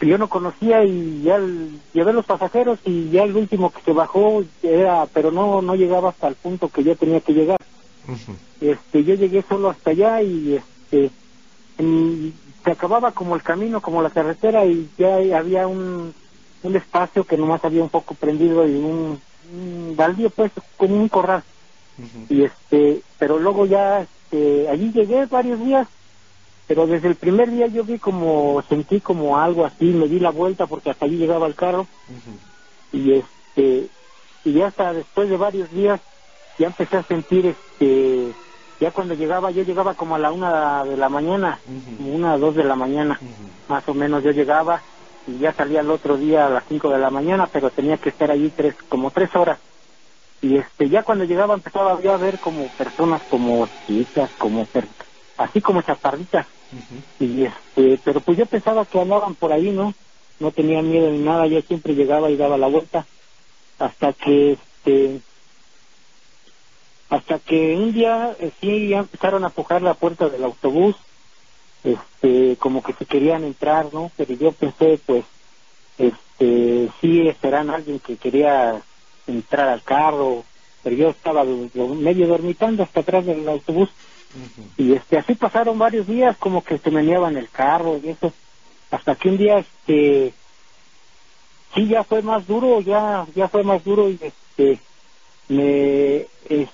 yo 0.00 0.18
no 0.18 0.28
conocía 0.28 0.84
y 0.84 1.22
ya 1.22 1.36
el- 1.36 1.80
llevé 1.92 2.12
los 2.12 2.26
pasajeros 2.26 2.78
y 2.84 3.10
ya 3.10 3.22
el 3.22 3.34
último 3.36 3.70
que 3.70 3.80
se 3.82 3.92
bajó 3.92 4.42
era 4.62 5.06
pero 5.06 5.30
no 5.30 5.62
no 5.62 5.74
llegaba 5.74 6.10
hasta 6.10 6.28
el 6.28 6.36
punto 6.36 6.68
que 6.68 6.84
yo 6.84 6.96
tenía 6.96 7.20
que 7.20 7.32
llegar. 7.32 7.58
Este 8.60 9.04
yo 9.04 9.14
llegué 9.14 9.44
solo 9.48 9.70
hasta 9.70 9.90
allá 9.90 10.22
y 10.22 10.56
este 10.56 11.12
y 11.78 12.34
se 12.64 12.70
acababa 12.70 13.12
como 13.12 13.34
el 13.36 13.42
camino 13.42 13.80
como 13.80 14.02
la 14.02 14.10
carretera 14.10 14.64
y 14.66 14.90
ya 14.98 15.16
había 15.38 15.66
un 15.66 16.14
un 16.62 16.76
espacio 16.76 17.24
que 17.24 17.36
nomás 17.36 17.64
había 17.64 17.82
un 17.82 17.90
poco 17.90 18.14
prendido 18.14 18.66
y 18.66 18.74
un 18.74 19.22
mm, 19.44 19.94
baldío, 19.94 20.30
pues, 20.30 20.50
como 20.76 20.96
un 20.96 21.08
corral. 21.08 21.44
Y 22.28 22.42
este, 22.42 23.02
pero 23.18 23.38
luego 23.38 23.66
ya, 23.66 24.02
este, 24.02 24.68
allí 24.68 24.90
llegué 24.92 25.26
varios 25.26 25.60
días, 25.60 25.86
pero 26.66 26.86
desde 26.86 27.08
el 27.08 27.16
primer 27.16 27.50
día 27.50 27.66
yo 27.68 27.84
vi 27.84 27.98
como, 27.98 28.62
sentí 28.68 29.00
como 29.00 29.38
algo 29.38 29.64
así, 29.66 29.84
me 29.86 30.08
di 30.08 30.18
la 30.20 30.30
vuelta 30.30 30.66
porque 30.66 30.90
hasta 30.90 31.04
allí 31.06 31.16
llegaba 31.16 31.46
el 31.46 31.54
carro 31.54 31.86
y 32.92 33.12
este, 33.12 33.90
y 34.44 34.52
ya 34.52 34.68
hasta 34.68 34.92
después 34.92 35.28
de 35.28 35.36
varios 35.36 35.70
días 35.70 36.00
ya 36.58 36.66
empecé 36.68 36.96
a 36.96 37.02
sentir 37.04 37.46
este, 37.46 38.34
ya 38.80 38.90
cuando 38.92 39.14
llegaba, 39.14 39.50
yo 39.50 39.62
llegaba 39.62 39.94
como 39.94 40.14
a 40.14 40.18
la 40.18 40.32
una 40.32 40.84
de 40.84 40.96
la 40.96 41.08
mañana, 41.08 41.60
una 41.98 42.34
o 42.34 42.38
dos 42.38 42.54
de 42.54 42.64
la 42.64 42.76
mañana, 42.76 43.18
más 43.68 43.88
o 43.88 43.94
menos 43.94 44.22
yo 44.22 44.30
llegaba 44.32 44.82
y 45.26 45.38
ya 45.38 45.52
salía 45.54 45.80
el 45.80 45.90
otro 45.90 46.16
día 46.16 46.46
a 46.46 46.50
las 46.50 46.64
cinco 46.68 46.88
de 46.90 46.98
la 46.98 47.10
mañana, 47.10 47.48
pero 47.52 47.70
tenía 47.70 47.98
que 47.98 48.10
estar 48.10 48.30
allí 48.30 48.50
tres, 48.50 48.76
como 48.88 49.10
tres 49.10 49.34
horas. 49.34 49.60
Y 50.40 50.56
este, 50.56 50.88
ya 50.88 51.02
cuando 51.02 51.24
llegaba 51.24 51.54
empezaba 51.54 52.00
yo 52.00 52.12
a 52.12 52.16
ver 52.18 52.38
como 52.38 52.68
personas 52.70 53.24
como 53.24 53.68
chicas, 53.86 54.30
como 54.38 54.66
per- 54.66 54.88
así 55.36 55.60
como 55.60 55.82
chaparritas. 55.82 56.46
Y 57.18 57.44
este, 57.44 58.00
pero 58.04 58.20
pues 58.20 58.38
yo 58.38 58.46
pensaba 58.46 58.86
que 58.86 59.00
andaban 59.00 59.34
por 59.36 59.52
ahí, 59.52 59.70
¿no? 59.70 59.94
No 60.38 60.52
tenía 60.52 60.82
miedo 60.82 61.10
ni 61.10 61.18
nada, 61.18 61.46
yo 61.46 61.60
siempre 61.62 61.94
llegaba 61.94 62.30
y 62.30 62.36
daba 62.36 62.58
la 62.58 62.68
vuelta. 62.68 63.06
Hasta 63.78 64.12
que 64.12 64.52
este, 64.52 65.22
hasta 67.08 67.38
que 67.40 67.76
un 67.76 67.92
día 67.92 68.36
eh, 68.38 68.52
sí 68.60 68.88
ya 68.88 68.98
empezaron 68.98 69.44
a 69.44 69.50
pujar 69.50 69.82
la 69.82 69.94
puerta 69.94 70.28
del 70.28 70.44
autobús 70.44 70.96
este 71.82 72.56
como 72.56 72.82
que 72.82 72.94
se 72.94 73.06
querían 73.06 73.44
entrar 73.44 73.92
no 73.92 74.10
pero 74.16 74.34
yo 74.34 74.52
pensé 74.52 75.00
pues 75.06 75.24
este 75.98 76.90
sí 77.00 77.32
serán 77.40 77.70
alguien 77.70 78.00
que 78.00 78.16
quería 78.16 78.84
entrar 79.26 79.68
al 79.68 79.82
carro 79.84 80.44
pero 80.82 80.96
yo 80.96 81.10
estaba 81.10 81.44
medio 81.44 82.26
dormitando 82.26 82.82
hasta 82.82 83.00
atrás 83.00 83.24
del 83.24 83.48
autobús 83.48 83.88
Y 84.76 84.92
este 84.92 85.18
así 85.18 85.34
pasaron 85.34 85.78
varios 85.78 86.06
días 86.06 86.36
como 86.38 86.62
que 86.62 86.78
se 86.78 86.90
meneaban 86.90 87.36
el 87.36 87.50
carro 87.50 87.98
y 87.98 88.10
eso. 88.10 88.32
Hasta 88.90 89.16
que 89.16 89.28
un 89.28 89.36
día 89.38 89.58
este 89.58 90.34
sí 91.74 91.88
ya 91.88 92.04
fue 92.04 92.22
más 92.22 92.46
duro 92.46 92.80
ya 92.80 93.26
ya 93.34 93.48
fue 93.48 93.64
más 93.64 93.82
duro 93.84 94.08
y 94.10 94.18
este 94.22 94.80
me 95.48 96.16
es- 96.48 96.70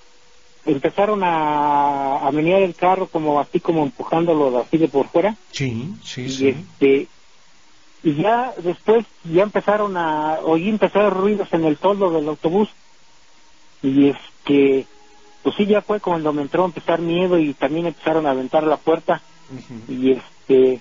empezaron 0.64 1.22
a, 1.24 2.18
a 2.26 2.30
menear 2.32 2.62
el 2.62 2.74
carro 2.76 3.08
como 3.08 3.40
así 3.40 3.60
como 3.60 3.82
empujándolo 3.82 4.58
así 4.60 4.78
de 4.78 4.88
por 4.88 5.08
fuera. 5.08 5.36
Sí, 5.50 5.94
sí, 6.02 6.22
y 6.22 6.28
sí. 6.30 6.48
este 6.48 7.08
y 8.04 8.14
ya 8.22 8.54
después 8.62 9.06
ya 9.24 9.42
empezaron 9.44 9.96
a 9.96 10.40
oí 10.40 10.68
empezar 10.68 11.12
ruidos 11.14 11.48
en 11.52 11.64
el 11.64 11.78
toldo 11.78 12.10
del 12.10 12.28
autobús. 12.28 12.68
Y 13.82 14.08
este 14.10 14.86
pues 15.42 15.56
sí 15.56 15.66
ya 15.66 15.82
fue 15.82 16.00
cuando 16.00 16.32
me 16.32 16.42
entró 16.42 16.62
a 16.62 16.66
empezar 16.66 17.00
miedo 17.00 17.38
y 17.38 17.54
también 17.54 17.86
empezaron 17.86 18.26
a 18.26 18.30
aventar 18.30 18.64
la 18.64 18.76
puerta. 18.76 19.20
Y 19.88 20.12
este 20.12 20.80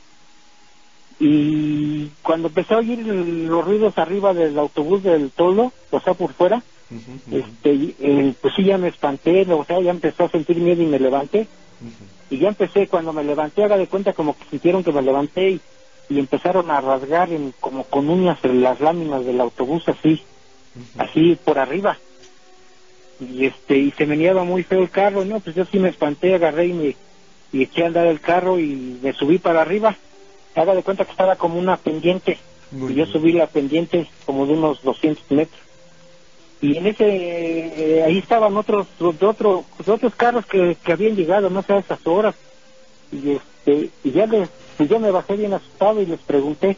y 1.19 2.07
cuando 2.23 2.47
empecé 2.47 2.73
a 2.73 2.79
oír 2.79 3.05
los 3.05 3.63
ruidos 3.63 3.97
arriba 3.99 4.33
del 4.33 4.57
autobús 4.57 5.03
del 5.03 5.29
toldo 5.29 5.71
o 5.91 5.99
sea 5.99 6.15
por 6.15 6.33
fuera 6.33 6.63
este 7.31 7.95
eh, 7.99 8.33
pues 8.41 8.55
sí 8.55 8.63
ya 8.63 8.79
me 8.79 8.87
espanté 8.87 9.45
o 9.53 9.63
sea 9.63 9.79
ya 9.81 9.91
empezó 9.91 10.23
a 10.23 10.29
sentir 10.29 10.57
miedo 10.57 10.81
y 10.81 10.87
me 10.87 10.99
levanté. 10.99 11.47
y 12.31 12.37
ya 12.39 12.47
empecé 12.47 12.87
cuando 12.87 13.13
me 13.13 13.23
levanté 13.23 13.63
haga 13.63 13.77
de 13.77 13.85
cuenta 13.85 14.13
como 14.13 14.35
que 14.35 14.45
sintieron 14.49 14.83
que 14.83 14.91
me 14.91 15.03
levanté 15.03 15.51
y, 15.51 15.61
y 16.09 16.17
empezaron 16.17 16.71
a 16.71 16.81
rasgar 16.81 17.31
en, 17.31 17.53
como 17.59 17.83
con 17.83 18.09
uñas 18.09 18.39
en 18.43 18.63
las 18.63 18.81
láminas 18.81 19.23
del 19.23 19.41
autobús 19.41 19.87
así 19.89 20.23
así 20.97 21.37
por 21.45 21.59
arriba 21.59 21.97
y 23.21 23.45
este 23.45 23.77
y 23.77 23.91
se 23.91 24.05
meneaba 24.05 24.43
muy 24.43 24.63
feo 24.63 24.81
el 24.81 24.89
carro 24.89 25.23
no 25.23 25.39
pues 25.39 25.55
yo 25.55 25.63
sí 25.65 25.77
me 25.79 25.89
espanté 25.89 26.33
agarré 26.33 26.67
y 26.67 26.73
me 26.73 26.95
y 27.53 27.63
eché 27.63 27.83
a 27.83 27.87
andar 27.87 28.07
el 28.07 28.21
carro 28.21 28.59
y 28.59 28.99
me 29.01 29.13
subí 29.13 29.37
para 29.37 29.61
arriba. 29.61 29.95
Haga 30.55 30.75
de 30.75 30.83
cuenta 30.83 31.05
que 31.05 31.11
estaba 31.11 31.35
como 31.35 31.59
una 31.59 31.77
pendiente 31.77 32.37
Muy 32.71 32.93
y 32.93 32.95
yo 32.95 33.05
subí 33.05 33.31
la 33.33 33.47
pendiente 33.47 34.07
como 34.25 34.45
de 34.45 34.53
unos 34.53 34.81
200 34.83 35.31
metros. 35.31 35.61
Y 36.61 36.77
en 36.77 36.87
ese 36.87 37.05
eh, 37.07 38.03
ahí 38.03 38.19
estaban 38.19 38.55
otros 38.55 38.87
de 38.99 39.25
otro, 39.25 39.65
de 39.83 39.91
otros 39.91 40.13
carros 40.15 40.45
que, 40.45 40.77
que 40.83 40.91
habían 40.91 41.15
llegado 41.15 41.49
no 41.49 41.63
sé 41.63 41.73
a 41.73 41.79
esas 41.79 42.05
horas. 42.05 42.35
Y 43.11 43.31
este 43.31 43.89
y 44.03 44.11
ya 44.11 44.25
les 44.25 44.49
yo 44.79 44.99
me 44.99 45.11
bajé 45.11 45.35
bien 45.35 45.53
asustado 45.53 46.01
y 46.01 46.05
les 46.05 46.19
pregunté. 46.19 46.77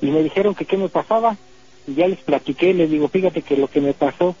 Y 0.00 0.06
me 0.06 0.22
dijeron 0.22 0.54
que 0.54 0.66
qué 0.66 0.76
me 0.76 0.88
pasaba. 0.88 1.36
Y 1.86 1.94
ya 1.94 2.06
les 2.06 2.20
platiqué 2.20 2.74
les 2.74 2.90
digo 2.90 3.08
fíjate 3.08 3.42
que 3.42 3.56
lo 3.56 3.68
que 3.68 3.80
me 3.80 3.94
pasó 3.94 4.36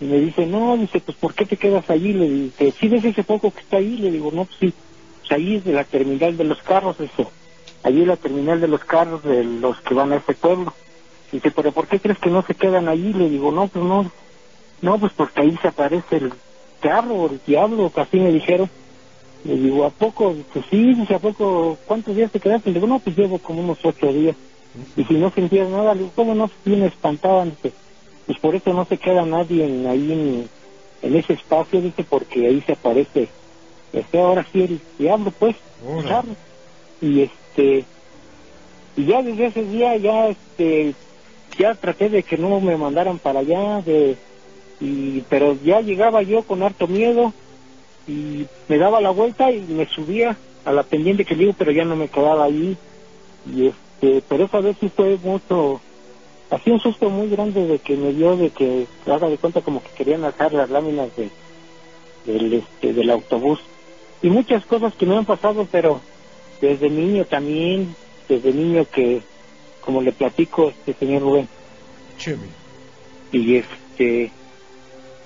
y 0.00 0.04
me 0.04 0.18
dice 0.18 0.46
no 0.46 0.76
dice 0.76 1.00
pues 1.00 1.16
por 1.18 1.34
qué 1.34 1.46
te 1.46 1.56
quedas 1.56 1.88
allí 1.88 2.12
le 2.12 2.28
dije 2.28 2.74
sí 2.80 2.88
ves 2.88 3.04
ese 3.04 3.24
foco 3.24 3.52
que 3.52 3.60
está 3.60 3.78
ahí 3.78 3.96
le 3.96 4.10
digo 4.10 4.30
no 4.32 4.46
pues 4.46 4.56
sí 4.60 4.74
pues 5.20 5.32
ahí 5.32 5.56
es 5.56 5.64
de 5.64 5.72
la 5.72 5.84
terminal 5.84 6.36
de 6.36 6.44
los 6.44 6.60
carros 6.62 6.96
eso 7.00 7.32
allí 7.82 8.02
es 8.02 8.08
la 8.08 8.16
terminal 8.16 8.60
de 8.60 8.68
los 8.68 8.84
carros 8.84 9.22
de 9.22 9.44
los 9.44 9.80
que 9.82 9.94
van 9.94 10.12
a 10.12 10.16
ese 10.16 10.34
pueblo 10.34 10.76
dice 11.30 11.50
pero 11.54 11.72
por 11.72 11.88
qué 11.88 12.00
crees 12.00 12.18
que 12.18 12.30
no 12.30 12.44
se 12.46 12.54
quedan 12.54 12.88
allí 12.88 13.12
le 13.12 13.28
digo 13.28 13.52
no 13.52 13.68
pues 13.68 13.84
no 13.84 14.12
no 14.80 15.00
pues 15.00 15.12
porque 15.16 15.42
ahí 15.42 15.56
se 15.62 15.68
aparece 15.68 16.16
el 16.16 16.32
carro 16.80 17.26
el 17.26 17.40
diablo 17.46 17.92
así 17.94 18.18
me 18.18 18.32
dijeron 18.32 18.70
le 19.44 19.56
digo, 19.56 19.84
¿a 19.84 19.90
poco? 19.90 20.34
Pues 20.52 20.64
sí, 20.70 20.94
dice, 20.94 21.14
¿a 21.14 21.18
poco? 21.18 21.78
¿Cuántos 21.84 22.14
días 22.14 22.30
te 22.30 22.40
quedaste? 22.40 22.70
Le 22.70 22.74
digo, 22.74 22.86
no, 22.86 23.00
pues 23.00 23.16
llevo 23.16 23.40
como 23.40 23.60
unos 23.62 23.78
ocho 23.84 24.12
días. 24.12 24.36
Y 24.96 25.04
si 25.04 25.14
no 25.14 25.32
sentías 25.32 25.68
nada, 25.68 25.94
le 25.94 26.02
digo, 26.02 26.12
¿cómo 26.14 26.34
no? 26.34 26.50
Bien 26.64 26.84
espantaban. 26.84 27.58
Dice, 27.62 27.76
pues 28.26 28.38
por 28.38 28.54
eso 28.54 28.72
no 28.72 28.84
se 28.84 28.98
queda 28.98 29.24
nadie 29.24 29.64
en, 29.64 29.86
ahí 29.86 30.12
en, 30.12 30.48
en 31.02 31.16
ese 31.16 31.34
espacio, 31.34 31.80
dice, 31.80 32.04
porque 32.04 32.46
ahí 32.46 32.60
se 32.62 32.72
aparece. 32.72 33.28
Este, 33.92 34.20
ahora 34.20 34.46
sí 34.52 34.62
el 34.62 34.80
diablo, 34.98 35.32
pues. 35.38 35.56
Y 37.00 37.22
este, 37.22 37.84
y 38.96 39.04
ya 39.06 39.22
desde 39.22 39.46
ese 39.46 39.64
día, 39.64 39.96
ya 39.96 40.28
este, 40.28 40.94
ya 41.58 41.74
traté 41.74 42.08
de 42.08 42.22
que 42.22 42.36
no 42.36 42.60
me 42.60 42.76
mandaran 42.76 43.18
para 43.18 43.40
allá, 43.40 43.82
de, 43.82 44.16
y, 44.80 45.20
pero 45.28 45.56
ya 45.62 45.80
llegaba 45.80 46.22
yo 46.22 46.42
con 46.42 46.62
harto 46.62 46.86
miedo 46.86 47.32
y 48.06 48.46
me 48.68 48.78
daba 48.78 49.00
la 49.00 49.10
vuelta 49.10 49.50
y 49.50 49.60
me 49.60 49.86
subía 49.86 50.36
a 50.64 50.72
la 50.72 50.82
pendiente 50.82 51.24
que 51.24 51.34
digo, 51.34 51.54
pero 51.56 51.72
ya 51.72 51.84
no 51.84 51.96
me 51.96 52.08
quedaba 52.08 52.44
ahí. 52.44 52.76
Y 53.46 53.68
este, 53.68 54.22
pero 54.28 54.44
esa 54.44 54.60
vez 54.60 54.76
sí 54.80 54.90
fue 54.94 55.18
mucho, 55.22 55.80
así 56.52 56.70
un 56.70 56.80
susto 56.80 57.08
muy 57.08 57.28
grande 57.28 57.66
de 57.66 57.78
que 57.78 57.96
me 57.96 58.12
dio 58.12 58.36
de 58.36 58.50
que 58.50 58.86
haga 59.06 59.28
de 59.28 59.38
cuenta 59.38 59.62
como 59.62 59.82
que 59.82 59.90
querían 59.90 60.24
alzar 60.24 60.52
las 60.52 60.70
láminas 60.70 61.08
de, 61.16 61.30
del 62.26 62.52
este 62.52 62.92
del 62.92 63.10
autobús 63.10 63.60
y 64.22 64.28
muchas 64.28 64.64
cosas 64.66 64.94
que 64.94 65.06
me 65.06 65.16
han 65.16 65.24
pasado, 65.24 65.66
pero 65.72 66.00
desde 66.60 66.88
niño 66.88 67.24
también, 67.24 67.96
desde 68.28 68.52
niño 68.52 68.86
que 68.88 69.22
como 69.80 70.00
le 70.02 70.12
platico 70.12 70.68
este 70.68 70.94
señor 70.94 71.22
Rubén 71.22 71.48
Chemi. 72.18 72.46
y 73.32 73.56
este 73.56 74.30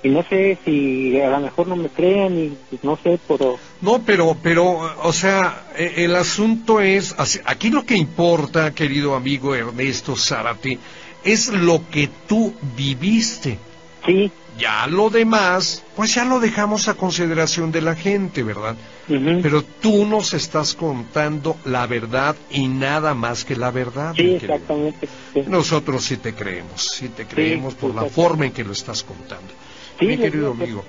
y 0.03 0.09
no 0.09 0.23
sé 0.23 0.57
si 0.65 1.21
a 1.21 1.31
lo 1.31 1.41
mejor 1.41 1.67
no 1.67 1.75
me 1.75 1.89
crean 1.89 2.39
y 2.39 2.57
no 2.83 2.97
sé 3.03 3.19
pero 3.27 3.59
No, 3.81 4.03
pero, 4.05 4.37
pero, 4.41 4.65
o 5.03 5.13
sea, 5.13 5.67
e- 5.77 6.05
el 6.05 6.15
asunto 6.15 6.81
es, 6.81 7.17
aquí 7.45 7.71
lo 7.71 7.85
que 7.85 7.97
importa, 7.97 8.73
querido 8.73 9.17
amigo 9.17 9.55
Ernesto 9.55 10.15
Zárate, 10.15 10.79
es 11.27 11.49
lo 11.49 11.83
que 11.91 12.09
tú 12.29 12.55
viviste. 12.77 13.59
sí 14.07 14.31
Ya 14.59 14.87
lo 14.87 15.11
demás, 15.11 15.85
pues 15.97 16.15
ya 16.15 16.25
lo 16.25 16.41
dejamos 16.41 16.89
a 16.89 16.95
consideración 16.95 17.73
de 17.73 17.83
la 17.83 17.95
gente, 17.95 18.43
¿verdad? 18.43 18.75
Pero 19.07 19.63
tú 19.63 20.07
nos 20.07 20.33
estás 20.35 20.75
contando 20.75 21.57
la 21.65 21.87
verdad 21.87 22.35
y 22.51 22.67
nada 22.69 23.15
más 23.15 23.45
que 23.45 23.55
la 23.55 23.71
verdad. 23.71 24.15
sí 24.17 24.31
exactamente 24.37 25.09
sí. 25.35 25.43
Nosotros 25.47 26.05
sí 26.05 26.17
te 26.17 26.33
creemos, 26.35 26.83
sí 26.97 27.09
te 27.11 27.27
creemos 27.27 27.75
por 27.75 27.95
la 27.95 28.05
forma 28.07 28.47
en 28.47 28.53
que 28.53 28.65
lo 28.65 28.73
estás 28.73 29.03
contando. 29.03 29.53
Sí, 30.01 30.07
mi 30.07 30.17
querido 30.17 30.51
amigo. 30.53 30.83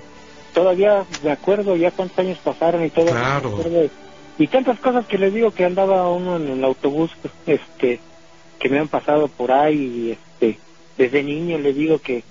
todavía 0.54 1.04
me 1.22 1.30
acuerdo 1.30 1.76
ya 1.76 1.90
cuántos 1.90 2.18
años 2.18 2.38
pasaron 2.42 2.84
y 2.84 2.90
todo 2.90 3.06
Claro. 3.06 3.58
y 4.38 4.46
tantas 4.48 4.78
cosas 4.80 5.06
que 5.06 5.18
les 5.18 5.32
digo 5.34 5.50
que 5.52 5.64
andaba 5.64 6.08
uno 6.10 6.36
en 6.36 6.48
el 6.48 6.64
autobús 6.64 7.10
este 7.46 8.00
que 8.58 8.68
me 8.68 8.78
han 8.80 8.88
pasado 8.88 9.28
por 9.28 9.52
ahí 9.52 9.76
y, 9.76 10.18
desde 10.98 11.22
niño 11.22 11.58
le 11.58 11.72
digo 11.72 12.00
que 12.00 12.24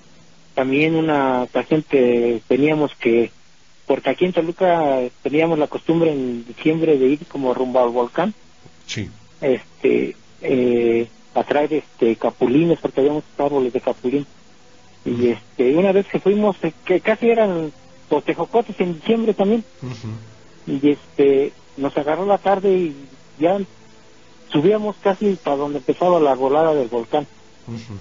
también 0.54 0.94
una 0.94 1.44
ocasión 1.44 1.82
que 1.88 2.42
teníamos 2.46 2.94
que 2.94 3.30
porque 3.86 4.10
aquí 4.10 4.26
en 4.26 4.34
Toluca 4.34 5.00
teníamos 5.22 5.58
la 5.58 5.66
costumbre 5.66 6.12
en 6.12 6.44
diciembre 6.46 6.98
de 6.98 7.06
ir 7.06 7.26
como 7.26 7.54
rumbo 7.54 7.80
al 7.80 7.88
volcán. 7.88 8.34
Sí. 8.86 9.08
este 9.40 10.14
eh, 10.42 11.08
a 11.34 11.44
traer 11.44 11.72
este 11.72 12.16
capulines 12.16 12.78
porque 12.80 13.00
había 13.00 13.12
muchos 13.12 13.30
árboles 13.38 13.72
de 13.72 13.80
capulín. 13.80 14.26
Y 15.04 15.28
este 15.28 15.74
una 15.74 15.92
vez 15.92 16.06
que 16.06 16.20
fuimos 16.20 16.56
eh, 16.62 16.72
que 16.84 17.00
casi 17.00 17.30
eran 17.30 17.72
los 18.10 18.24
tejocotes 18.24 18.78
en 18.80 18.94
diciembre 18.94 19.32
también. 19.32 19.64
Y 20.66 20.90
este 20.90 21.52
nos 21.78 21.96
agarró 21.96 22.26
la 22.26 22.38
tarde 22.38 22.70
y 22.70 22.96
ya 23.38 23.58
subíamos 24.52 24.96
casi 25.02 25.38
para 25.42 25.56
donde 25.56 25.78
empezaba 25.78 26.20
la 26.20 26.34
volada 26.34 26.74
del 26.74 26.88
volcán 26.88 27.26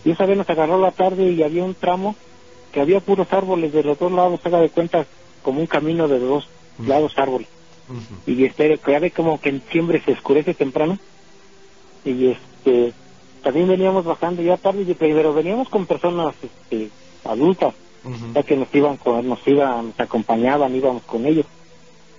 Y 0.05 0.11
esa 0.11 0.25
vez 0.25 0.37
nos 0.37 0.49
agarró 0.49 0.77
la 0.79 0.91
tarde 0.91 1.31
y 1.31 1.43
había 1.43 1.63
un 1.63 1.75
tramo 1.75 2.15
porque 2.65 2.81
había 2.81 2.99
puros 3.01 3.27
árboles 3.31 3.71
de 3.73 3.83
los 3.83 3.97
dos 3.99 4.11
lados, 4.11 4.39
haga 4.43 4.59
de 4.59 4.69
cuenta 4.69 5.07
como 5.41 5.59
un 5.61 5.67
camino 5.67 6.07
de 6.07 6.19
dos 6.19 6.47
Mm. 6.77 6.87
lados 6.87 7.13
árboles. 7.17 7.47
Y 8.25 8.43
este, 8.45 8.79
ya 8.87 8.99
ve 8.99 9.11
como 9.11 9.39
que 9.39 9.49
en 9.49 9.59
diciembre 9.61 10.01
se 10.05 10.11
oscurece 10.13 10.53
temprano. 10.53 10.97
Y 12.03 12.27
este, 12.27 12.93
también 13.41 13.67
veníamos 13.67 14.05
bajando 14.05 14.41
ya 14.41 14.57
tarde, 14.57 14.83
y- 14.83 14.93
pero 14.93 15.33
veníamos 15.33 15.69
con 15.69 15.85
personas 15.85 16.35
este, 16.41 16.91
adultas, 17.23 17.73
ya 18.35 18.43
que 18.43 18.55
nos 18.55 18.67
iban, 18.73 18.97
con, 18.97 19.27
nos 19.27 19.39
iban, 19.47 19.87
nos 19.87 19.99
acompañaban, 19.99 20.75
íbamos 20.75 21.03
con 21.03 21.25
ellos. 21.25 21.45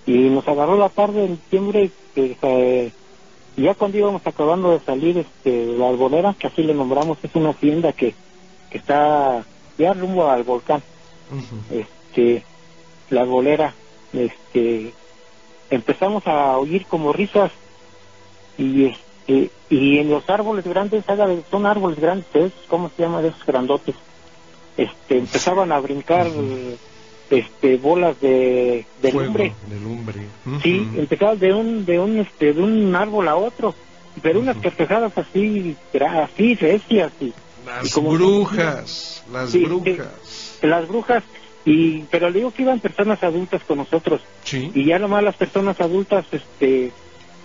Y 0.06 0.12
nos 0.30 0.46
agarró 0.48 0.76
la 0.76 0.88
tarde 0.88 1.24
en 1.26 1.37
diciembre, 1.37 1.90
que 2.14 2.37
eh, 2.42 2.92
ya 3.62 3.75
cuando 3.75 3.99
íbamos 3.99 4.27
acabando 4.27 4.71
de 4.71 4.81
salir, 4.81 5.18
este, 5.18 5.66
la 5.77 5.88
arbolera, 5.88 6.35
que 6.38 6.47
así 6.47 6.62
le 6.62 6.75
nombramos, 6.75 7.18
es 7.23 7.35
una 7.35 7.51
hacienda 7.51 7.92
que, 7.92 8.14
que 8.71 8.79
está 8.79 9.44
ya 9.79 9.94
rumbo 9.94 10.29
al 10.29 10.42
volcán. 10.42 10.83
Este 11.71 12.42
la 13.11 13.23
arbolera 13.23 13.75
este 14.12 14.92
empezamos 15.71 16.27
a 16.27 16.57
oír 16.59 16.87
como 16.87 17.12
risas. 17.12 17.53
Y 18.57 18.87
este 18.87 19.51
y 19.71 19.99
en 19.99 20.11
los 20.11 20.29
árboles 20.31 20.66
grandes 20.66 21.05
son 21.51 21.66
árboles 21.66 22.01
grandes 22.01 22.27
¿sabes 22.33 22.53
cómo 22.66 22.90
se 22.97 23.03
llama 23.03 23.21
de 23.21 23.29
esos 23.29 23.44
grandotes 23.44 23.94
este 24.79 25.18
empezaban 25.18 25.71
a 25.71 25.81
brincar 25.81 26.27
este 27.31 27.77
bolas 27.77 28.19
de, 28.21 28.87
de 29.03 29.11
Fuego, 29.12 29.27
lumbre 29.27 29.53
de 29.69 29.81
lumbre. 29.81 30.21
sí 30.62 30.88
empezaban 30.97 31.38
de 31.38 31.53
un 31.53 31.85
de 31.85 31.99
un 31.99 32.19
este 32.19 32.53
de 32.55 32.62
un 32.62 32.95
árbol 32.97 33.29
a 33.29 33.37
otro 33.37 33.75
pero 34.23 34.41
unas 34.41 34.57
Ujú. 34.57 34.64
carcajadas 34.64 35.12
así 35.19 35.77
así 36.01 36.55
recias 36.55 37.12
y 37.21 37.33
Las 37.67 37.87
y 37.87 37.91
como- 37.91 38.11
brujas, 38.12 39.25
las 39.31 39.51
Sí, 39.51 39.59
sí. 39.61 39.64
brujas. 39.67 40.59
las 40.62 40.88
brujas 40.88 41.23
y 41.64 42.01
pero 42.11 42.31
le 42.31 42.38
digo 42.38 42.51
que 42.53 42.62
iban 42.62 42.81
personas 42.81 43.23
adultas 43.23 43.62
con 43.64 43.79
nosotros 43.79 44.23
Sí. 44.45 44.71
y 44.75 44.87
ya 44.87 44.99
nomás 44.99 45.23
las 45.23 45.37
personas 45.37 45.79
adultas 45.81 46.25
este 46.33 46.93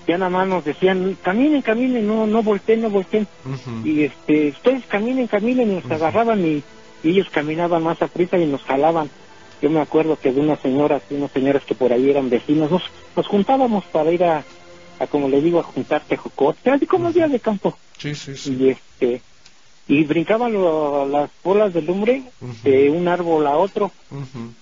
ya 0.07 0.17
nada 0.17 0.29
más 0.31 0.47
nos 0.47 0.63
decían 0.65 1.17
caminen 1.21 1.61
caminen 1.61 2.07
no 2.07 2.25
no 2.25 2.41
volteen 2.41 2.81
no 2.81 2.89
volteen 2.89 3.27
y 3.83 4.03
este 4.03 4.49
ustedes 4.49 4.85
caminen 4.87 5.27
caminen 5.27 5.71
y 5.71 5.75
nos 5.75 5.91
agarraban 5.91 6.45
y, 6.45 6.63
y 7.03 7.09
ellos 7.09 7.27
caminaban 7.31 7.83
más 7.83 8.01
a 8.01 8.07
prisa 8.07 8.37
y 8.37 8.45
nos 8.45 8.63
jalaban 8.63 9.09
yo 9.63 9.69
me 9.69 9.79
acuerdo 9.79 10.17
que 10.17 10.33
de 10.33 10.41
unas 10.41 10.59
señoras 10.59 11.03
y 11.09 11.13
unas 11.15 11.31
señoras 11.31 11.63
que 11.65 11.73
por 11.73 11.93
ahí 11.93 12.09
eran 12.09 12.29
vecinos 12.29 12.69
nos, 12.69 12.83
nos 13.15 13.25
juntábamos 13.29 13.85
para 13.93 14.11
ir 14.11 14.21
a, 14.25 14.45
a 14.99 15.07
como 15.07 15.29
le 15.29 15.39
digo 15.41 15.61
a 15.61 15.63
juntar 15.63 16.05
tejocote 16.05 16.69
así 16.69 16.85
como 16.85 17.13
día 17.13 17.29
de 17.29 17.39
campo 17.39 17.79
Sí, 17.97 18.13
sí, 18.13 18.35
sí. 18.35 18.57
y 18.59 18.69
este 18.71 19.23
y 19.87 20.03
brincaban 20.03 20.51
lo- 20.51 21.07
las 21.07 21.31
bolas 21.41 21.73
de 21.73 21.81
lumbre 21.81 22.33
de 22.63 22.89
un 22.89 23.07
árbol 23.07 23.47
a 23.47 23.55
otro 23.55 23.93
Ujú. 24.11 24.53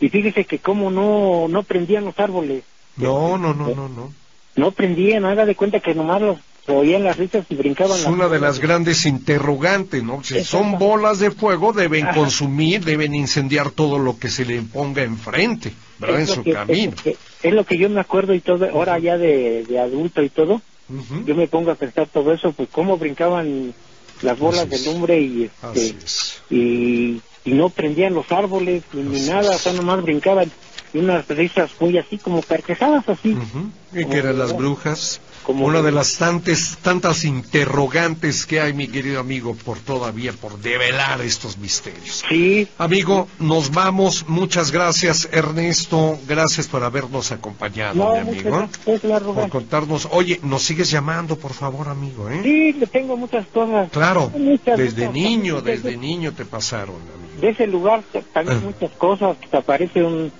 y 0.00 0.08
fíjese 0.08 0.46
que 0.46 0.58
como 0.58 0.90
no 0.90 1.46
no 1.46 1.62
prendían 1.62 2.04
los 2.04 2.18
árboles 2.18 2.64
No, 2.96 3.38
no, 3.38 3.54
no, 3.54 3.72
no, 3.72 3.88
no. 3.88 4.14
no 4.56 4.72
prendían 4.72 5.26
haga 5.26 5.46
de 5.46 5.54
cuenta 5.54 5.78
que 5.78 5.94
nomás 5.94 6.20
los 6.20 6.40
oían 6.76 7.04
las 7.04 7.16
risas 7.16 7.44
y 7.48 7.54
brincaban 7.54 7.98
Es 7.98 8.06
una 8.06 8.28
de 8.28 8.38
las 8.40 8.58
grandes 8.58 9.06
interrogantes, 9.06 10.02
¿no? 10.02 10.22
Si 10.22 10.42
son 10.44 10.78
bolas 10.78 11.18
de 11.18 11.30
fuego, 11.30 11.72
deben 11.72 12.06
Ajá. 12.06 12.14
consumir, 12.14 12.84
deben 12.84 13.14
incendiar 13.14 13.70
todo 13.70 13.98
lo 13.98 14.18
que 14.18 14.28
se 14.28 14.44
le 14.44 14.60
ponga 14.62 15.02
enfrente, 15.02 15.72
¿verdad? 15.98 16.16
En 16.16 16.22
Es 16.22 16.28
lo 16.30 16.34
su 16.36 16.42
que- 16.44 16.52
camino. 16.52 16.92
Es 16.92 16.96
lo, 16.96 17.02
que, 17.02 17.16
es 17.48 17.54
lo 17.54 17.64
que 17.64 17.78
yo 17.78 17.88
me 17.88 18.00
acuerdo 18.00 18.34
y 18.34 18.40
todo, 18.40 18.68
ahora 18.70 18.98
ya 18.98 19.16
de, 19.18 19.64
de 19.64 19.78
adulto 19.80 20.22
y 20.22 20.28
todo, 20.28 20.60
Ujú. 20.88 21.24
yo 21.26 21.34
me 21.34 21.46
pongo 21.48 21.70
a 21.70 21.74
pensar 21.74 22.08
todo 22.12 22.32
eso, 22.32 22.52
pues 22.52 22.68
cómo 22.72 22.96
brincaban 22.98 23.74
las 24.22 24.38
bolas 24.38 24.66
Así 24.70 24.84
de 24.84 24.90
lumbre 24.92 25.20
y 25.20 25.44
este 25.74 25.96
es. 26.04 26.42
y, 26.50 27.20
y 27.44 27.52
no 27.52 27.68
prendían 27.70 28.14
los 28.14 28.30
árboles 28.32 28.82
ni, 28.92 29.16
Así 29.16 29.30
nada, 29.30 29.50
o 29.54 29.58
sea, 29.58 29.72
nomás 29.74 30.02
brincaban 30.02 30.50
y 30.92 30.98
unas 30.98 31.28
risas 31.28 31.70
muy 31.80 31.98
así 31.98 32.16
como 32.18 32.42
carcajadas 32.42 33.06
así. 33.08 33.32
Ujú. 33.34 33.70
¿Y 33.92 34.06
qué 34.06 34.18
eran 34.18 34.38
las 34.38 34.56
brujas? 34.56 35.20
Como- 35.48 35.64
Una 35.64 35.80
de 35.80 35.92
las 35.92 36.18
tantas, 36.18 36.76
tantas 36.82 37.24
interrogantes 37.24 38.44
que 38.44 38.60
hay, 38.60 38.74
mi 38.74 38.86
querido 38.86 39.18
amigo, 39.18 39.54
por 39.54 39.78
todavía, 39.78 40.34
por 40.34 40.58
develar 40.58 41.22
estos 41.22 41.56
misterios. 41.56 42.22
Sí, 42.28 42.68
Amigo, 42.76 43.28
nos 43.38 43.70
vamos. 43.72 44.26
Muchas 44.28 44.70
gracias, 44.70 45.26
Ernesto. 45.32 46.18
Gracias 46.28 46.68
por 46.68 46.84
habernos 46.84 47.32
acompañado, 47.32 47.94
no, 47.94 48.12
mi 48.12 48.18
amigo. 48.18 48.50
gracias, 48.84 49.00
Por 49.22 49.48
contarnos. 49.48 50.06
Oye, 50.10 50.38
nos 50.42 50.64
sigues 50.64 50.90
llamando, 50.90 51.38
por 51.38 51.54
favor, 51.54 51.88
amigo, 51.88 52.28
¿eh? 52.28 52.40
Sí, 52.42 52.74
le 52.74 52.86
tengo 52.86 53.16
muchas 53.16 53.46
cosas. 53.46 53.90
Claro, 53.90 54.30
Muchas, 54.36 54.76
desde 54.76 55.06
muchas 55.08 55.14
niño, 55.14 55.60
desde 55.62 55.96
niño 55.96 56.34
te 56.34 56.44
pasaron, 56.44 56.96
amigo. 56.96 57.40
de 57.40 57.48
ese 57.48 57.66
lugar 57.66 58.02
también 58.34 58.58
Ah. 58.58 58.66
muchas 58.66 58.90
cosas 58.98 59.34
te 59.50 59.56
aparece 59.56 60.02
un 60.04 60.30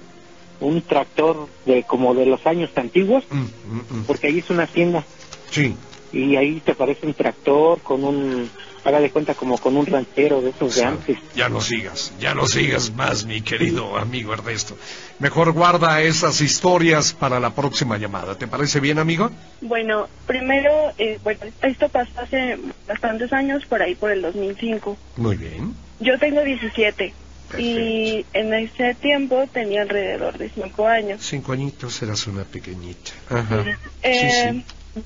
un 0.60 0.82
tractor 0.82 1.48
de 1.66 1.82
como 1.84 2.14
de 2.14 2.26
los 2.26 2.46
años 2.46 2.70
antiguos 2.76 3.24
Mm, 3.30 3.36
mm, 3.36 4.00
mm. 4.00 4.04
porque 4.06 4.28
ahí 4.28 4.38
es 4.38 4.50
una 4.50 4.64
hacienda 4.64 5.04
Sí, 5.50 5.74
y 6.12 6.36
ahí 6.36 6.60
te 6.60 6.72
aparece 6.72 7.06
un 7.06 7.14
tractor 7.14 7.80
con 7.80 8.04
un 8.04 8.50
haga 8.84 9.00
de 9.00 9.10
cuenta 9.10 9.34
como 9.34 9.58
con 9.58 9.76
un 9.76 9.84
ranchero 9.86 10.40
de 10.40 10.50
esos 10.50 10.76
de 10.76 10.84
antes 10.84 11.18
ya 11.34 11.48
no 11.48 11.60
sigas, 11.60 12.12
ya 12.20 12.34
no 12.34 12.46
sigas 12.46 12.92
más, 12.94 13.26
mi 13.26 13.42
querido 13.42 13.96
amigo 13.98 14.32
Ernesto. 14.32 14.76
Mejor 15.18 15.52
guarda 15.52 16.00
esas 16.00 16.40
historias 16.40 17.12
para 17.12 17.40
la 17.40 17.54
próxima 17.54 17.98
llamada. 17.98 18.36
¿Te 18.36 18.46
parece 18.46 18.80
bien, 18.80 18.98
amigo? 18.98 19.30
Bueno, 19.60 20.08
primero, 20.26 20.70
eh, 20.96 21.18
bueno, 21.22 21.40
esto 21.62 21.88
pasó 21.88 22.12
hace 22.20 22.58
bastantes 22.86 23.32
años, 23.32 23.66
por 23.66 23.82
ahí 23.82 23.94
por 23.94 24.10
el 24.10 24.22
2005. 24.22 24.96
Muy 25.16 25.36
bien. 25.36 25.74
Yo 26.00 26.18
tengo 26.18 26.42
17 26.42 27.12
y 27.56 28.26
en 28.32 28.52
ese 28.52 28.94
tiempo 28.96 29.46
tenía 29.52 29.82
alrededor 29.82 30.36
de 30.36 30.50
5 30.50 30.86
años. 30.86 31.22
Cinco 31.22 31.52
añitos 31.52 32.02
eras 32.02 32.26
una 32.26 32.44
pequeñita. 32.44 33.12
Ajá. 33.30 33.64
Sí, 33.64 33.70
Eh, 34.02 34.62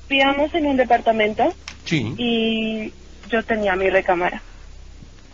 Vivíamos 0.09 0.53
en 0.55 0.65
un 0.65 0.77
departamento 0.77 1.53
sí. 1.85 1.99
Sí. 1.99 2.15
y 2.17 2.93
yo 3.29 3.43
tenía 3.43 3.75
mi 3.75 3.89
recámara. 3.89 4.41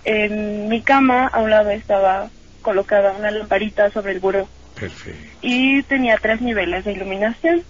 En 0.06 0.68
mi 0.68 0.82
cama 0.82 1.28
a 1.28 1.40
un 1.42 1.50
lado 1.50 1.70
estaba 1.72 2.30
colocada 2.62 3.14
una 3.14 3.32
lamparita 3.32 3.90
sobre 3.92 4.12
el 4.14 4.20
buró 4.20 4.48
Perfecto. 4.78 5.20
y 5.42 5.82
tenía 5.84 6.18
tres 6.18 6.42
niveles 6.42 6.84
de 6.86 6.92
iluminación. 6.94 7.64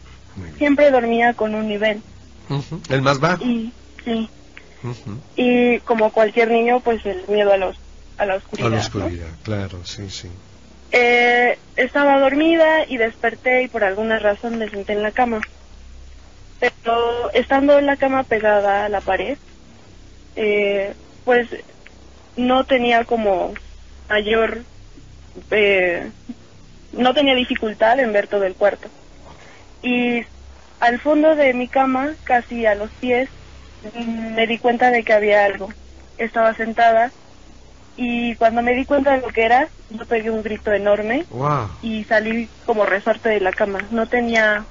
Siempre 0.58 0.90
dormía 0.92 1.34
con 1.34 1.54
un 1.54 1.68
nivel. 1.68 2.02
¿El 2.90 3.02
más 3.02 3.20
bajo? 3.20 3.44
y 3.46 3.72
sí, 4.06 4.28
y 5.36 5.80
como 5.80 6.12
cualquier 6.12 6.50
niño 6.50 6.80
pues 6.80 7.06
el 7.06 7.24
miedo 7.28 7.52
a 7.54 7.58
los 7.58 7.76
a 8.20 8.26
la 8.26 8.36
oscuridad. 8.36 8.68
A 8.68 8.70
la 8.70 8.76
¿no? 8.76 8.82
oscuridad, 8.82 9.30
claro, 9.44 9.86
sí, 9.86 10.10
sí. 10.10 10.30
Eh, 10.92 11.58
estaba 11.78 12.20
dormida 12.20 12.86
y 12.88 12.98
desperté 12.98 13.64
y 13.64 13.68
por 13.68 13.84
alguna 13.84 14.20
razón 14.20 14.58
me 14.58 14.70
senté 14.70 14.94
en 14.94 15.04
la 15.04 15.12
cama. 15.12 15.40
Pero 16.60 17.32
estando 17.34 17.80
en 17.80 17.86
la 17.86 17.96
cama 17.96 18.24
pegada 18.24 18.86
a 18.86 18.90
la 18.90 19.00
pared, 19.00 19.38
eh, 20.36 20.94
pues 21.24 21.48
no 22.36 22.66
tenía 22.66 23.06
como 23.06 23.54
mayor, 24.10 24.60
eh, 25.52 26.10
no 26.92 27.14
tenía 27.14 27.36
dificultad 27.36 28.00
en 28.00 28.12
ver 28.12 28.28
todo 28.28 28.44
el 28.44 28.56
cuarto. 28.56 28.90
Y 29.82 30.26
al 30.82 31.00
fondo 31.00 31.36
de 31.36 31.54
mi 31.54 31.70
cama, 31.70 32.16
casi 32.26 32.66
a 32.66 32.76
los 32.76 32.90
pies, 32.92 33.30
me 33.96 34.46
di 34.48 34.58
cuenta 34.58 34.92
de 34.92 35.04
que 35.04 35.14
había 35.14 35.46
algo. 35.46 35.72
Estaba 36.18 36.54
sentada 36.56 37.14
y 38.02 38.34
cuando 38.36 38.62
me 38.62 38.74
di 38.74 38.86
cuenta 38.86 39.12
de 39.12 39.20
lo 39.20 39.28
que 39.28 39.44
era, 39.44 39.68
yo 39.90 40.06
pegué 40.06 40.32
un 40.32 40.42
grito 40.42 40.72
enorme 40.72 41.26
Wow. 41.30 41.68
y 41.84 42.06
salí 42.06 42.48
como 42.66 42.86
resorte 42.86 43.28
de 43.28 43.42
la 43.42 43.52
cama. 43.52 43.90
No 43.92 44.08
tenía 44.08 44.66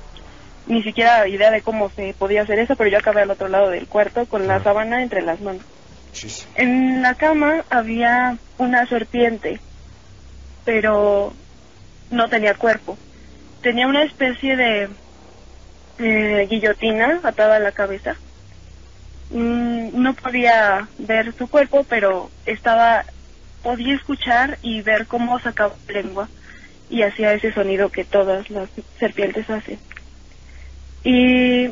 ni 0.67 0.83
siquiera 0.83 1.29
idea 1.29 1.51
de 1.51 1.61
cómo 1.61 1.91
se 1.91 2.15
podía 2.19 2.43
hacer 2.43 2.59
eso, 2.59 2.75
pero 2.75 2.89
yo 2.89 2.97
acabé 2.97 3.21
al 3.21 3.31
otro 3.31 3.49
lado 3.49 3.69
del 3.69 3.87
cuarto 3.87 4.25
con 4.27 4.47
la 4.47 4.63
sábana 4.63 5.03
entre 5.03 5.21
las 5.21 5.41
manos. 5.43 5.63
En 6.57 7.03
la 7.03 7.15
cama 7.17 7.65
había 7.69 8.39
una 8.57 8.87
serpiente, 8.87 9.61
pero 10.65 11.35
no 12.11 12.29
tenía 12.31 12.55
cuerpo. 12.55 12.97
Tenía 13.61 13.87
una 13.87 14.05
especie 14.05 14.57
de 14.57 14.89
eh, 15.99 16.47
guillotina 16.49 17.21
atada 17.23 17.57
a 17.57 17.61
la 17.61 17.73
cabeza. 17.73 18.17
Mm, 19.31 20.01
no 20.03 20.15
podía 20.15 20.89
ver 20.99 21.35
su 21.37 21.47
cuerpo, 21.49 21.85
pero 21.89 22.31
estaba 22.47 23.05
podía 23.63 23.95
escuchar 23.95 24.59
y 24.63 24.83
ver 24.83 25.07
cómo 25.07 25.39
sacaba 25.41 25.77
lengua 25.89 26.29
y 26.89 27.03
hacía 27.03 27.33
ese 27.33 27.53
sonido 27.53 27.91
que 27.91 28.05
todas 28.05 28.49
las 28.51 28.69
serpientes 28.99 29.49
hacen. 29.51 29.79
Y 31.05 31.71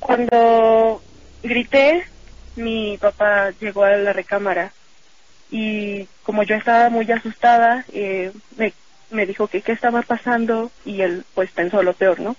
cuando 0.00 1.02
grité, 1.42 2.04
mi 2.56 2.96
papá 2.98 3.50
llegó 3.60 3.84
a 3.84 3.96
la 3.96 4.12
recámara 4.12 4.72
y 5.50 6.06
como 6.22 6.42
yo 6.42 6.56
estaba 6.56 6.90
muy 6.90 7.10
asustada, 7.10 7.84
eh, 7.92 8.32
me, 8.56 8.72
me 9.10 9.26
dijo 9.26 9.46
que 9.46 9.62
qué 9.62 9.72
estaba 9.72 10.02
pasando 10.02 10.70
y 10.84 11.02
él 11.02 11.24
pues 11.34 11.50
pensó 11.50 11.82
lo 11.82 11.92
peor, 11.92 12.20
¿no? 12.20 12.36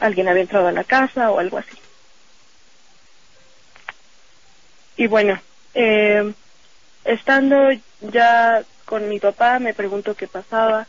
Alguien 0.00 0.28
había 0.28 0.42
entrado 0.42 0.66
a 0.68 0.72
la 0.72 0.84
casa 0.84 1.30
o 1.30 1.38
algo 1.38 1.58
así. 1.58 1.76
Y 4.96 5.06
bueno, 5.06 5.40
eh, 5.74 6.32
estando 7.04 7.68
ya 8.00 8.62
con 8.84 9.08
mi 9.08 9.18
papá 9.18 9.58
me 9.58 9.74
preguntó 9.74 10.14
qué 10.14 10.26
pasaba 10.26 10.86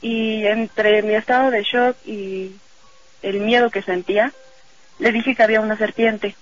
y 0.00 0.46
entre 0.46 1.02
mi 1.02 1.14
estado 1.14 1.50
de 1.50 1.62
shock 1.62 1.96
y 2.04 2.56
el 3.22 3.40
miedo 3.40 3.70
que 3.70 3.82
sentía, 3.82 4.32
le 4.98 5.12
dije 5.12 5.34
que 5.34 5.42
había 5.42 5.60
una 5.60 5.76
serpiente 5.76 6.34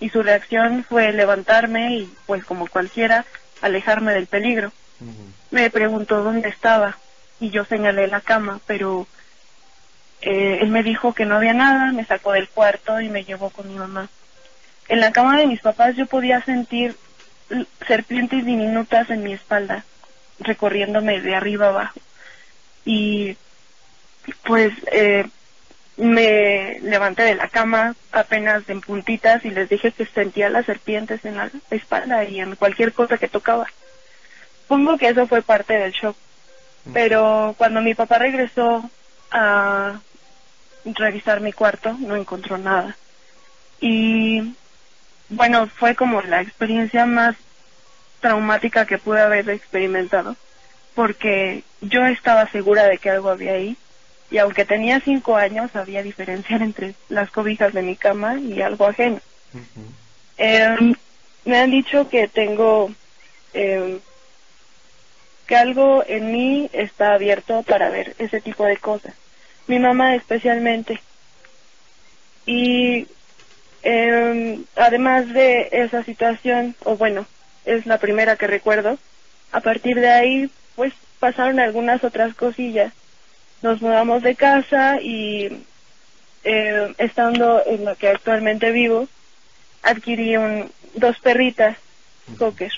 y 0.00 0.10
su 0.10 0.22
reacción 0.22 0.84
fue 0.84 1.12
levantarme 1.12 1.96
y 1.96 2.12
pues 2.26 2.44
como 2.44 2.68
cualquiera 2.68 3.24
alejarme 3.62 4.12
del 4.12 4.26
peligro. 4.26 4.72
Me 5.50 5.70
preguntó 5.70 6.22
dónde 6.22 6.48
estaba 6.48 6.96
y 7.40 7.50
yo 7.50 7.64
señalé 7.64 8.08
la 8.08 8.20
cama, 8.20 8.60
pero 8.66 9.06
eh, 10.22 10.58
él 10.60 10.68
me 10.68 10.82
dijo 10.82 11.14
que 11.14 11.24
no 11.24 11.36
había 11.36 11.54
nada, 11.54 11.92
me 11.92 12.04
sacó 12.04 12.32
del 12.32 12.48
cuarto 12.48 13.00
y 13.00 13.08
me 13.08 13.24
llevó 13.24 13.50
con 13.50 13.68
mi 13.68 13.78
mamá. 13.78 14.08
En 14.88 15.00
la 15.00 15.12
cama 15.12 15.38
de 15.38 15.46
mis 15.46 15.60
papás 15.60 15.96
yo 15.96 16.06
podía 16.06 16.42
sentir 16.42 16.96
serpientes 17.86 18.44
diminutas 18.44 19.10
en 19.10 19.22
mi 19.22 19.32
espalda, 19.32 19.84
recorriéndome 20.40 21.20
de 21.20 21.34
arriba 21.34 21.68
abajo. 21.68 22.00
Y 22.84 23.36
pues 24.44 24.72
eh, 24.92 25.26
me 25.96 26.78
levanté 26.80 27.22
de 27.22 27.34
la 27.34 27.48
cama 27.48 27.94
apenas 28.12 28.68
en 28.68 28.80
puntitas 28.80 29.44
y 29.44 29.50
les 29.50 29.68
dije 29.68 29.92
que 29.92 30.06
sentía 30.06 30.50
las 30.50 30.66
serpientes 30.66 31.24
en 31.24 31.36
la 31.36 31.50
espalda 31.70 32.24
y 32.24 32.40
en 32.40 32.56
cualquier 32.56 32.92
cosa 32.92 33.18
que 33.18 33.28
tocaba. 33.28 33.66
Supongo 34.62 34.98
que 34.98 35.08
eso 35.08 35.26
fue 35.26 35.42
parte 35.42 35.74
del 35.74 35.92
shock. 35.92 36.16
Pero 36.92 37.54
cuando 37.58 37.80
mi 37.80 37.94
papá 37.94 38.18
regresó 38.18 38.88
a 39.32 39.98
revisar 40.84 41.40
mi 41.40 41.52
cuarto, 41.52 41.96
no 41.98 42.14
encontró 42.14 42.58
nada. 42.58 42.96
Y 43.80 44.54
bueno, 45.28 45.66
fue 45.66 45.94
como 45.94 46.22
la 46.22 46.40
experiencia 46.40 47.06
más 47.06 47.36
traumática 48.20 48.86
que 48.86 48.98
pude 48.98 49.20
haber 49.20 49.48
experimentado, 49.50 50.36
porque 50.94 51.62
yo 51.80 52.06
estaba 52.06 52.50
segura 52.50 52.84
de 52.84 52.98
que 52.98 53.10
algo 53.10 53.30
había 53.30 53.52
ahí, 53.52 53.76
y 54.30 54.38
aunque 54.38 54.64
tenía 54.64 55.00
cinco 55.00 55.36
años, 55.36 55.70
sabía 55.70 56.02
diferenciar 56.02 56.62
entre 56.62 56.94
las 57.08 57.30
cobijas 57.30 57.72
de 57.72 57.82
mi 57.82 57.96
cama 57.96 58.38
y 58.38 58.60
algo 58.60 58.86
ajeno. 58.86 59.20
Em, 60.36 60.94
me 61.44 61.58
han 61.58 61.70
dicho 61.70 62.08
que 62.08 62.26
tengo, 62.28 62.90
eh, 63.54 63.98
que 65.46 65.56
algo 65.56 66.04
en 66.06 66.32
mí 66.32 66.68
está 66.72 67.14
abierto 67.14 67.62
para 67.62 67.88
ver 67.88 68.16
ese 68.18 68.40
tipo 68.40 68.64
de 68.64 68.76
cosas. 68.76 69.14
Mi 69.68 69.78
mamá 69.78 70.14
especialmente. 70.16 71.00
Y 72.46 73.06
eh, 73.88 74.64
además 74.74 75.32
de 75.32 75.68
esa 75.70 76.02
situación, 76.02 76.74
o 76.82 76.96
bueno, 76.96 77.24
es 77.64 77.86
la 77.86 77.98
primera 77.98 78.34
que 78.34 78.48
recuerdo, 78.48 78.98
a 79.52 79.60
partir 79.60 80.00
de 80.00 80.10
ahí, 80.10 80.50
pues 80.74 80.92
pasaron 81.20 81.60
algunas 81.60 82.02
otras 82.02 82.34
cosillas. 82.34 82.92
Nos 83.62 83.80
mudamos 83.80 84.24
de 84.24 84.34
casa 84.34 85.00
y 85.00 85.64
eh, 86.42 86.94
estando 86.98 87.62
en 87.64 87.84
la 87.84 87.94
que 87.94 88.08
actualmente 88.08 88.72
vivo, 88.72 89.06
adquirí 89.84 90.36
un, 90.36 90.68
dos 90.94 91.20
perritas, 91.20 91.76
cocker. 92.38 92.72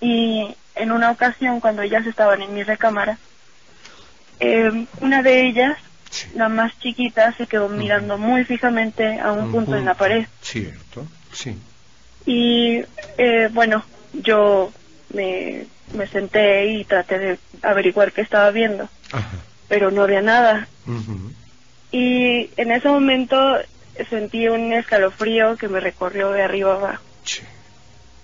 Y 0.00 0.56
en 0.76 0.92
una 0.92 1.10
ocasión, 1.10 1.60
cuando 1.60 1.82
ellas 1.82 2.06
estaban 2.06 2.40
en 2.40 2.54
mi 2.54 2.62
recámara, 2.62 3.18
eh, 4.38 4.86
una 5.02 5.22
de 5.22 5.42
ellas 5.46 5.76
la 6.34 6.48
más 6.48 6.78
chiquita 6.78 7.32
se 7.36 7.46
quedó 7.46 7.68
mirando 7.68 8.18
muy 8.18 8.44
fijamente 8.44 9.20
a 9.20 9.32
un, 9.32 9.52
punto, 9.52 9.76
en 9.76 9.84
la 9.84 9.94
pared. 9.94 10.26
Cierto, 10.42 11.06
sí. 11.32 11.56
Y 12.26 12.82
eh, 13.16 13.48
bueno, 13.52 13.84
yo 14.12 14.72
me, 15.14 15.66
me 15.94 16.06
senté 16.06 16.66
y 16.66 16.84
traté 16.84 17.18
de 17.18 17.38
averiguar 17.62 18.12
qué 18.12 18.22
estaba 18.22 18.50
viendo, 18.50 18.88
pero 19.68 19.90
no 19.90 20.02
había 20.02 20.22
nada. 20.22 20.68
Y 21.92 22.50
en 22.56 22.72
ese 22.72 22.88
momento 22.88 23.58
sentí 24.08 24.48
un 24.48 24.72
escalofrío 24.72 25.56
que 25.56 25.68
me 25.68 25.80
recorrió 25.80 26.30
de 26.30 26.42
arriba 26.42 26.74
abajo. 26.74 27.02
Sí. 27.24 27.42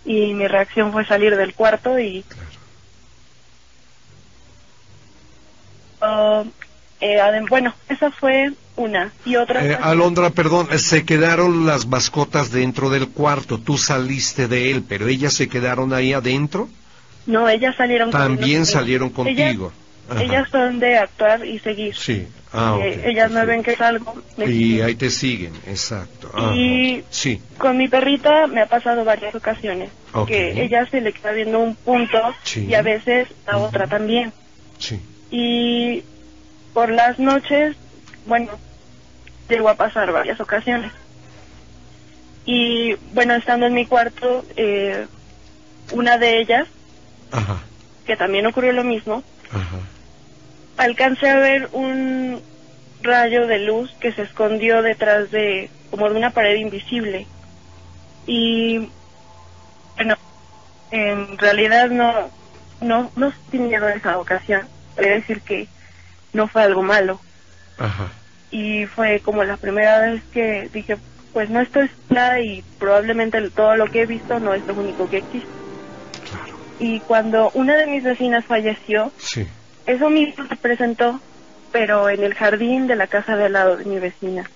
Y 0.05 0.35
mi 0.35 0.47
reacción 0.47 0.93
fue 0.93 1.05
salir 1.05 1.37
del 1.37 1.55
cuarto 1.55 1.99
y... 1.99 2.25
Claro. 2.25 2.47
Uh, 6.43 6.51
eh, 7.01 7.19
bueno, 7.49 7.75
esa 7.89 8.11
fue 8.11 8.53
una. 8.77 9.13
Y 9.25 9.37
otra. 9.37 9.65
Eh, 9.65 9.79
Alondra, 9.81 10.31
perdón, 10.31 10.69
se 10.79 11.05
quedaron 11.05 11.67
las 11.67 11.87
mascotas 11.87 12.51
dentro 12.53 12.91
del 12.91 13.09
cuarto. 13.09 13.59
Tú 13.59 13.79
saliste 13.79 14.49
de 14.49 14.71
él, 14.71 14.85
pero 14.89 15.09
ellas 15.09 15.33
se 15.33 15.49
quedaron 15.49 15.93
ahí 15.93 16.13
adentro. 16.13 16.69
No, 17.27 17.49
ellas 17.49 17.75
salieron. 17.77 18.11
También 18.11 18.67
salieron 18.67 19.11
contigo. 19.11 19.73
Ellas, 20.21 20.49
son 20.51 20.79
de 20.79 20.99
actuar 20.99 21.45
y 21.45 21.59
seguir. 21.59 21.97
Sí. 21.97 22.29
Ah, 22.53 22.79
eh, 22.81 23.03
ellas 23.07 23.31
me 23.33 23.45
ven 23.45 23.63
que 23.63 23.75
salgo. 23.75 24.15
y 24.39 24.81
ahí 24.81 24.95
te 24.95 25.11
siguen, 25.11 25.53
exacto. 25.67 26.31
Y 26.55 27.03
sí. 27.11 27.41
con 27.59 27.77
mi 27.77 27.89
perrita 27.89 28.47
me 28.47 28.63
ha 28.63 28.67
pasado 28.67 29.05
varias 29.05 29.35
ocasiones. 29.35 29.91
Que 30.27 30.63
ella 30.63 30.87
se 30.87 31.01
le 31.01 31.13
queda 31.13 31.33
viendo 31.33 31.59
un 31.59 31.75
punto 31.75 32.19
y 32.55 32.73
a 32.73 32.83
veces 32.83 33.29
la 33.47 33.59
otra 33.59 33.87
también. 33.87 34.33
Sí. 34.79 35.01
Y 35.31 36.05
por 36.77 36.91
las 36.91 37.19
noches, 37.19 37.75
bueno, 38.27 38.51
llegó 39.49 39.71
a 39.71 39.77
pasar 39.77 40.13
varias 40.13 40.39
ocasiones. 40.41 40.93
Y 42.45 42.93
bueno, 43.15 43.33
estando 43.33 43.65
en 43.65 43.73
mi 43.73 43.87
cuarto, 43.87 44.45
eh, 44.57 45.07
una 45.93 46.19
de 46.19 46.39
ellas, 46.39 46.69
que 48.05 48.15
también 48.19 48.45
ocurrió 48.45 48.75
lo 48.75 48.85
mismo, 48.85 49.23
alcancé 50.77 51.31
a 51.31 51.39
ver 51.39 51.71
un 51.73 52.43
rayo 53.01 53.47
de 53.47 53.61
luz 53.61 53.91
que 53.99 54.13
se 54.13 54.21
escondió 54.21 54.83
detrás 54.83 55.31
de, 55.31 55.71
como 55.91 56.11
de 56.11 56.19
una 56.19 56.33
pared 56.33 56.57
invisible. 56.57 57.27
Y 58.27 58.91
bueno, 59.95 60.17
en 60.91 61.39
realidad 61.39 61.89
no, 61.89 62.29
no, 62.83 63.11
no 63.17 63.33
sentí 63.33 63.61
miedo 63.61 63.89
en 63.89 63.97
esa 63.97 64.19
ocasión. 64.19 64.69
Voy 64.95 65.07
decir 65.07 65.41
que 65.41 65.69
no 66.37 66.47
fue 66.47 66.63
algo 66.63 66.83
malo. 66.83 67.21
Y 68.51 68.87
fue 68.87 69.21
como 69.21 69.43
la 69.43 69.57
primera 69.57 70.01
vez 70.01 70.23
que 70.33 70.71
dije, 70.73 70.97
pues 71.33 71.51
no 71.51 71.61
estoy 71.61 71.91
sola 72.09 72.41
y 72.41 72.63
probablemente 72.79 73.51
todo 73.51 73.77
lo 73.77 73.87
que 73.87 74.03
he 74.03 74.07
visto 74.07 74.39
no 74.39 74.55
es 74.55 74.65
lo 74.67 74.75
único 74.75 75.09
que 75.09 75.19
existe. 75.19 75.51
Y 76.79 77.01
cuando 77.01 77.51
una 77.55 77.77
de 77.77 77.87
mis 77.87 78.05
vecinas 78.05 78.45
falleció, 78.45 79.11
eso 79.87 80.11
mismo 80.11 80.47
se 80.47 80.57
presentó, 80.57 81.21
pero 81.73 82.09
en 82.09 82.23
el 82.23 82.35
jardín 82.35 82.87
de 82.87 82.97
la 82.97 83.07
casa 83.07 83.35
de 83.37 83.47
al 83.47 83.53
lado 83.53 83.77
de 83.77 83.85
mi 83.85 83.99
vecina. 83.99 84.49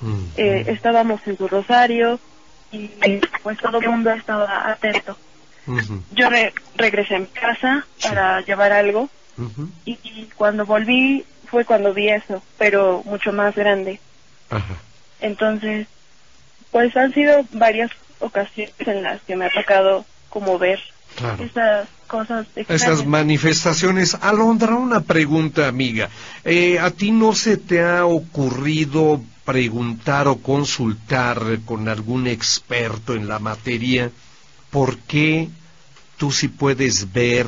Mm, 0.00 0.24
eh, 0.36 0.64
estábamos 0.68 1.20
en 1.26 1.36
su 1.36 1.46
rosario 1.46 2.18
y 2.72 2.88
pues 3.42 3.58
todo 3.58 3.78
el 3.80 3.88
mundo 3.88 4.10
estaba 4.10 4.70
atento. 4.70 5.16
Yo 6.12 6.28
regresé 6.76 7.16
a 7.16 7.20
mi 7.20 7.26
casa 7.26 7.86
para 8.02 8.40
llevar 8.40 8.72
algo 8.72 9.08
y, 9.84 9.96
cuando 10.36 10.66
volví 10.66 11.24
fue 11.46 11.64
cuando 11.64 11.92
vi 11.92 12.08
eso, 12.08 12.42
pero 12.58 13.02
mucho 13.04 13.32
más 13.32 13.54
grande. 13.54 14.00
Entonces, 15.20 15.86
pues 16.70 16.96
han 16.96 17.12
sido 17.12 17.44
varias 17.52 17.90
ocasiones 18.20 18.74
en 18.78 19.02
las 19.02 19.20
que 19.22 19.36
me 19.36 19.46
ha 19.46 19.50
tocado 19.50 20.04
como 20.28 20.58
ver 20.58 20.80
esas 21.40 21.88
cosas. 22.06 22.46
Esas 22.54 23.06
manifestaciones. 23.06 24.16
Alondra, 24.20 24.74
una 24.74 25.00
pregunta, 25.00 25.68
amiga. 25.68 26.08
Eh, 26.44 26.78
¿A 26.78 26.90
ti 26.90 27.10
no 27.10 27.34
se 27.34 27.56
te 27.56 27.82
ha 27.82 28.06
ocurrido 28.06 29.20
preguntar 29.44 30.28
o 30.28 30.36
consultar 30.36 31.40
con 31.64 31.88
algún 31.88 32.26
experto 32.26 33.14
en 33.14 33.26
la 33.26 33.38
materia 33.38 34.10
por 34.70 34.98
qué 34.98 35.48
tú 36.18 36.30
sí 36.30 36.48
puedes 36.48 37.12
ver 37.12 37.46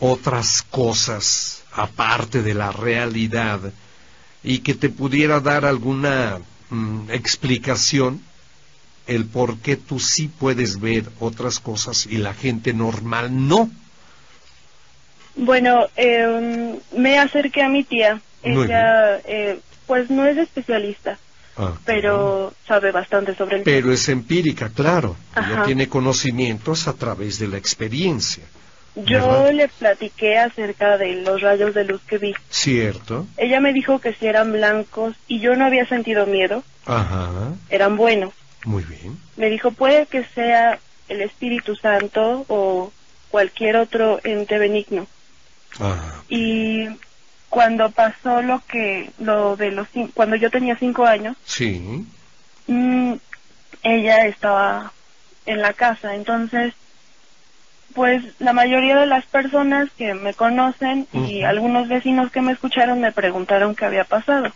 otras 0.00 0.62
cosas 0.62 1.64
aparte 1.72 2.42
de 2.42 2.54
la 2.54 2.72
realidad 2.72 3.60
y 4.42 4.60
que 4.60 4.74
te 4.74 4.88
pudiera 4.88 5.40
dar 5.40 5.64
alguna 5.64 6.38
mm, 6.70 7.10
explicación 7.10 8.20
el 9.06 9.24
por 9.26 9.58
qué 9.58 9.76
tú 9.76 10.00
sí 10.00 10.28
puedes 10.28 10.80
ver 10.80 11.04
otras 11.20 11.60
cosas 11.60 12.06
y 12.06 12.18
la 12.18 12.34
gente 12.34 12.72
normal 12.72 13.48
no. 13.48 13.70
Bueno, 15.36 15.86
em, 15.96 16.78
me 16.96 17.18
acerqué 17.18 17.62
a 17.62 17.68
mi 17.68 17.84
tía. 17.84 18.20
Ella, 18.42 19.18
eh, 19.24 19.60
pues 19.86 20.10
no 20.10 20.26
es 20.26 20.36
especialista, 20.36 21.18
ah, 21.56 21.74
pero 21.84 22.54
sabe 22.66 22.90
bastante 22.92 23.34
sobre 23.34 23.58
el 23.58 23.62
Pero 23.62 23.92
es 23.92 24.08
empírica, 24.08 24.70
claro. 24.70 25.16
Ella 25.36 25.64
tiene 25.64 25.88
conocimientos 25.88 26.88
a 26.88 26.92
través 26.92 27.38
de 27.38 27.48
la 27.48 27.58
experiencia. 27.58 28.44
Yo 28.96 29.52
le 29.52 29.68
platiqué 29.68 30.38
acerca 30.38 30.96
de 30.96 31.16
los 31.22 31.42
rayos 31.42 31.74
de 31.74 31.84
luz 31.84 32.00
que 32.08 32.16
vi. 32.18 32.34
Cierto. 32.48 33.26
Ella 33.36 33.60
me 33.60 33.72
dijo 33.74 33.98
que 33.98 34.14
si 34.14 34.26
eran 34.26 34.52
blancos 34.52 35.14
y 35.28 35.38
yo 35.40 35.54
no 35.54 35.66
había 35.66 35.86
sentido 35.86 36.24
miedo. 36.26 36.64
Ajá. 36.86 37.52
Eran 37.68 37.96
buenos. 37.96 38.32
Muy 38.64 38.82
bien. 38.84 39.18
Me 39.36 39.50
dijo, 39.50 39.70
puede 39.70 40.06
que 40.06 40.24
sea 40.34 40.78
el 41.08 41.20
Espíritu 41.20 41.76
Santo 41.76 42.44
o 42.48 42.90
cualquier 43.30 43.76
otro 43.76 44.18
ente 44.24 44.58
benigno. 44.58 45.06
Ah, 45.78 46.22
Y 46.28 46.86
cuando 47.50 47.90
pasó 47.90 48.40
lo 48.42 48.62
que, 48.66 49.10
lo 49.18 49.56
de 49.56 49.72
los, 49.72 49.88
cuando 50.14 50.36
yo 50.36 50.50
tenía 50.50 50.76
cinco 50.78 51.04
años, 51.04 51.36
sí. 51.44 52.06
mm, 52.66 53.12
ella 53.82 54.26
estaba 54.26 54.92
en 55.44 55.60
la 55.60 55.72
casa, 55.74 56.14
entonces, 56.14 56.74
pues 57.96 58.22
la 58.38 58.52
mayoría 58.52 58.94
de 59.00 59.06
las 59.06 59.24
personas 59.24 59.88
que 59.96 60.12
me 60.12 60.34
conocen 60.34 61.08
y 61.14 61.42
algunos 61.44 61.88
vecinos 61.88 62.30
que 62.30 62.42
me 62.42 62.52
escucharon 62.52 63.00
me 63.00 63.10
preguntaron 63.10 63.74
qué 63.74 63.86
había 63.86 64.04
pasado, 64.04 64.52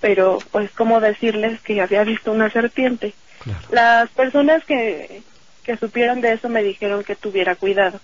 pero 0.00 0.38
pues 0.52 0.70
cómo 0.70 1.00
decirles 1.00 1.60
que 1.62 1.82
había 1.82 2.04
visto 2.04 2.30
una 2.30 2.48
serpiente. 2.48 3.12
Claro. 3.42 3.60
Las 3.72 4.08
personas 4.10 4.64
que, 4.64 5.22
que 5.64 5.76
supieron 5.76 6.20
de 6.20 6.34
eso 6.34 6.48
me 6.48 6.62
dijeron 6.62 7.02
que 7.02 7.16
tuviera 7.16 7.56
cuidado, 7.56 7.98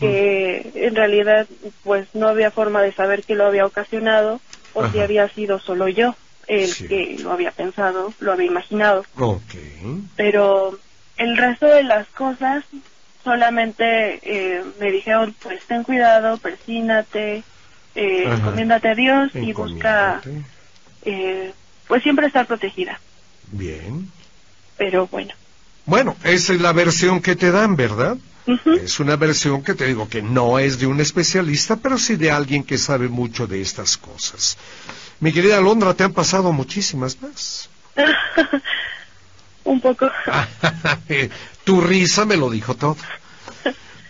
que 0.00 0.70
en 0.74 0.94
realidad 0.96 1.46
pues 1.84 2.08
no 2.14 2.26
había 2.28 2.50
forma 2.50 2.80
de 2.80 2.92
saber 2.92 3.22
qué 3.22 3.34
lo 3.34 3.44
había 3.46 3.66
ocasionado 3.66 4.40
o 4.72 4.88
si 4.88 4.98
había 4.98 5.28
sido 5.28 5.58
solo 5.58 5.88
yo 5.88 6.14
el 6.46 6.68
Sí. 6.68 6.88
que 6.88 7.16
lo 7.22 7.32
había 7.32 7.50
pensado, 7.50 8.14
lo 8.20 8.32
había 8.32 8.46
imaginado. 8.46 9.04
Pero 10.16 10.78
el 11.18 11.36
resto 11.36 11.66
de 11.66 11.82
las 11.82 12.06
cosas 12.08 12.64
solamente 13.22 14.20
eh, 14.22 14.64
me 14.80 14.90
dijeron 14.90 15.34
pues 15.42 15.60
ten 15.66 15.84
cuidado, 15.84 16.38
persínate, 16.38 17.42
eh, 17.94 18.24
Ajá. 18.26 18.36
encomiéndate 18.36 18.88
a 18.88 18.94
Dios 18.94 19.30
y 19.34 19.52
busca 19.52 20.22
eh, 21.02 21.52
pues 21.86 22.02
siempre 22.02 22.26
estar 22.26 22.46
protegida. 22.46 22.98
Bien. 23.50 24.10
Pero 24.76 25.06
bueno. 25.08 25.34
Bueno, 25.84 26.16
esa 26.22 26.52
es 26.52 26.60
la 26.60 26.72
versión 26.72 27.20
que 27.20 27.34
te 27.34 27.50
dan, 27.50 27.76
¿verdad? 27.76 28.16
Es 28.80 28.98
una 28.98 29.16
versión 29.16 29.62
que 29.62 29.74
te 29.74 29.86
digo 29.86 30.08
que 30.08 30.22
no 30.22 30.58
es 30.58 30.78
de 30.78 30.86
un 30.86 31.00
especialista, 31.00 31.76
pero 31.76 31.98
sí 31.98 32.16
de 32.16 32.30
alguien 32.30 32.64
que 32.64 32.78
sabe 32.78 33.08
mucho 33.08 33.46
de 33.46 33.60
estas 33.60 33.98
cosas. 33.98 34.56
Mi 35.20 35.32
querida 35.32 35.58
Alondra, 35.58 35.92
te 35.92 36.04
han 36.04 36.14
pasado 36.14 36.50
muchísimas 36.52 37.20
más. 37.20 37.68
Un 39.68 39.80
poco. 39.82 40.08
tu 41.64 41.80
risa 41.82 42.24
me 42.24 42.36
lo 42.36 42.48
dijo 42.50 42.74
todo. 42.74 42.96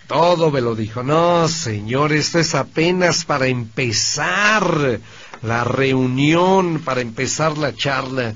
Todo 0.07 0.51
me 0.51 0.61
lo 0.61 0.75
dijo. 0.75 1.03
No, 1.03 1.49
señor, 1.49 2.13
esto 2.13 2.39
es 2.39 2.55
apenas 2.55 3.25
para 3.25 3.47
empezar 3.49 5.01
la 5.43 5.65
reunión, 5.65 6.81
para 6.85 7.01
empezar 7.01 7.59
la 7.59 7.75
charla. 7.75 8.35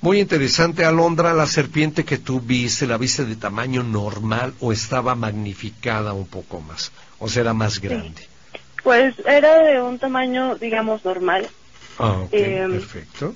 Muy 0.00 0.20
interesante, 0.20 0.84
Alondra, 0.84 1.32
la 1.32 1.46
serpiente 1.46 2.04
que 2.04 2.18
tú 2.18 2.40
viste, 2.40 2.86
¿la 2.86 2.98
viste 2.98 3.24
de 3.24 3.36
tamaño 3.36 3.82
normal 3.84 4.52
o 4.60 4.72
estaba 4.72 5.14
magnificada 5.14 6.12
un 6.12 6.26
poco 6.26 6.60
más? 6.60 6.90
O 7.20 7.28
sea, 7.28 7.42
era 7.42 7.54
más 7.54 7.80
grande. 7.80 8.26
Pues 8.82 9.14
era 9.24 9.62
de 9.62 9.80
un 9.80 9.98
tamaño, 9.98 10.56
digamos, 10.56 11.04
normal. 11.04 11.48
Ah, 11.98 12.24
Em, 12.32 12.72
perfecto. 12.72 13.34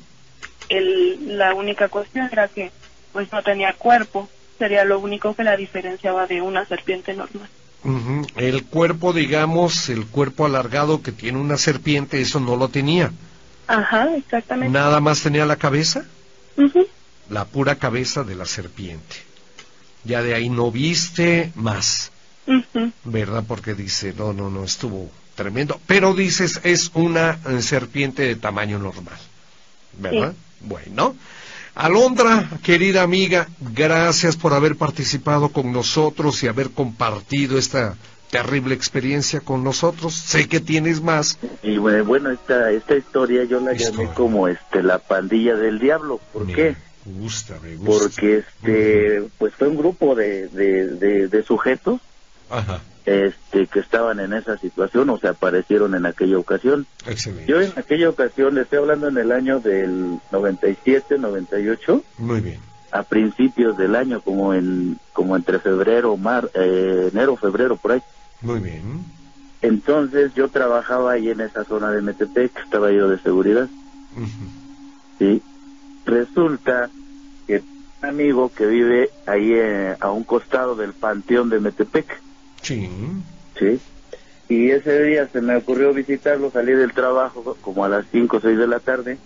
El, 0.68 1.38
la 1.38 1.54
única 1.54 1.88
cuestión 1.88 2.28
era 2.30 2.48
que 2.48 2.70
pues 3.18 3.32
no 3.32 3.42
tenía 3.42 3.72
cuerpo. 3.72 4.28
Sería 4.58 4.84
lo 4.84 5.00
único 5.00 5.34
que 5.34 5.42
la 5.42 5.56
diferenciaba 5.56 6.28
de 6.28 6.40
una 6.40 6.64
serpiente 6.66 7.14
normal. 7.14 7.48
El 8.36 8.62
cuerpo, 8.66 9.12
digamos, 9.12 9.88
el 9.88 10.06
cuerpo 10.06 10.46
alargado 10.46 11.02
que 11.02 11.10
tiene 11.10 11.38
una 11.38 11.56
serpiente, 11.56 12.20
eso 12.20 12.38
no 12.38 12.54
lo 12.54 12.68
tenía. 12.68 13.10
Ajá, 13.66 14.14
exactamente. 14.14 14.72
Nada 14.72 15.00
más 15.00 15.20
tenía 15.20 15.46
la 15.46 15.56
cabeza, 15.56 16.04
Ujú. 16.56 16.86
la 17.28 17.44
pura 17.44 17.74
cabeza 17.74 18.22
de 18.22 18.36
la 18.36 18.44
serpiente. 18.44 19.16
Ya 20.04 20.22
de 20.22 20.36
ahí 20.36 20.48
no 20.48 20.70
viste 20.70 21.50
más. 21.56 22.12
¿verdad? 23.02 23.42
Porque 23.48 23.74
dice, 23.74 24.14
no, 24.16 24.32
no, 24.32 24.48
no, 24.48 24.62
estuvo 24.62 25.10
tremendo. 25.34 25.80
Pero 25.88 26.14
dices, 26.14 26.60
es 26.62 26.92
una 26.94 27.36
eh, 27.48 27.62
serpiente 27.62 28.22
de 28.22 28.36
tamaño 28.36 28.78
normal, 28.78 29.18
¿verdad? 29.98 30.34
Bueno. 30.60 31.16
Alondra, 31.78 32.48
querida 32.64 33.02
amiga, 33.02 33.46
gracias 33.60 34.36
por 34.36 34.52
haber 34.52 34.74
participado 34.74 35.50
con 35.50 35.70
nosotros 35.72 36.42
y 36.42 36.48
haber 36.48 36.70
compartido 36.70 37.56
esta 37.56 37.94
terrible 38.30 38.74
experiencia 38.74 39.38
con 39.38 39.62
nosotros. 39.62 40.12
Sé 40.12 40.48
que 40.48 40.58
tienes 40.58 41.00
más. 41.00 41.38
Y 41.62 41.78
bueno, 41.78 42.30
esta, 42.32 42.72
esta 42.72 42.96
historia 42.96 43.44
yo 43.44 43.60
la 43.60 43.74
Historia. 43.74 44.02
llamé 44.06 44.14
como 44.14 44.48
este 44.48 44.82
la 44.82 44.98
pandilla 44.98 45.54
del 45.54 45.78
diablo. 45.78 46.20
¿Por 46.32 46.46
Me 46.46 46.52
qué? 46.52 46.76
gusta, 47.04 47.54
me 47.62 47.76
gusta. 47.76 48.06
Porque 48.08 48.38
este, 48.38 49.22
pues 49.38 49.54
fue 49.54 49.68
un 49.68 49.76
grupo 49.76 50.16
de, 50.16 50.48
de, 50.48 50.88
de, 50.96 51.28
de 51.28 51.42
sujetos 51.44 52.00
Ajá, 52.50 52.80
este 53.08 53.66
que 53.66 53.80
estaban 53.80 54.20
en 54.20 54.32
esa 54.32 54.56
situación 54.58 55.08
o 55.10 55.18
se 55.18 55.28
aparecieron 55.28 55.94
en 55.94 56.06
aquella 56.06 56.38
ocasión. 56.38 56.86
excelente. 57.06 57.50
Yo 57.50 57.60
en 57.60 57.72
aquella 57.76 58.08
ocasión, 58.10 58.54
le 58.54 58.62
estoy 58.62 58.78
hablando 58.78 59.08
en 59.08 59.18
el 59.18 59.32
año 59.32 59.60
del 59.60 60.18
97, 60.32 61.18
98, 61.18 62.02
Muy 62.18 62.40
bien. 62.40 62.60
a 62.92 63.02
principios 63.02 63.76
del 63.78 63.94
año, 63.96 64.20
como 64.20 64.54
en 64.54 64.98
como 65.12 65.36
entre 65.36 65.58
febrero, 65.58 66.16
mar, 66.16 66.50
eh, 66.54 67.08
enero, 67.12 67.36
febrero, 67.36 67.76
por 67.76 67.92
ahí. 67.92 68.02
Muy 68.42 68.60
bien. 68.60 69.04
Entonces 69.62 70.32
yo 70.34 70.48
trabajaba 70.48 71.12
ahí 71.12 71.30
en 71.30 71.40
esa 71.40 71.64
zona 71.64 71.90
de 71.90 72.00
Metepec, 72.02 72.56
estaba 72.64 72.92
yo 72.92 73.08
de 73.08 73.18
seguridad. 73.18 73.68
Ujú. 74.16 74.28
¿sí? 75.18 75.42
Resulta 76.06 76.88
que 77.46 77.62
un 78.02 78.08
amigo 78.08 78.50
que 78.54 78.66
vive 78.66 79.10
ahí 79.26 79.50
eh, 79.52 79.96
a 79.98 80.10
un 80.10 80.22
costado 80.24 80.76
del 80.76 80.92
panteón 80.92 81.50
de 81.50 81.58
Metepec, 81.58 82.06
Sí. 82.68 82.90
¿sí? 83.58 83.80
Y 84.50 84.70
ese 84.70 85.02
día 85.04 85.28
se 85.28 85.40
me 85.40 85.56
ocurrió 85.56 85.92
visitarlo, 85.94 86.50
salí 86.50 86.72
del 86.72 86.92
trabajo 86.92 87.56
como 87.62 87.84
a 87.84 87.88
las 87.88 88.04
5 88.12 88.36
o 88.36 88.40
6 88.40 88.58
de 88.58 88.66
la 88.66 88.78
tarde 88.80 89.18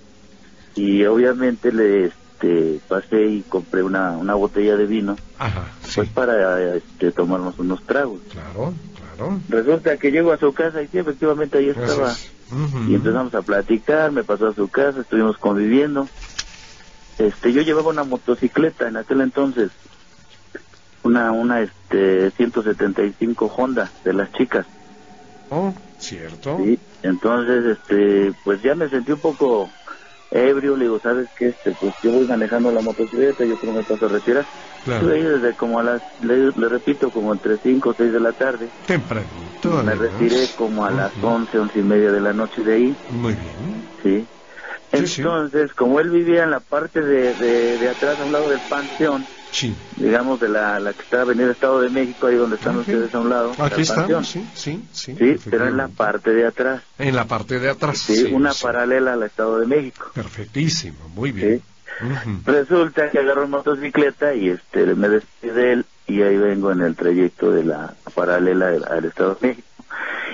y 0.76 1.04
obviamente 1.04 1.72
le 1.72 2.06
este, 2.06 2.80
pasé 2.88 3.20
y 3.22 3.42
compré 3.42 3.82
una, 3.82 4.12
una 4.12 4.34
botella 4.34 4.76
de 4.76 4.86
vino 4.86 5.18
Ajá, 5.38 5.66
sí. 5.82 5.92
pues 5.96 6.08
para 6.10 6.76
este, 6.76 7.10
tomarnos 7.12 7.58
unos 7.58 7.84
tragos. 7.84 8.20
Claro, 8.32 8.74
claro. 9.16 9.40
Resulta 9.48 9.96
que 9.96 10.10
llego 10.12 10.32
a 10.32 10.38
su 10.38 10.52
casa 10.52 10.80
y 10.82 10.88
sí, 10.88 10.98
efectivamente 10.98 11.58
ahí 11.58 11.68
estaba. 11.68 11.96
Gracias. 11.96 12.32
Ujú. 12.52 12.90
y 12.90 12.94
empezamos 12.96 13.34
a 13.34 13.40
platicar, 13.40 14.12
me 14.12 14.24
pasó 14.24 14.48
a 14.48 14.54
su 14.54 14.68
casa, 14.68 15.00
estuvimos 15.00 15.38
conviviendo. 15.38 16.06
Este, 17.18 17.52
yo 17.52 17.62
llevaba 17.62 17.88
una 17.88 18.04
motocicleta 18.04 18.88
en 18.88 18.98
aquel 18.98 19.22
entonces, 19.22 19.70
una 21.02 21.32
una 21.32 21.62
este 21.62 22.30
175 22.36 23.46
Honda 23.46 23.92
de 24.04 24.12
las 24.14 24.30
chicas, 24.32 24.66
Oh, 25.50 25.74
cierto. 25.98 26.56
¿sí? 26.58 26.78
Entonces, 27.02 27.76
este, 27.78 28.32
pues 28.42 28.62
ya 28.62 28.74
me 28.74 28.88
sentí 28.88 29.12
un 29.12 29.20
poco 29.20 29.70
ebrio, 30.30 30.76
le 30.76 30.84
digo, 30.84 30.98
¿sabes 31.00 31.28
qué? 31.36 31.48
Este, 31.48 31.72
pues 31.72 31.94
yo 32.02 32.10
voy 32.12 32.26
manejando 32.26 32.70
la 32.70 32.80
motocicleta, 32.80 33.44
yo 33.44 33.58
creo 33.58 33.72
que 33.74 33.78
me 33.80 33.84
paso 33.84 34.06
a 34.06 34.08
retirar. 34.08 34.46
Claro. 34.84 35.06
Estuve 35.08 35.16
ahí 35.18 35.24
desde 35.40 35.54
como 35.56 35.78
a 35.78 35.82
las, 35.82 36.02
le, 36.20 36.52
le 36.52 36.68
repito, 36.68 37.10
como 37.10 37.34
entre 37.34 37.58
5 37.58 37.90
o 37.90 37.94
6 37.94 38.12
de 38.12 38.20
la 38.20 38.32
tarde. 38.32 38.70
Tempranito. 38.86 39.82
Me 39.82 39.94
retiré 39.94 40.48
como 40.56 40.86
a 40.86 40.90
las 40.90 41.14
Ujú. 41.16 41.26
11, 41.26 41.58
11 41.58 41.78
y 41.78 41.82
media 41.82 42.10
de 42.12 42.20
la 42.20 42.32
noche 42.32 42.62
de 42.62 42.74
ahí. 42.74 42.96
Muy 43.10 43.34
bien. 43.34 43.84
Sí. 44.02 44.26
Sí, 44.92 45.06
sí. 45.06 45.20
Entonces, 45.22 45.72
como 45.74 46.00
él 46.00 46.10
vivía 46.10 46.44
en 46.44 46.50
la 46.50 46.60
parte 46.60 47.00
de, 47.00 47.34
de, 47.34 47.78
de 47.78 47.88
atrás, 47.88 48.18
a 48.20 48.24
un 48.24 48.32
lado 48.32 48.48
del 48.48 48.60
panteón, 48.60 49.26
Sí. 49.50 49.76
digamos 49.96 50.40
de 50.40 50.48
la, 50.48 50.80
la 50.80 50.94
que 50.94 51.02
está 51.02 51.20
Avenida 51.22 51.50
Estado 51.52 51.80
de 51.82 51.90
México, 51.90 52.26
ahí 52.26 52.36
donde 52.36 52.56
están 52.56 52.76
ustedes 52.78 53.12
a 53.14 53.18
un 53.18 53.28
lado, 53.28 53.52
Aquí 53.58 53.82
estamos, 53.82 54.26
sí, 54.28 54.48
sí, 54.54 54.82
sí. 54.92 55.14
Sí, 55.14 55.36
pero 55.50 55.66
en 55.68 55.76
la 55.76 55.88
parte 55.88 56.32
de 56.32 56.46
atrás, 56.46 56.82
En 56.98 57.14
la 57.14 57.26
parte 57.26 57.58
de 57.58 57.68
atrás. 57.68 57.98
sí, 57.98 58.32
una 58.32 58.52
paralela 58.54 59.12
al 59.12 59.22
Estado 59.24 59.58
de 59.58 59.66
México. 59.66 60.10
Perfectísimo, 60.14 61.08
muy 61.10 61.32
bien. 61.32 61.62
Resulta 62.44 63.10
que 63.10 63.18
agarro 63.18 63.46
motocicleta 63.48 64.34
y 64.34 64.48
este 64.48 64.94
me 64.94 65.08
despide 65.08 65.52
de 65.52 65.72
él 65.74 65.86
y 66.06 66.22
ahí 66.22 66.36
vengo 66.36 66.72
en 66.72 66.80
el 66.80 66.96
trayecto 66.96 67.52
de 67.52 67.64
la 67.64 67.94
paralela 68.14 68.68
al- 68.68 68.84
al 68.90 69.04
Estado 69.04 69.36
de 69.40 69.48
México 69.48 69.68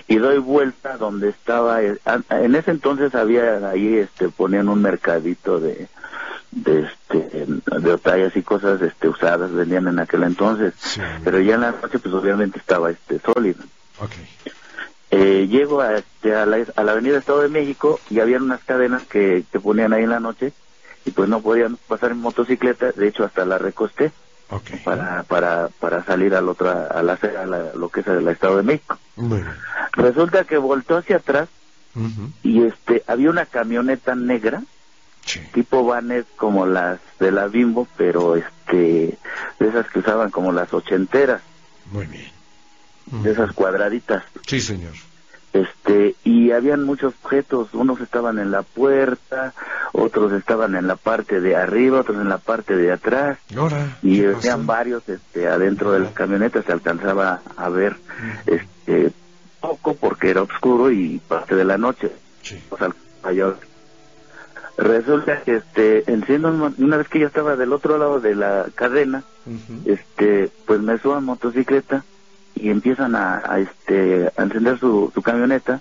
y 0.06 0.16
doy 0.16 0.38
vuelta 0.38 0.96
donde 0.96 1.30
estaba 1.30 1.82
eh, 1.82 1.98
en 2.30 2.54
ese 2.54 2.70
entonces 2.70 3.14
había 3.14 3.68
ahí 3.68 3.96
este 3.96 4.28
ponían 4.28 4.68
un 4.68 4.82
mercadito 4.82 5.60
de 5.60 5.88
de 6.50 6.80
este 6.80 7.46
de 7.80 7.92
otallas 7.92 8.36
y 8.36 8.42
cosas 8.42 8.80
este 8.80 9.08
usadas 9.08 9.52
vendían 9.52 9.88
en 9.88 9.98
aquel 9.98 10.22
entonces. 10.22 10.74
Sí. 10.78 11.00
pero 11.24 11.40
ya 11.40 11.54
en 11.54 11.62
la 11.62 11.72
noche 11.72 11.98
pues 11.98 12.14
obviamente 12.14 12.58
estaba 12.58 12.90
este 12.90 13.18
sólido. 13.20 13.62
Eh, 15.10 15.48
llego 15.48 15.80
a, 15.80 15.96
este, 15.96 16.34
a, 16.34 16.44
la, 16.44 16.58
a 16.76 16.84
la 16.84 16.92
avenida 16.92 17.18
Estado 17.18 17.40
de 17.40 17.48
México 17.48 17.98
y 18.10 18.20
habían 18.20 18.42
unas 18.42 18.62
cadenas 18.64 19.04
que, 19.04 19.44
que 19.50 19.58
ponían 19.58 19.94
ahí 19.94 20.04
en 20.04 20.10
la 20.10 20.20
noche 20.20 20.52
y 21.06 21.10
pues 21.12 21.30
no 21.30 21.40
podían 21.40 21.78
pasar 21.88 22.10
en 22.10 22.18
motocicleta, 22.18 22.92
de 22.92 23.08
hecho 23.08 23.24
hasta 23.24 23.46
la 23.46 23.56
recosté 23.56 24.12
Ok. 24.50 24.70
para, 24.84 25.22
para, 25.24 25.68
para 25.80 26.04
salir 26.04 26.34
al 26.34 26.48
otro, 26.48 26.70
a 26.70 27.02
la, 27.02 27.14
a 27.14 27.46
la- 27.46 27.72
lo 27.74 27.88
que 27.90 28.00
es 28.00 28.06
el 28.06 28.26
Estado 28.28 28.56
de 28.58 28.62
México. 28.62 28.98
Muy 29.16 29.40
bien. 29.42 29.54
Resulta 29.92 30.44
que 30.44 30.56
voltó 30.58 30.96
hacia 30.98 31.16
atrás 31.16 31.48
y 32.42 32.62
este 32.64 33.02
había 33.06 33.30
una 33.30 33.46
camioneta 33.46 34.14
negra 34.14 34.62
Sí. 35.24 35.40
tipo 35.52 35.84
vanes 35.84 36.24
como 36.38 36.64
las 36.64 37.00
de 37.18 37.30
la 37.32 37.48
Bimbo, 37.48 37.86
pero 37.98 38.36
este 38.36 39.18
de 39.58 39.68
esas 39.68 39.86
que 39.90 39.98
usaban 39.98 40.30
como 40.30 40.52
las 40.52 40.72
ochenteras. 40.72 41.42
Muy 41.90 42.06
bien. 42.06 42.30
de 43.10 43.32
esas 43.32 43.52
cuadraditas. 43.52 44.22
Sí, 44.46 44.60
señor. 44.60 44.92
Este, 45.52 46.14
y 46.24 46.50
habían 46.52 46.84
muchos 46.84 47.14
objetos, 47.22 47.72
unos 47.72 48.00
estaban 48.00 48.38
en 48.38 48.50
la 48.50 48.62
puerta, 48.62 49.54
otros 49.92 50.32
estaban 50.32 50.74
en 50.76 50.86
la 50.86 50.96
parte 50.96 51.40
de 51.40 51.56
arriba, 51.56 52.00
otros 52.00 52.18
en 52.20 52.28
la 52.28 52.38
parte 52.38 52.76
de 52.76 52.92
atrás, 52.92 53.38
Ahora. 53.56 53.96
y 54.02 54.20
¿qué 54.20 54.26
habían 54.26 54.40
pasó? 54.60 54.66
varios 54.66 55.08
este, 55.08 55.48
adentro 55.48 55.92
de 55.92 56.00
la 56.00 56.12
camioneta, 56.12 56.62
se 56.62 56.72
alcanzaba 56.72 57.40
a 57.56 57.68
ver 57.70 57.96
este, 58.46 59.10
poco 59.60 59.94
porque 59.94 60.30
era 60.30 60.42
oscuro 60.42 60.90
y 60.90 61.18
parte 61.26 61.54
de 61.56 61.64
la 61.64 61.78
noche. 61.78 62.12
Sí. 62.42 62.62
O 62.70 62.76
sea, 62.76 62.90
Resulta 64.76 65.42
que 65.42 65.56
este, 65.56 66.10
enciendo 66.10 66.48
un- 66.48 66.74
una 66.78 66.96
vez 66.98 67.08
que 67.08 67.18
yo 67.18 67.26
estaba 67.26 67.56
del 67.56 67.72
otro 67.72 67.98
lado 67.98 68.20
de 68.20 68.34
la 68.36 68.66
cadena, 68.74 69.24
este, 69.86 70.50
pues 70.66 70.80
me 70.80 70.98
subo 70.98 71.14
a 71.14 71.20
motocicleta 71.20 72.04
y 72.60 72.70
empiezan 72.70 73.14
a, 73.14 73.42
a, 73.44 73.60
este, 73.60 74.30
a 74.36 74.42
encender 74.42 74.78
su, 74.78 75.10
su 75.14 75.22
camioneta 75.22 75.80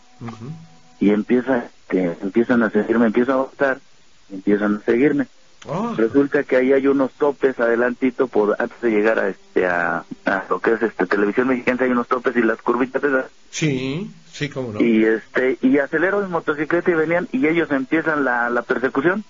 y 0.99 1.09
empieza, 1.11 1.65
este, 1.65 2.17
empiezan 2.21 2.63
a 2.63 2.69
seguirme, 2.69 3.07
empiezo 3.07 3.33
a 3.33 3.37
botar, 3.37 3.79
empiezan 4.31 4.77
a 4.77 4.85
seguirme. 4.85 5.27
Ah, 5.69 5.93
Resulta 5.97 6.43
que 6.43 6.55
ahí 6.55 6.71
hay 6.71 6.87
unos 6.87 7.11
topes 7.13 7.59
adelantito 7.59 8.27
por 8.27 8.55
antes 8.59 8.79
de 8.79 8.91
llegar 8.91 9.19
a 9.19 9.29
este 9.29 9.65
a, 9.65 10.05
a 10.25 10.43
lo 10.49 10.59
que 10.59 10.73
es 10.73 10.81
este 10.81 11.05
televisión 11.07 11.47
mexicana 11.47 11.83
hay 11.83 11.91
unos 11.91 12.07
topes 12.07 12.35
y 12.37 12.41
las 12.41 12.61
curvitas 12.61 13.03
esas. 13.03 13.25
Sí, 13.49 14.09
sí, 14.31 14.49
cómo 14.49 14.71
no. 14.73 14.79
y 14.81 15.03
este 15.03 15.57
y 15.61 15.79
acelero 15.79 16.21
mi 16.21 16.27
motocicleta 16.29 16.91
y 16.91 16.93
venían 16.93 17.27
y 17.31 17.47
ellos 17.47 17.71
empiezan 17.71 18.23
la, 18.23 18.49
la 18.49 18.61
persecución. 18.61 19.23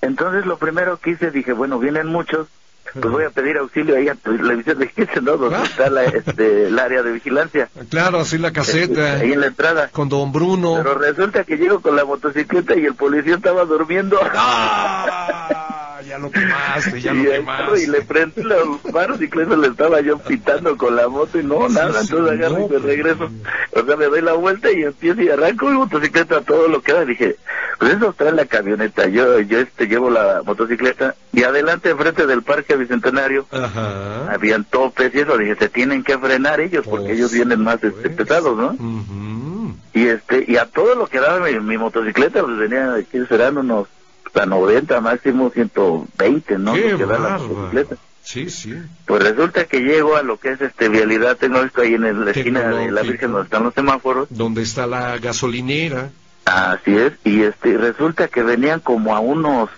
Entonces 0.00 0.46
lo 0.46 0.58
primero 0.58 0.96
que 0.98 1.10
hice 1.10 1.30
dije 1.30 1.52
bueno 1.52 1.78
vienen 1.78 2.06
muchos 2.08 2.48
pues 2.92 3.04
voy 3.12 3.24
a 3.24 3.30
pedir 3.30 3.56
auxilio 3.58 3.96
ahí 3.96 4.08
a 4.08 4.14
televisión 4.14 4.78
mexicana 4.78 5.20
no 5.22 5.36
donde 5.36 5.56
Ah. 5.56 5.62
está 5.64 5.90
la, 5.90 6.04
este, 6.04 6.66
el 6.68 6.78
área 6.78 7.02
de 7.02 7.12
vigilancia 7.12 7.68
Claro, 7.88 8.20
así 8.20 8.38
la 8.38 8.52
caseta. 8.52 9.14
ahí 9.14 9.32
en 9.32 9.40
la 9.40 9.46
entrada 9.46 9.88
Con 9.92 10.08
don 10.08 10.32
Bruno. 10.32 10.74
pero 10.82 10.94
resulta 10.98 11.44
que 11.44 11.56
llego 11.56 11.80
con 11.80 11.96
la 11.96 12.04
motocicleta 12.04 12.76
y 12.76 12.84
el 12.86 12.94
policía 12.94 13.36
estaba 13.36 13.64
durmiendo 13.64 14.18
¡Ah! 14.34 15.68
Ya 16.12 16.18
lo 16.18 16.30
quemaste, 16.30 17.00
ya 17.00 17.12
y, 17.14 17.22
lo 17.22 17.30
quemaste. 17.30 17.82
y 17.84 17.86
le 17.86 18.02
prendí 18.02 18.42
los 18.42 18.82
faros 18.92 19.18
y 19.22 19.24
eso 19.24 19.56
le 19.56 19.68
estaba 19.68 20.02
yo 20.02 20.18
pitando 20.18 20.76
con 20.76 20.94
la 20.94 21.08
moto 21.08 21.40
y 21.40 21.42
no, 21.42 21.70
Sí, 21.70 21.74
nada, 21.74 22.02
sí, 22.02 22.08
entonces 22.10 22.32
agarro 22.38 22.58
no, 22.58 22.58
y 22.58 22.62
me 22.64 22.68
pues, 22.68 22.82
regreso. 22.82 23.30
O 23.72 23.82
sea, 23.82 23.96
me 23.96 24.04
doy 24.04 24.20
la 24.20 24.34
vuelta 24.34 24.70
y 24.70 24.82
empiezo 24.82 25.22
y 25.22 25.30
arranco 25.30 25.70
mi 25.70 25.78
motocicleta 25.78 26.36
a 26.36 26.40
todo 26.42 26.68
lo 26.68 26.82
que 26.82 26.92
da. 26.92 27.06
Dije, 27.06 27.36
pues 27.78 27.94
eso 27.94 28.14
trae 28.14 28.32
la 28.32 28.44
camioneta. 28.44 29.08
Yo 29.08 29.40
yo 29.40 29.58
este 29.60 29.86
llevo 29.86 30.10
la 30.10 30.42
motocicleta 30.44 31.14
y 31.32 31.44
adelante, 31.44 31.88
enfrente 31.88 32.26
del 32.26 32.42
Parque 32.42 32.76
Bicentenario, 32.76 33.46
Ajá. 33.50 34.30
habían 34.34 34.64
topes 34.64 35.14
y 35.14 35.20
eso. 35.20 35.38
Dije, 35.38 35.56
se 35.56 35.70
tienen 35.70 36.04
que 36.04 36.18
frenar 36.18 36.60
ellos 36.60 36.86
porque 36.86 37.06
Por 37.06 37.14
ellos 37.14 37.32
vienen 37.32 37.62
más 37.62 37.82
este, 37.82 38.10
pesados, 38.10 38.54
¿no? 38.58 38.72
Ujú. 38.72 39.74
Y 39.94 40.08
este 40.08 40.44
y 40.46 40.58
a 40.58 40.66
todo 40.66 40.94
lo 40.94 41.06
que 41.06 41.20
daba 41.20 41.40
mi, 41.40 41.58
mi 41.58 41.78
motocicleta, 41.78 42.42
pues 42.42 42.58
venía, 42.58 42.96
aquí 42.96 43.18
serán 43.30 43.56
unos 43.56 43.88
hasta 44.34 44.46
90, 44.46 45.00
máximo 45.02 45.50
120, 45.50 46.58
¿no? 46.58 46.72
Qué 46.72 46.92
Lo 46.92 46.98
que 46.98 47.04
da 47.06 47.18
la 47.18 47.38
motocicleta. 47.38 47.96
Sí, 48.22 48.48
sí. 48.48 48.74
Pues 49.04 49.22
resulta 49.22 49.64
que 49.66 49.80
llego 49.80 50.16
a 50.16 50.22
lo 50.22 50.38
que 50.38 50.52
es 50.52 50.60
este 50.60 50.88
vialidad 50.88 51.36
tecnológica 51.36 51.82
ahí 51.82 51.94
en 51.94 52.24
la 52.24 52.30
esquina 52.30 52.60
de 52.68 52.90
la. 52.90 53.02
Virgen 53.02 53.32
donde 53.32 53.44
están 53.44 53.64
los 53.64 53.74
semáforos. 53.74 54.28
Donde 54.30 54.62
está 54.62 54.86
la 54.86 55.18
gasolinera. 55.18 56.10
Así 56.44 56.96
es, 56.96 57.12
y 57.24 57.42
este 57.42 57.76
resulta 57.76 58.28
que 58.28 58.42
venían 58.42 58.80
como 58.80 59.14
a 59.14 59.20
unos, 59.20 59.70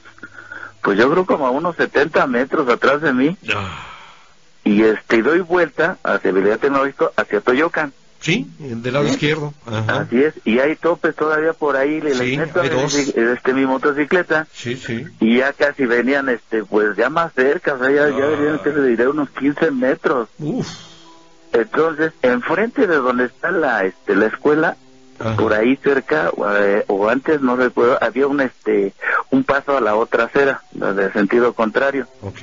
pues 0.82 0.98
yo 0.98 1.10
creo 1.10 1.26
como 1.26 1.46
a 1.46 1.50
unos 1.50 1.76
70 1.76 2.26
metros 2.26 2.68
atrás 2.68 3.02
de 3.02 3.12
mí 3.12 3.36
Ah. 3.54 3.86
y 4.64 4.82
este 4.82 5.22
doy 5.22 5.40
vuelta 5.40 5.98
hacia 6.02 6.32
vialidad 6.32 6.58
tecnológica 6.60 7.10
hacia 7.16 7.40
Toyocan. 7.40 7.92
Sí, 8.24 8.46
del 8.58 8.92
lado 8.94 9.04
Sí. 9.04 9.10
izquierdo. 9.12 9.52
Ajá. 9.66 10.00
Así 10.00 10.22
es, 10.24 10.32
y 10.46 10.58
hay 10.58 10.76
topes 10.76 11.14
todavía 11.14 11.52
por 11.52 11.76
ahí, 11.76 12.00
le 12.00 12.14
Sí, 12.14 12.36
dos. 12.36 12.94
este 12.94 13.52
mi 13.52 13.66
motocicleta 13.66 14.46
Sí, 14.50 14.76
sí. 14.76 15.04
y 15.20 15.38
ya 15.38 15.52
casi 15.52 15.84
venían 15.84 16.30
este 16.30 16.64
pues 16.64 16.96
ya 16.96 17.10
más 17.10 17.34
cerca, 17.34 17.74
o 17.74 17.78
sea, 17.78 17.90
ya, 17.90 18.08
ya 18.08 18.24
Ah. 18.24 18.28
venían 18.30 18.58
que 18.60 18.70
le 18.70 18.82
diré 18.88 19.08
unos 19.08 19.28
15 19.28 19.70
metros. 19.70 20.30
Uf. 20.38 20.66
Entonces, 21.52 22.12
enfrente 22.22 22.86
de 22.86 22.96
donde 22.96 23.26
está 23.26 23.50
la 23.50 23.84
este 23.84 24.16
la 24.16 24.26
escuela, 24.26 24.76
Ajá. 25.20 25.36
por 25.36 25.52
ahí 25.52 25.76
cerca 25.84 26.30
eh, 26.58 26.84
o 26.88 27.08
antes 27.10 27.42
no 27.42 27.56
recuerdo, 27.56 27.98
había 28.02 28.26
un 28.26 28.40
este 28.40 28.94
un 29.30 29.44
paso 29.44 29.76
a 29.76 29.82
la 29.82 29.96
otra 29.96 30.24
acera, 30.24 30.62
de 30.72 31.12
sentido 31.12 31.52
contrario. 31.52 32.08
Ok. 32.22 32.38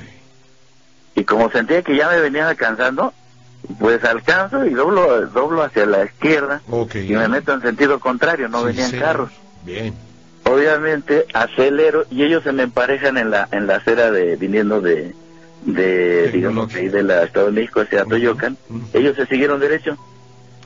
Y 1.16 1.24
como 1.24 1.50
sentía 1.50 1.82
que 1.82 1.96
ya 1.96 2.08
me 2.08 2.20
venía 2.20 2.48
alcanzando, 2.48 3.12
pues 3.78 4.02
alcanzo 4.04 4.66
y 4.66 4.70
doblo 4.74 5.26
doblo 5.28 5.62
hacia 5.62 5.86
la 5.86 6.04
izquierda 6.04 6.60
y 6.94 7.12
me 7.12 7.28
meto 7.28 7.52
en 7.52 7.62
sentido 7.62 8.00
contrario, 8.00 8.48
no 8.48 8.60
Sí, 8.60 8.66
venían 8.66 8.90
carros. 9.00 9.30
Bien. 9.64 9.94
Obviamente 10.44 11.26
acelero 11.32 12.04
y 12.10 12.24
ellos 12.24 12.42
se 12.42 12.52
me 12.52 12.64
emparejan 12.64 13.16
en 13.16 13.30
la 13.30 13.48
en 13.52 13.66
la 13.66 13.76
acera 13.76 14.10
de 14.10 14.36
viniendo 14.36 14.80
de 14.80 15.14
de 15.64 16.30
digamos 16.32 16.72
de 16.72 16.88
de 16.90 17.02
la 17.04 17.22
Estado 17.22 17.46
de 17.46 17.52
México 17.52 17.80
hacia 17.80 18.04
Toyocan. 18.04 18.56
Ellos 18.92 19.14
se 19.16 19.26
siguieron 19.26 19.60
derecho. 19.60 19.96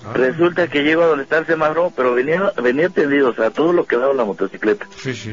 Ah, 0.07 0.13
Resulta 0.15 0.69
que 0.69 0.83
llego 0.85 1.03
a 1.03 1.07
donde 1.07 1.25
está 1.25 1.39
el 1.39 1.47
semáforo, 1.47 1.93
pero 1.95 2.15
venía, 2.15 2.53
venía 2.63 2.89
tendido, 2.89 3.31
o 3.31 3.35
sea, 3.35 3.51
todo 3.51 3.73
lo 3.73 3.87
que 3.87 3.97
daba 3.97 4.15
la 4.15 4.25
motocicleta. 4.25 4.87
Sí, 5.03 5.15
sí. 5.15 5.33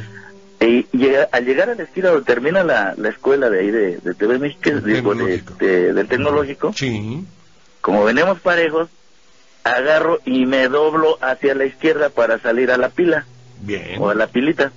Y 0.60 0.88
llega- 0.98 1.30
al 1.32 1.46
llegar 1.46 1.70
a 1.70 1.76
la 1.76 1.84
esquina 1.84 2.10
donde 2.10 2.26
termina 2.26 2.64
la, 2.64 2.96
la 2.98 3.10
escuela 3.10 3.50
de 3.52 3.60
ahí 3.60 3.70
de, 3.72 3.98
de 4.00 4.14
TV 4.16 4.40
México, 4.40 4.62
Del 4.72 4.82
de- 4.84 4.94
tecnológico. 4.96 5.54
de- 5.60 5.94
del 5.94 6.08
tecnológico, 6.08 6.74
Sí. 6.74 7.24
Como 7.84 8.06
venimos 8.06 8.40
parejos, 8.40 8.88
agarro 9.66 10.20
y 10.26 10.46
me 10.46 10.70
doblo 10.70 11.18
hacia 11.22 11.54
la 11.54 11.66
izquierda 11.66 12.10
para 12.10 12.40
salir 12.40 12.72
a 12.72 12.78
la 12.78 12.88
pila 12.90 13.26
Bien. 13.60 13.98
o 14.02 14.10
a 14.10 14.16
la 14.16 14.28
pilita. 14.28 14.72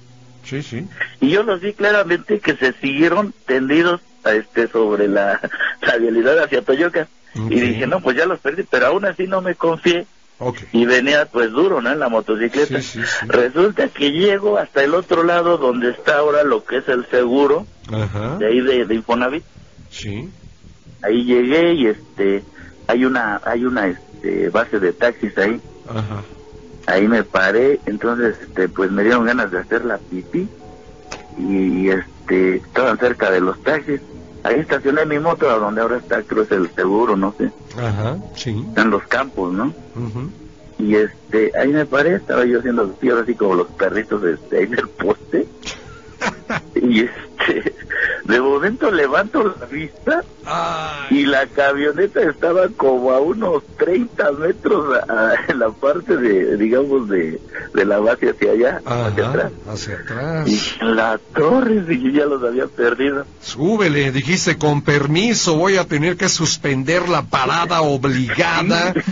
Sí, 0.44 0.60
sí. 0.62 0.86
Y 1.20 1.30
yo 1.30 1.44
los 1.44 1.60
vi 1.60 1.72
claramente 1.72 2.40
que 2.40 2.56
se 2.56 2.72
siguieron 2.74 3.32
tendidos 3.46 4.00
a 4.24 4.32
este 4.32 4.66
sobre 4.66 5.06
la, 5.06 5.40
la 5.82 5.96
vialidad 5.98 6.38
hacia 6.42 6.62
Toyoca. 6.62 7.06
Y 7.48 7.60
dije, 7.60 7.86
no, 7.86 8.00
pues 8.00 8.16
ya 8.16 8.26
los 8.26 8.40
perdí, 8.40 8.64
pero 8.64 8.86
aún 8.88 9.04
así 9.04 9.26
no 9.28 9.40
me 9.40 9.54
confié 9.54 10.06
Ok. 10.38 10.58
y 10.72 10.84
venía 10.86 11.26
pues 11.26 11.50
duro, 11.52 11.80
¿no? 11.80 11.92
En 11.92 12.00
la 12.00 12.08
motocicleta. 12.08 12.80
Sí, 12.82 13.00
sí, 13.02 13.06
sí. 13.06 13.26
Resulta 13.28 13.88
que 13.88 14.10
llego 14.10 14.58
hasta 14.58 14.82
el 14.82 14.94
otro 14.94 15.22
lado 15.22 15.58
donde 15.58 15.90
está 15.90 16.18
ahora 16.18 16.42
lo 16.42 16.64
que 16.64 16.78
es 16.78 16.88
el 16.88 17.06
seguro 17.06 17.66
Ajá. 17.92 18.36
de 18.38 18.46
ahí 18.48 18.60
de, 18.62 18.84
de 18.86 18.94
Infonavit. 18.96 19.44
Sí. 19.90 20.28
Ahí 21.02 21.24
llegué 21.24 21.74
y 21.74 21.86
este 21.88 22.42
hay 22.86 23.04
una 23.04 23.40
hay 23.44 23.64
una 23.64 23.88
este, 23.88 24.48
base 24.50 24.78
de 24.78 24.92
taxis 24.92 25.36
ahí. 25.38 25.60
Ajá. 25.88 26.22
Ahí 26.86 27.08
me 27.08 27.24
paré, 27.24 27.80
entonces 27.86 28.36
este 28.40 28.68
pues 28.68 28.90
me 28.90 29.02
dieron 29.02 29.24
ganas 29.24 29.50
de 29.50 29.58
hacer 29.58 29.84
la 29.84 29.98
pipí 29.98 30.48
y, 31.38 31.88
este 31.88 32.56
estaban 32.56 32.98
cerca 32.98 33.30
de 33.30 33.40
los 33.40 33.60
taxis. 33.62 34.00
Ahí 34.44 34.60
estacioné 34.60 35.04
mi 35.04 35.18
moto 35.18 35.50
a 35.50 35.58
donde 35.58 35.80
ahora 35.80 35.96
está 35.96 36.22
creo 36.22 36.44
es 36.44 36.52
el 36.52 36.70
seguro, 36.74 37.16
no 37.16 37.34
sé. 37.36 37.50
Ajá. 37.76 38.16
Sí. 38.36 38.64
En 38.76 38.90
los 38.90 39.02
campos, 39.04 39.52
¿no? 39.52 39.74
Ujú. 39.96 40.30
Y 40.78 40.94
este, 40.94 41.50
ahí 41.58 41.68
me 41.68 41.86
paré, 41.86 42.14
estaba 42.14 42.44
yo 42.44 42.58
haciendo 42.58 42.82
ahora 42.82 43.22
así 43.22 43.34
como 43.34 43.54
los 43.54 43.66
perritos 43.68 44.22
este, 44.24 44.58
ahí 44.58 44.66
del 44.66 44.88
poste. 44.88 45.46
y 46.74 47.00
este, 47.00 47.74
de 48.24 48.40
momento 48.40 48.90
levanto 48.90 49.56
la 49.60 49.66
vista 49.66 50.22
Ay. 50.44 51.18
y 51.20 51.26
la 51.26 51.46
camioneta 51.46 52.20
estaba 52.22 52.68
como 52.76 53.10
a 53.12 53.20
unos 53.20 53.62
30 53.78 54.32
metros 54.32 54.96
a- 55.08 55.12
a- 55.12 55.34
en 55.48 55.58
la 55.58 55.70
parte 55.70 56.16
de, 56.16 56.56
digamos, 56.56 57.08
de, 57.08 57.40
de 57.74 57.84
la 57.84 57.98
base 57.98 58.30
hacia 58.30 58.52
allá, 58.52 58.82
hacia 58.84 59.24
Ajá. 59.24 59.30
atrás. 59.30 59.52
Hacia 59.68 59.94
atrás. 59.96 60.48
Y 60.48 60.84
la 60.84 61.18
torre, 61.34 61.84
yo 61.88 62.10
ya 62.10 62.26
los 62.26 62.42
había 62.42 62.66
perdido. 62.66 63.26
Súbele, 63.40 64.10
dijiste, 64.12 64.56
con 64.58 64.82
permiso, 64.82 65.56
voy 65.56 65.76
a 65.76 65.84
tener 65.84 66.16
que 66.16 66.28
suspender 66.28 67.08
la 67.08 67.22
parada 67.22 67.82
obligada. 67.82 68.92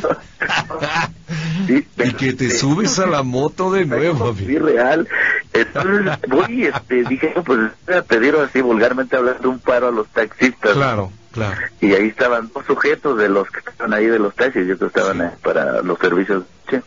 Sí, 1.66 1.86
y 2.05 2.12
que 2.14 2.32
te 2.32 2.50
subes 2.50 2.98
a 2.98 3.07
la 3.07 3.22
moto 3.22 3.70
de 3.72 3.84
nuevo, 3.86 4.34
Sí, 4.34 4.59
real. 4.59 5.09
Entonces 5.52 6.18
voy, 6.28 6.64
este, 6.66 7.05
dije, 7.05 7.34
pues 7.44 7.59
voy 7.86 7.94
a 7.96 8.02
pedir 8.02 8.34
así 8.36 8.61
vulgarmente 8.61 9.16
hablando 9.16 9.50
un 9.50 9.59
paro 9.61 9.88
a 9.88 9.90
los 9.92 10.09
taxistas. 10.09 10.72
Claro, 10.72 11.12
claro. 11.32 11.61
Y 11.80 11.92
ahí 11.92 12.09
estaban 12.09 12.50
dos 12.55 12.64
sujetos 12.66 13.18
de 13.18 13.28
los 13.28 13.48
que 13.50 13.61
estaban 13.61 13.92
ahí 13.94 14.07
de 14.07 14.18
los 14.18 14.34
taxis, 14.34 14.66
yo 14.66 14.78
que 14.78 14.86
estaban 14.86 15.18
Sí. 15.18 15.22
ahí 15.22 15.30
para 15.42 15.82
los 15.82 15.98
servicios. 15.98 16.44
che. 16.68 16.82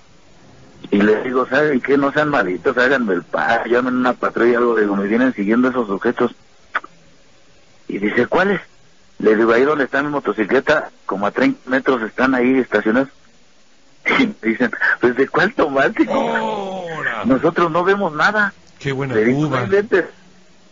Y 0.91 1.01
les 1.01 1.23
digo, 1.23 1.47
¿saben 1.47 1.81
qué? 1.81 1.97
No 1.97 2.11
sean 2.11 2.29
malitos, 2.29 2.77
háganme 2.77 3.13
el 3.13 3.23
paro, 3.23 3.65
llamen 3.65 3.95
una 3.95 4.13
patrulla, 4.13 4.57
algo, 4.57 4.75
digo, 4.75 4.95
me 4.95 5.07
vienen 5.07 5.33
siguiendo 5.33 5.69
esos 5.69 5.87
sujetos. 5.87 6.33
Y 7.87 7.99
dice, 7.99 8.27
¿cuáles? 8.27 8.59
Le 9.19 9.35
digo, 9.35 9.51
ahí 9.53 9.63
donde 9.63 9.85
está 9.85 10.03
mi 10.03 10.09
motocicleta, 10.09 10.91
como 11.05 11.25
a 11.25 11.31
30 11.31 11.69
metros 11.69 12.01
están 12.03 12.35
ahí 12.35 12.59
estacionados. 12.59 13.09
Y 14.19 14.27
me 14.41 14.49
dicen, 14.49 14.71
pues 15.01 15.15
de 15.15 15.27
cuál 15.27 15.53
tomaste? 15.53 16.07
Ahora. 16.11 17.25
Nosotros 17.25 17.71
no 17.71 17.83
vemos 17.83 18.13
nada. 18.13 18.53
Qué 18.79 18.91
buena 18.91 19.15
Le 19.15 19.25
digo, 19.25 19.47
cuba. 19.47 19.59
"No 19.59 19.65
inventes". 19.65 20.05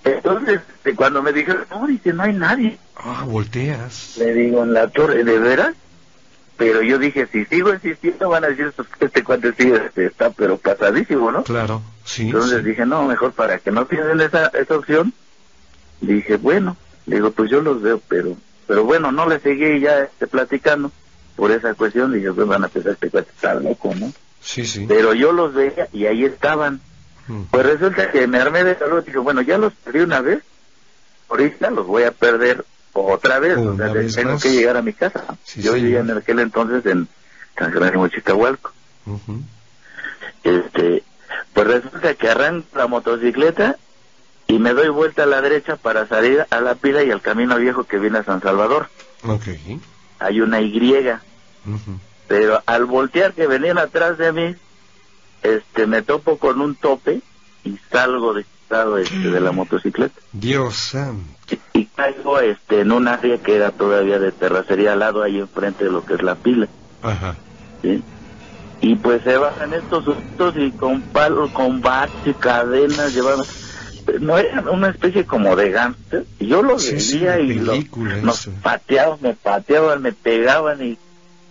Entonces, 0.03 0.61
cuando 0.95 1.23
me 1.23 1.33
dijeron, 1.33 1.65
no, 1.71 1.87
dice, 1.87 2.13
no 2.13 2.23
hay 2.23 2.33
nadie. 2.33 2.77
Ah, 2.95 3.23
volteas. 3.25 4.15
Le 4.19 4.33
digo, 4.33 4.63
en 4.63 4.73
la 4.73 4.87
torre, 4.89 5.23
¿de 5.23 5.39
veras? 5.39 5.75
pero 6.57 6.81
yo 6.81 6.97
dije, 6.97 7.27
si 7.27 7.43
sigo 7.45 7.73
insistiendo 7.73 8.29
van 8.29 8.45
a 8.45 8.47
decir 8.47 8.71
"Pues, 8.75 8.87
que 8.97 9.05
este 9.05 9.23
cuate 9.23 9.53
sigue, 9.53 9.75
este, 9.75 10.05
está 10.05 10.29
pero 10.29 10.57
pasadísimo, 10.57 11.31
¿no? 11.31 11.43
Claro, 11.43 11.81
sí. 12.05 12.27
Entonces 12.27 12.59
sí. 12.63 12.69
dije, 12.69 12.85
no, 12.85 13.03
mejor 13.03 13.33
para 13.33 13.57
que 13.59 13.71
no 13.71 13.85
pierdan 13.85 14.21
esa, 14.21 14.47
esa 14.47 14.77
opción, 14.77 15.11
dije, 16.01 16.37
bueno, 16.37 16.77
le 17.07 17.17
digo, 17.17 17.31
pues 17.31 17.51
yo 17.51 17.61
los 17.61 17.81
veo, 17.81 18.01
pero 18.07 18.37
pero 18.67 18.83
bueno, 18.83 19.11
no 19.11 19.27
le 19.27 19.39
seguí 19.41 19.79
ya 19.79 19.99
este, 19.99 20.27
platicando 20.27 20.91
por 21.35 21.51
esa 21.51 21.73
cuestión, 21.73 22.13
dije, 22.13 22.31
pues 22.31 22.47
van 22.47 22.63
a 22.63 22.67
pensar 22.67 22.93
este 22.93 23.09
cuate 23.09 23.29
está 23.35 23.53
loco, 23.55 23.93
¿no? 23.95 24.11
Sí, 24.41 24.65
sí. 24.65 24.85
Pero 24.87 25.13
yo 25.13 25.31
los 25.31 25.53
veía 25.53 25.87
y 25.91 26.05
ahí 26.05 26.23
estaban. 26.25 26.81
Mm. 27.27 27.43
Pues 27.51 27.65
resulta 27.65 28.11
que 28.11 28.27
me 28.27 28.39
armé 28.39 28.63
de 28.63 28.75
calor, 28.75 29.03
dije, 29.03 29.17
bueno, 29.17 29.41
ya 29.41 29.57
los 29.57 29.73
perdí 29.73 29.99
una 29.99 30.21
vez, 30.21 30.43
ahorita 31.29 31.71
los 31.71 31.87
voy 31.87 32.03
a 32.03 32.11
perder 32.11 32.63
otra 32.93 33.39
vez, 33.39 33.57
o 33.57 33.75
sea, 33.75 33.91
vez 33.91 34.15
tengo 34.15 34.33
más. 34.33 34.43
que 34.43 34.51
llegar 34.51 34.77
a 34.77 34.81
mi 34.81 34.93
casa. 34.93 35.25
Sí, 35.43 35.61
yo 35.61 35.73
vivía 35.73 35.99
en 35.99 36.11
aquel 36.11 36.39
entonces 36.39 36.85
en 36.85 37.07
San 37.57 37.71
Jerónimo 37.73 38.07
Chicahualco. 38.07 38.71
Este, 40.43 41.03
pues 41.53 41.67
resulta 41.67 42.13
que 42.13 42.29
arranco 42.29 42.67
la 42.77 42.87
motocicleta 42.87 43.77
y 44.47 44.59
me 44.59 44.73
doy 44.73 44.89
vuelta 44.89 45.23
a 45.23 45.25
la 45.25 45.41
derecha 45.41 45.75
para 45.75 46.07
salir 46.07 46.45
a 46.49 46.61
la 46.61 46.75
pila 46.75 47.03
y 47.03 47.11
al 47.11 47.21
camino 47.21 47.57
viejo 47.57 47.83
que 47.83 47.97
viene 47.97 48.19
a 48.19 48.23
San 48.23 48.41
Salvador. 48.41 48.89
Ok. 49.23 49.47
Hay 50.19 50.41
una 50.41 50.61
Y, 50.61 51.21
Ujú. 51.65 51.99
pero 52.27 52.61
al 52.65 52.85
voltear 52.85 53.33
que 53.33 53.47
venían 53.47 53.77
atrás 53.77 54.17
de 54.17 54.31
mí, 54.31 54.55
este, 55.43 55.87
me 55.87 56.01
topo 56.01 56.37
con 56.37 56.61
un 56.61 56.75
tope 56.75 57.21
y 57.63 57.77
salgo 57.91 58.33
de 58.33 58.41
estado 58.41 58.97
este, 58.97 59.29
de 59.29 59.39
la 59.39 59.51
motocicleta. 59.51 60.19
Dios 60.31 60.75
santo. 60.75 61.23
Y, 61.73 61.79
y 61.79 61.85
caigo 61.85 62.39
este, 62.39 62.81
en 62.81 62.91
un 62.91 63.07
área 63.07 63.37
que 63.37 63.55
era 63.55 63.71
todavía 63.71 64.19
de 64.19 64.31
terracería 64.31 64.93
al 64.93 64.99
lado, 64.99 65.21
ahí 65.21 65.39
enfrente 65.39 65.85
de 65.85 65.91
lo 65.91 66.05
que 66.05 66.15
es 66.15 66.23
la 66.23 66.35
pila. 66.35 66.67
Ajá. 67.03 67.35
¿sí? 67.81 68.03
Y 68.81 68.95
pues 68.95 69.21
se 69.23 69.37
bajan 69.37 69.73
estos 69.73 70.05
sustos 70.05 70.55
y 70.57 70.71
con 70.71 71.01
palos, 71.01 71.51
con 71.51 71.81
bats 71.81 72.13
y 72.25 72.33
cadenas 72.33 73.13
llevaban... 73.13 73.45
No 74.19 74.37
era 74.37 74.61
una 74.71 74.89
especie 74.89 75.25
como 75.25 75.55
de 75.55 75.71
gángster. 75.71 76.25
Y 76.39 76.47
yo 76.47 76.61
los 76.61 76.83
Sí, 76.83 76.99
sí, 76.99 77.19
veía 77.19 77.39
y 77.39 77.53
lo- 77.55 77.71
película 77.73 78.17
nos 78.17 78.47
pateaban, 78.61 79.17
me 79.21 79.33
pateaban, 79.33 80.01
me 80.01 80.11
pegaban 80.13 80.83
y... 80.83 80.97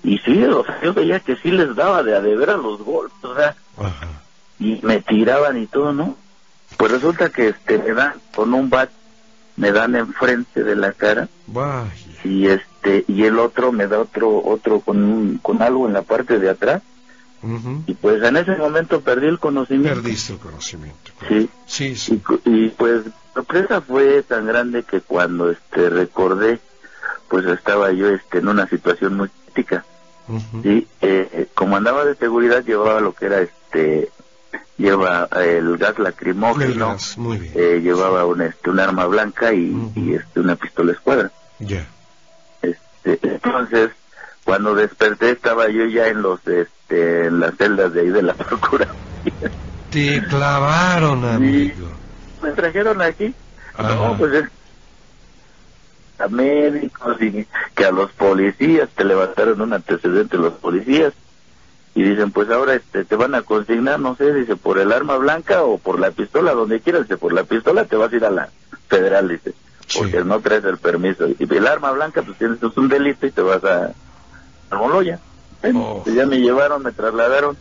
Y 0.02 0.18
sí, 0.18 0.44
o 0.44 0.64
sea, 0.64 0.80
yo 0.82 0.92
veía 0.92 1.18
que 1.20 1.34
sí 1.36 1.50
les 1.50 1.74
daba 1.74 2.02
de 2.02 2.14
a 2.14 2.20
de 2.20 2.36
ver 2.36 2.50
a 2.50 2.56
los 2.58 2.82
golpes, 2.82 3.24
o 3.24 3.34
sea, 3.34 3.56
Ajá. 3.78 4.06
y 4.60 4.78
me 4.82 5.00
tiraban 5.00 5.56
y 5.62 5.66
todo, 5.66 5.92
¿no? 5.94 6.16
Pues 6.76 6.92
resulta 6.92 7.30
que 7.30 7.48
este 7.48 7.78
me 7.78 7.92
dan 7.94 8.12
con 8.34 8.52
un 8.52 8.68
bat, 8.68 8.90
me 9.56 9.72
dan 9.72 9.96
enfrente 9.96 10.62
de 10.62 10.76
la 10.76 10.92
cara 10.92 11.28
Vaya. 11.46 11.90
y 12.22 12.48
este 12.48 13.04
y 13.08 13.24
el 13.24 13.38
otro 13.38 13.72
me 13.72 13.86
da 13.86 13.98
otro 14.00 14.42
otro 14.44 14.80
con 14.80 15.02
un- 15.02 15.38
con 15.38 15.62
algo 15.62 15.86
en 15.86 15.94
la 15.94 16.02
parte 16.02 16.38
de 16.38 16.50
atrás 16.50 16.82
Ujú. 17.44 17.84
y 17.86 17.94
pues 17.94 18.22
en 18.22 18.36
ese 18.38 18.56
momento 18.56 19.00
perdí 19.02 19.26
el 19.26 19.38
conocimiento. 19.38 20.00
Perdiste 20.02 20.32
el 20.32 20.38
conocimiento. 20.38 21.12
Sí. 21.28 21.50
Sí, 21.66 21.84
Y, 21.88 21.96
sí. 21.96 22.18
cu- 22.20 22.40
y 22.44 22.68
pues 22.70 23.04
la 23.06 23.12
sorpresa 23.34 23.80
fue 23.82 24.22
tan 24.22 24.46
grande 24.46 24.82
que 24.84 25.00
cuando 25.02 25.50
este 25.50 25.90
recordé 25.90 26.60
pues 27.28 27.44
estaba 27.46 27.92
yo 27.92 28.08
este 28.08 28.38
en 28.38 28.48
una 28.48 28.66
situación 28.68 29.16
muy 29.16 29.28
crítica. 29.52 29.84
Ujú. 30.28 30.62
Sí, 30.62 30.88
eh, 31.02 31.28
eh, 31.32 31.46
como 31.54 31.76
andaba 31.76 32.04
de 32.04 32.14
seguridad 32.16 32.64
llevaba 32.64 33.00
lo 33.00 33.12
que 33.12 33.26
era 33.26 33.40
este 33.40 34.10
lleva 34.78 35.28
el 35.36 35.76
gas 35.76 35.94
El 35.98 36.04
lacrimógeno, 36.04 36.88
gas, 36.88 37.16
Muy 37.18 37.38
bien. 37.38 37.52
eh, 37.56 37.80
llevaba 37.82 38.24
un 38.26 38.40
este 38.40 38.70
un 38.70 38.80
arma 38.80 39.06
blanca 39.06 39.52
y, 39.52 39.70
Ujú. 39.70 39.92
y, 40.00 40.14
este 40.14 40.40
una 40.40 40.56
pistola 40.56 40.92
escuadra. 40.92 41.30
Ya. 41.58 41.86
Este, 42.62 43.18
entonces, 43.22 43.90
cuando 44.44 44.74
desperté 44.74 45.30
estaba 45.30 45.68
yo 45.68 45.86
ya 45.86 46.08
en 46.08 46.22
los 46.22 46.40
este 46.46 47.26
en 47.26 47.40
las 47.40 47.56
celdas 47.56 47.92
de 47.92 48.02
ahí 48.02 48.08
de 48.10 48.22
la 48.22 48.34
procuración. 48.34 48.96
Te 49.90 50.22
clavaron, 50.28 51.24
amigo. 51.24 51.86
Me 52.42 52.50
trajeron 52.52 53.00
aquí. 53.00 53.34
Ajá. 53.76 53.94
No, 53.94 54.16
pues 54.18 54.32
es 54.34 54.44
a 56.18 56.28
médicos 56.28 57.20
y 57.20 57.46
que 57.74 57.84
a 57.84 57.90
los 57.90 58.12
policías 58.12 58.88
te 58.90 59.04
levantaron 59.04 59.60
un 59.60 59.72
antecedente 59.72 60.36
los 60.38 60.52
policías 60.54 61.12
y 61.96 62.02
dicen 62.04 62.30
pues 62.30 62.48
ahora 62.50 62.74
este 62.74 63.04
te 63.04 63.16
van 63.16 63.34
a 63.34 63.42
consignar 63.42 63.98
no 63.98 64.14
sé 64.14 64.32
dice 64.32 64.54
por 64.54 64.78
el 64.78 64.92
arma 64.92 65.16
blanca 65.16 65.64
o 65.64 65.76
por 65.78 65.98
la 65.98 66.12
pistola 66.12 66.52
donde 66.52 66.80
quieras 66.80 67.02
dice 67.02 67.16
por 67.16 67.32
la 67.32 67.42
pistola 67.42 67.84
te 67.86 67.96
vas 67.96 68.12
a 68.12 68.16
ir 68.16 68.24
a 68.24 68.30
la 68.30 68.48
federal 68.88 69.28
dice 69.28 69.54
Sí. 69.86 69.98
porque 69.98 70.24
no 70.24 70.40
traes 70.40 70.64
el 70.64 70.78
permiso 70.78 71.26
y 71.28 71.36
el 71.40 71.66
arma 71.66 71.90
blanca 71.92 72.22
pues 72.22 72.38
tienes 72.38 72.62
es 72.62 72.76
un 72.76 72.88
delito 72.88 73.26
y 73.26 73.30
te 73.32 73.42
vas 73.42 73.62
a 73.64 73.92
Moloya 74.74 75.18
Oh. 75.74 76.02
pues 76.04 76.14
ya 76.14 76.26
me 76.26 76.40
llevaron 76.40 76.82
me 76.82 76.92
trasladaron 76.92 77.56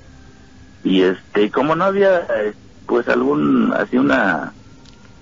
y 0.83 1.03
este 1.03 1.49
como 1.51 1.73
no 1.73 1.85
había 1.85 2.19
eh, 2.19 2.53
pues 2.85 3.07
algún 3.07 3.73
así 3.73 3.97
una 3.97 4.51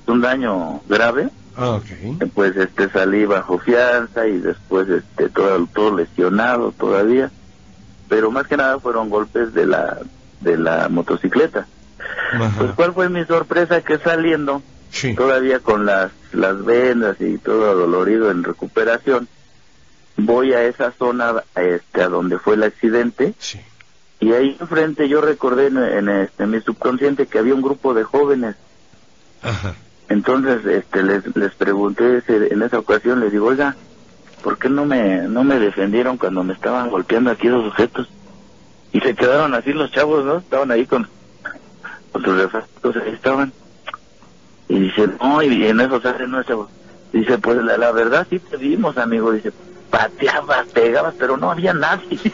un 0.08 0.20
daño 0.22 0.82
grave 0.90 1.30
Ah, 1.56 1.72
ok. 1.72 2.24
pues 2.34 2.56
este 2.58 2.90
salí 2.90 3.26
bajo 3.26 3.60
fianza 3.60 4.26
y 4.26 4.40
después 4.40 4.90
este 4.90 5.30
todo 5.30 5.68
todo 5.76 5.96
lesionado 5.96 6.72
todavía 6.72 7.30
pero 8.10 8.32
más 8.32 8.48
que 8.48 8.58
nada 8.58 8.80
fueron 8.80 9.10
golpes 9.12 9.54
de 9.54 9.68
la 9.68 9.98
de 10.40 10.58
la 10.58 10.90
motocicleta 10.90 11.68
pues 12.58 12.72
cuál 12.76 12.94
fue 12.94 13.10
mi 13.10 13.24
sorpresa 13.26 13.82
que 13.82 14.00
saliendo 14.00 14.64
Sí. 14.90 15.14
todavía 15.16 15.60
con 15.60 15.86
las 15.86 16.12
las 16.34 16.66
vendas 16.66 17.16
y 17.22 17.38
todo 17.38 17.76
dolorido 17.76 18.32
en 18.32 18.44
recuperación 18.44 19.28
voy 20.18 20.54
a 20.54 20.64
esa 20.64 20.92
zona 20.94 21.44
este 21.56 22.02
a 22.04 22.10
donde 22.10 22.38
fue 22.40 22.56
el 22.56 22.64
accidente 22.64 23.34
Sí. 23.40 23.60
y 24.20 24.34
ahí 24.34 24.58
enfrente 24.60 25.08
yo 25.10 25.22
recordé 25.22 25.68
en, 25.68 25.78
en, 25.78 26.10
este 26.10 26.46
mi 26.48 26.62
subconsciente 26.62 27.28
que 27.28 27.40
había 27.40 27.56
un 27.56 27.62
grupo 27.62 27.94
de 27.94 28.04
jóvenes 28.04 28.56
Ajá. 29.42 29.74
entonces, 30.10 30.66
este, 30.66 31.02
les, 31.04 31.36
les 31.36 31.54
pregunté 31.56 32.18
ese- 32.18 32.54
en 32.54 32.62
esa 32.62 32.78
ocasión, 32.80 33.20
les 33.22 33.32
digo, 33.32 33.48
oiga, 33.48 33.76
¿por 34.44 34.58
qué 34.60 34.70
no 34.70 34.86
me, 34.86 35.22
no 35.24 35.44
me 35.44 35.58
defendieron 35.58 36.18
cuando 36.18 36.44
me 36.44 36.54
estaban 36.54 36.90
golpeando 36.90 37.32
aquí 37.32 37.48
los 37.48 37.64
sujetos? 37.66 38.08
Y 38.94 39.00
se 39.00 39.16
quedaron 39.16 39.54
así 39.56 39.72
los 39.74 39.90
chavos, 39.92 40.26
¿no? 40.26 40.38
Estaban 40.40 40.70
ahí 40.70 40.86
con, 40.86 41.08
con 42.12 42.24
sus 42.24 42.38
refrescos, 42.38 42.96
ahí 42.98 43.14
estaban. 43.14 43.54
Y 44.68 44.80
dice, 44.82 45.08
no, 45.22 45.42
y 45.42 45.66
en 45.66 45.80
eso 45.80 46.00
sale 46.02 46.28
nuestra. 46.28 46.58
Dice, 47.14 47.38
pues 47.40 47.58
la, 47.64 47.78
la 47.78 47.92
verdad 47.94 48.28
sí 48.30 48.40
te 48.40 48.58
vimos, 48.58 48.98
amigo. 48.98 49.32
Dice, 49.32 49.52
pateabas, 49.92 50.66
pegabas, 50.70 51.14
pero 51.20 51.38
no 51.38 51.52
había 51.52 51.74
nadie. 51.74 52.20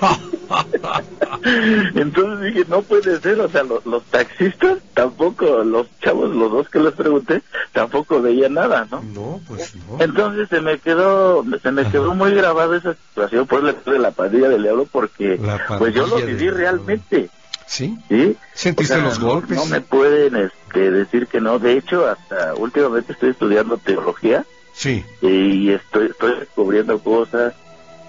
Entonces 1.95 2.53
dije, 2.53 2.65
no 2.69 2.81
puede 2.81 3.19
ser, 3.19 3.39
o 3.41 3.49
sea, 3.49 3.63
los, 3.63 3.85
los 3.85 4.03
taxistas 4.05 4.77
tampoco, 4.93 5.63
los 5.63 5.87
chavos, 5.99 6.33
los 6.35 6.51
dos 6.51 6.69
que 6.69 6.79
les 6.79 6.93
pregunté, 6.93 7.41
tampoco 7.73 8.21
veían 8.21 8.53
nada, 8.53 8.87
¿no? 8.89 9.03
No, 9.13 9.41
pues 9.47 9.75
no. 9.75 9.97
Entonces 10.01 10.47
se 10.49 10.61
me 10.61 10.79
quedó, 10.79 11.43
se 11.61 11.71
me 11.71 11.85
quedó 11.89 12.13
muy 12.15 12.31
grabada 12.33 12.77
esa 12.77 12.93
situación, 12.93 13.45
por 13.47 13.63
le 13.63 13.73
puse 13.73 13.99
la 13.99 14.11
pandilla 14.11 14.49
del 14.49 14.63
diablo, 14.63 14.87
porque 14.91 15.39
pues 15.77 15.93
yo 15.93 16.07
lo 16.07 16.17
viví 16.17 16.49
realmente, 16.49 17.29
¿Sí? 17.65 17.97
¿sí? 18.07 18.37
¿Sentiste 18.53 18.93
O 18.93 18.97
sea, 18.97 19.05
los 19.05 19.19
no- 19.19 19.27
golpes? 19.27 19.57
No 19.57 19.65
me 19.65 19.81
pueden 19.81 20.35
este, 20.37 20.89
decir 20.91 21.27
que 21.27 21.41
no, 21.41 21.59
de 21.59 21.73
hecho, 21.73 22.07
hasta 22.07 22.53
últimamente 22.55 23.11
estoy 23.13 23.31
estudiando 23.31 23.77
teología, 23.77 24.45
Sí. 24.77 25.03
y 25.21 25.71
estoy, 25.71 26.07
estoy 26.07 26.35
descubriendo 26.39 26.99
cosas. 26.99 27.55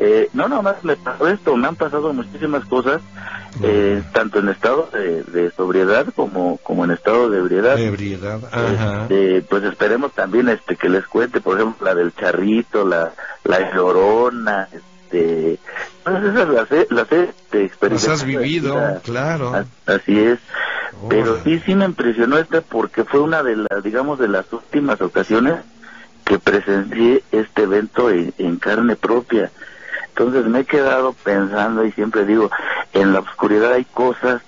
Eh, 0.01 0.29
no, 0.33 0.47
nada 0.49 0.63
más 0.63 0.85
me 0.85 0.95
pasó 0.97 1.27
esto, 1.27 1.57
me 1.57 1.67
han 1.67 1.75
pasado 1.75 2.13
muchísimas 2.13 2.65
cosas, 2.67 3.01
eh, 3.63 4.01
tanto 4.13 4.39
en 4.39 4.49
estado 4.51 4.89
de, 4.93 5.25
de 5.25 5.51
sobriedad 5.51 6.07
como, 6.15 6.59
como 6.59 6.85
en 6.85 6.93
estado 6.93 7.29
de 7.31 7.39
ebriedad. 7.39 7.75
De 7.75 7.87
ebriedad. 7.87 8.39
Ajá. 8.53 9.03
Este, 9.03 9.43
pues 9.49 9.65
esperemos 9.65 10.13
también 10.13 10.49
este 10.51 10.77
que 10.77 10.89
les 10.89 11.05
cuente, 11.07 11.41
por 11.41 11.59
ejemplo, 11.59 11.85
la 11.87 11.95
del 11.97 12.15
charrito, 12.15 12.87
la, 12.87 13.13
la 13.45 13.75
llorona, 13.75 14.69
este, 14.73 15.59
todas 16.05 16.23
esas 16.23 16.49
las 16.49 16.71
he, 16.71 16.87
las 16.91 17.11
he 17.11 17.23
este, 17.25 17.59
Las 17.63 17.67
experimentado. 17.67 18.13
has 18.13 18.25
vivido, 18.25 19.01
claro. 19.03 19.55
as- 19.55 19.67
Así 19.87 20.17
es. 20.21 20.39
Pero 21.09 21.41
sí, 21.43 21.61
sí 21.67 21.75
me 21.75 21.85
impresionó 21.87 22.39
esta 22.39 22.61
porque 22.61 23.03
fue 23.05 23.21
una 23.21 23.43
de 23.43 23.57
las, 23.57 23.83
digamos, 23.83 24.19
de 24.21 24.29
las 24.29 24.53
últimas 24.53 25.01
ocasiones 25.01 25.55
que 26.29 26.39
presencié 26.39 27.25
este 27.33 27.63
evento 27.63 28.11
en, 28.11 28.35
en 28.37 28.59
carne 28.59 28.97
propia. 28.97 29.51
Entonces 30.09 30.45
me 30.45 30.61
he 30.61 30.65
quedado 30.67 31.15
pensando 31.15 31.87
y 31.87 31.93
siempre 31.93 32.27
digo, 32.27 32.51
en 32.93 33.15
la 33.15 33.21
oscuridad 33.21 33.73
hay 33.73 33.87
cosas 33.87 34.43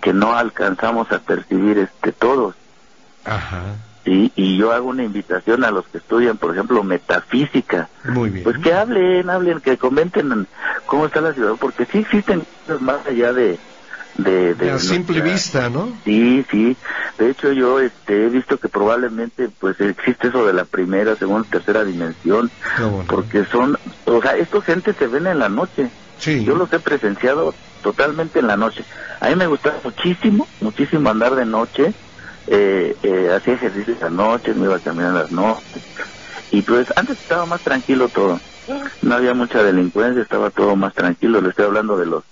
que 0.00 0.12
no 0.12 0.34
alcanzamos 0.34 1.10
a 1.10 1.18
percibir 1.18 1.78
este 1.78 2.12
todos. 2.12 2.54
Ajá. 3.24 3.62
¿sí? 4.04 4.30
Y 4.36 4.56
yo 4.56 4.70
hago 4.70 4.88
una 4.90 5.02
invitación 5.02 5.64
a 5.64 5.72
los 5.72 5.84
que 5.88 5.98
estudian, 5.98 6.36
por 6.36 6.52
ejemplo, 6.52 6.84
metafísica, 6.84 7.88
Muy 8.04 8.30
bien. 8.30 8.44
pues 8.44 8.58
que 8.58 8.72
hablen, 8.72 9.28
hablen, 9.28 9.60
que 9.60 9.76
comenten 9.78 10.46
cómo 10.86 11.06
está 11.06 11.20
la 11.20 11.32
ciudad, 11.32 11.54
porque 11.58 11.86
sí 11.86 11.98
existen 11.98 12.44
cosas 12.66 12.80
más 12.82 13.04
allá 13.04 13.32
de... 13.32 13.58
de, 14.18 14.54
de 14.54 14.70
a 14.70 14.78
simple 14.78 15.20
nuestra- 15.20 15.32
vista, 15.32 15.70
¿no? 15.70 16.00
Sí, 16.04 16.44
sí. 16.50 16.76
De 17.18 17.30
hecho, 17.30 17.52
yo 17.52 17.80
este, 17.80 18.26
he 18.26 18.28
visto 18.28 18.58
que 18.58 18.68
probablemente 18.68 19.48
pues 19.58 19.78
existe 19.80 20.28
eso 20.28 20.46
de 20.46 20.52
la 20.52 20.64
primera, 20.64 21.16
segunda, 21.16 21.46
tercera 21.50 21.84
dimensión, 21.84 22.50
bueno. 22.78 23.04
porque 23.08 23.44
son, 23.46 23.76
o 24.04 24.22
sea, 24.22 24.32
estos 24.36 24.64
gentes 24.64 24.96
se 24.98 25.06
ven 25.06 25.26
en 25.26 25.38
la 25.38 25.48
noche. 25.48 25.90
Sí. 26.16 26.44
Yo 26.44 26.54
los 26.56 26.72
he 26.72 26.80
presenciado 26.80 27.54
totalmente 27.82 28.38
en 28.38 28.46
la 28.46 28.56
noche. 28.56 28.84
A 29.20 29.28
mí 29.28 29.36
me 29.36 29.46
gustaba 29.46 29.80
muchísimo, 29.84 30.48
muchísimo 30.60 31.10
andar 31.10 31.34
de 31.34 31.44
noche. 31.46 31.94
Eh, 32.46 32.96
eh, 33.02 33.28
hacía 33.36 33.54
ejercicios 33.54 34.00
a 34.02 34.08
noche, 34.10 34.54
me 34.54 34.66
iba 34.66 34.76
a 34.76 34.80
caminar 34.80 35.12
las 35.12 35.30
noches. 35.30 35.82
Y 36.50 36.62
pues 36.62 36.86
antes 36.96 37.18
estaba 37.20 37.44
más 37.46 37.62
tranquilo 37.62 38.08
todo. 38.08 38.40
No 39.02 39.14
había 39.14 39.34
mucha 39.34 39.62
delincuencia, 39.62 40.22
estaba 40.22 40.50
todo 40.50 40.74
más 40.76 40.94
tranquilo. 40.94 41.40
Le 41.40 41.50
estoy 41.50 41.66
hablando 41.66 41.96
de 41.96 42.06
los 42.06 42.24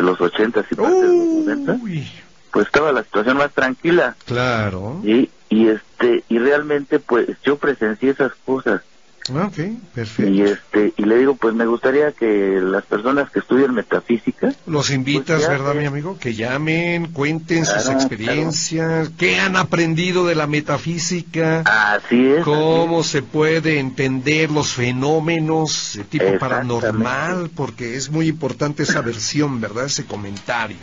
de 0.00 0.06
los 0.06 0.20
ochentas 0.20 0.64
y 0.70 0.74
partes 0.74 1.00
de 1.00 1.06
los 1.08 1.26
noventas. 1.44 1.78
Uy, 1.82 2.06
Pues 2.52 2.66
estaba 2.66 2.90
la 2.92 3.02
situación 3.04 3.36
más 3.36 3.52
tranquila. 3.52 4.16
claro. 4.26 5.00
Y, 5.04 5.30
y 5.48 5.68
este 5.68 6.24
y 6.28 6.38
realmente 6.38 6.98
pues 6.98 7.28
yo 7.44 7.56
presencié 7.58 8.10
esas 8.10 8.32
cosas 8.46 8.82
Ok, 9.28 9.58
y 9.58 9.76
perfecto. 9.94 10.44
este 10.44 10.94
y 10.96 11.04
le 11.04 11.18
digo 11.18 11.36
pues 11.36 11.54
me 11.54 11.66
gustaría 11.66 12.10
que 12.12 12.58
las 12.60 12.84
personas 12.86 13.30
que 13.30 13.38
estudian 13.40 13.74
metafísica 13.74 14.52
Los 14.66 14.90
invitas, 14.90 15.38
Pues 15.44 15.48
¿verdad, 15.48 15.76
eh. 15.76 15.80
mi 15.80 15.84
amigo? 15.86 16.18
Que 16.18 16.34
llamen, 16.34 17.12
cuenten 17.12 17.64
sus 17.66 17.84
Claro, 17.84 17.92
experiencias, 18.00 19.10
qué 19.18 19.38
han 19.38 19.56
aprendido 19.56 20.26
de 20.26 20.34
la 20.34 20.46
metafísica, 20.46 21.60
así 21.94 22.28
es 22.28 22.44
cómo 22.44 23.04
se 23.04 23.22
puede 23.22 23.78
entender 23.78 24.50
los 24.50 24.72
fenómenos 24.72 25.92
de 25.96 26.04
tipo 26.04 26.38
paranormal, 26.38 27.50
porque 27.54 27.96
es 27.96 28.10
muy 28.10 28.26
importante 28.28 28.82
esa 28.84 29.00
versión, 29.02 29.60
¿verdad? 29.60 29.84
Ese 29.86 30.06
comentario. 30.06 30.78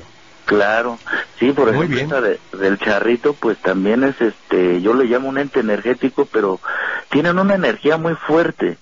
Claro 0.47 0.97
sí 1.39 1.51
por 1.51 1.71
Muy 1.73 1.85
ejemplo 1.85 2.21
de- 2.21 2.39
del 2.57 2.79
charrito 2.79 3.33
pues 3.33 3.57
también 3.59 4.03
es 4.03 4.15
este 4.19 4.81
yo 4.81 4.93
le 4.95 5.05
llamo 5.05 5.29
un 5.29 5.37
ente 5.37 5.59
energético 5.59 6.25
pero 6.25 6.59
tienen 7.11 7.37
una 7.37 7.53
energía 7.55 7.97
muy 7.97 8.15
fuerte 8.15 8.77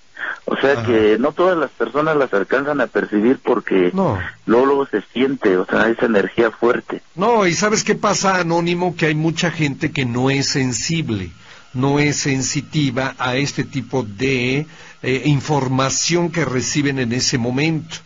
o 0.45 0.55
sea 0.57 0.73
Ajá. 0.73 0.83
que 0.85 1.17
no 1.19 1.31
todas 1.31 1.57
las 1.57 1.71
personas 1.71 2.15
las 2.17 2.31
alcanzan 2.33 2.79
a 2.81 2.87
percibir 2.87 3.39
porque 3.43 3.89
No. 3.93 4.19
luego 4.45 4.65
luego 4.67 4.85
se 4.85 5.01
siente 5.11 5.57
o 5.57 5.65
sea 5.65 5.89
esa 5.89 6.05
energía 6.05 6.51
fuerte 6.51 7.01
No, 7.15 7.45
y 7.47 7.53
¿sabes 7.53 7.83
qué 7.83 7.95
pasa, 7.95 8.39
Anónimo? 8.39 8.95
Que 8.95 9.07
hay 9.07 9.15
mucha 9.15 9.49
gente 9.51 9.91
que 9.91 10.05
no 10.05 10.29
es 10.29 10.47
sensible, 10.47 11.31
no 11.73 11.97
es 11.99 12.17
sensitiva 12.17 13.15
a 13.17 13.37
este 13.37 13.63
tipo 13.63 14.03
de 14.03 14.67
eh, 15.01 15.21
información 15.25 16.31
que 16.31 16.45
reciben 16.45 16.99
en 16.99 17.11
ese 17.13 17.37
momento. 17.37 17.97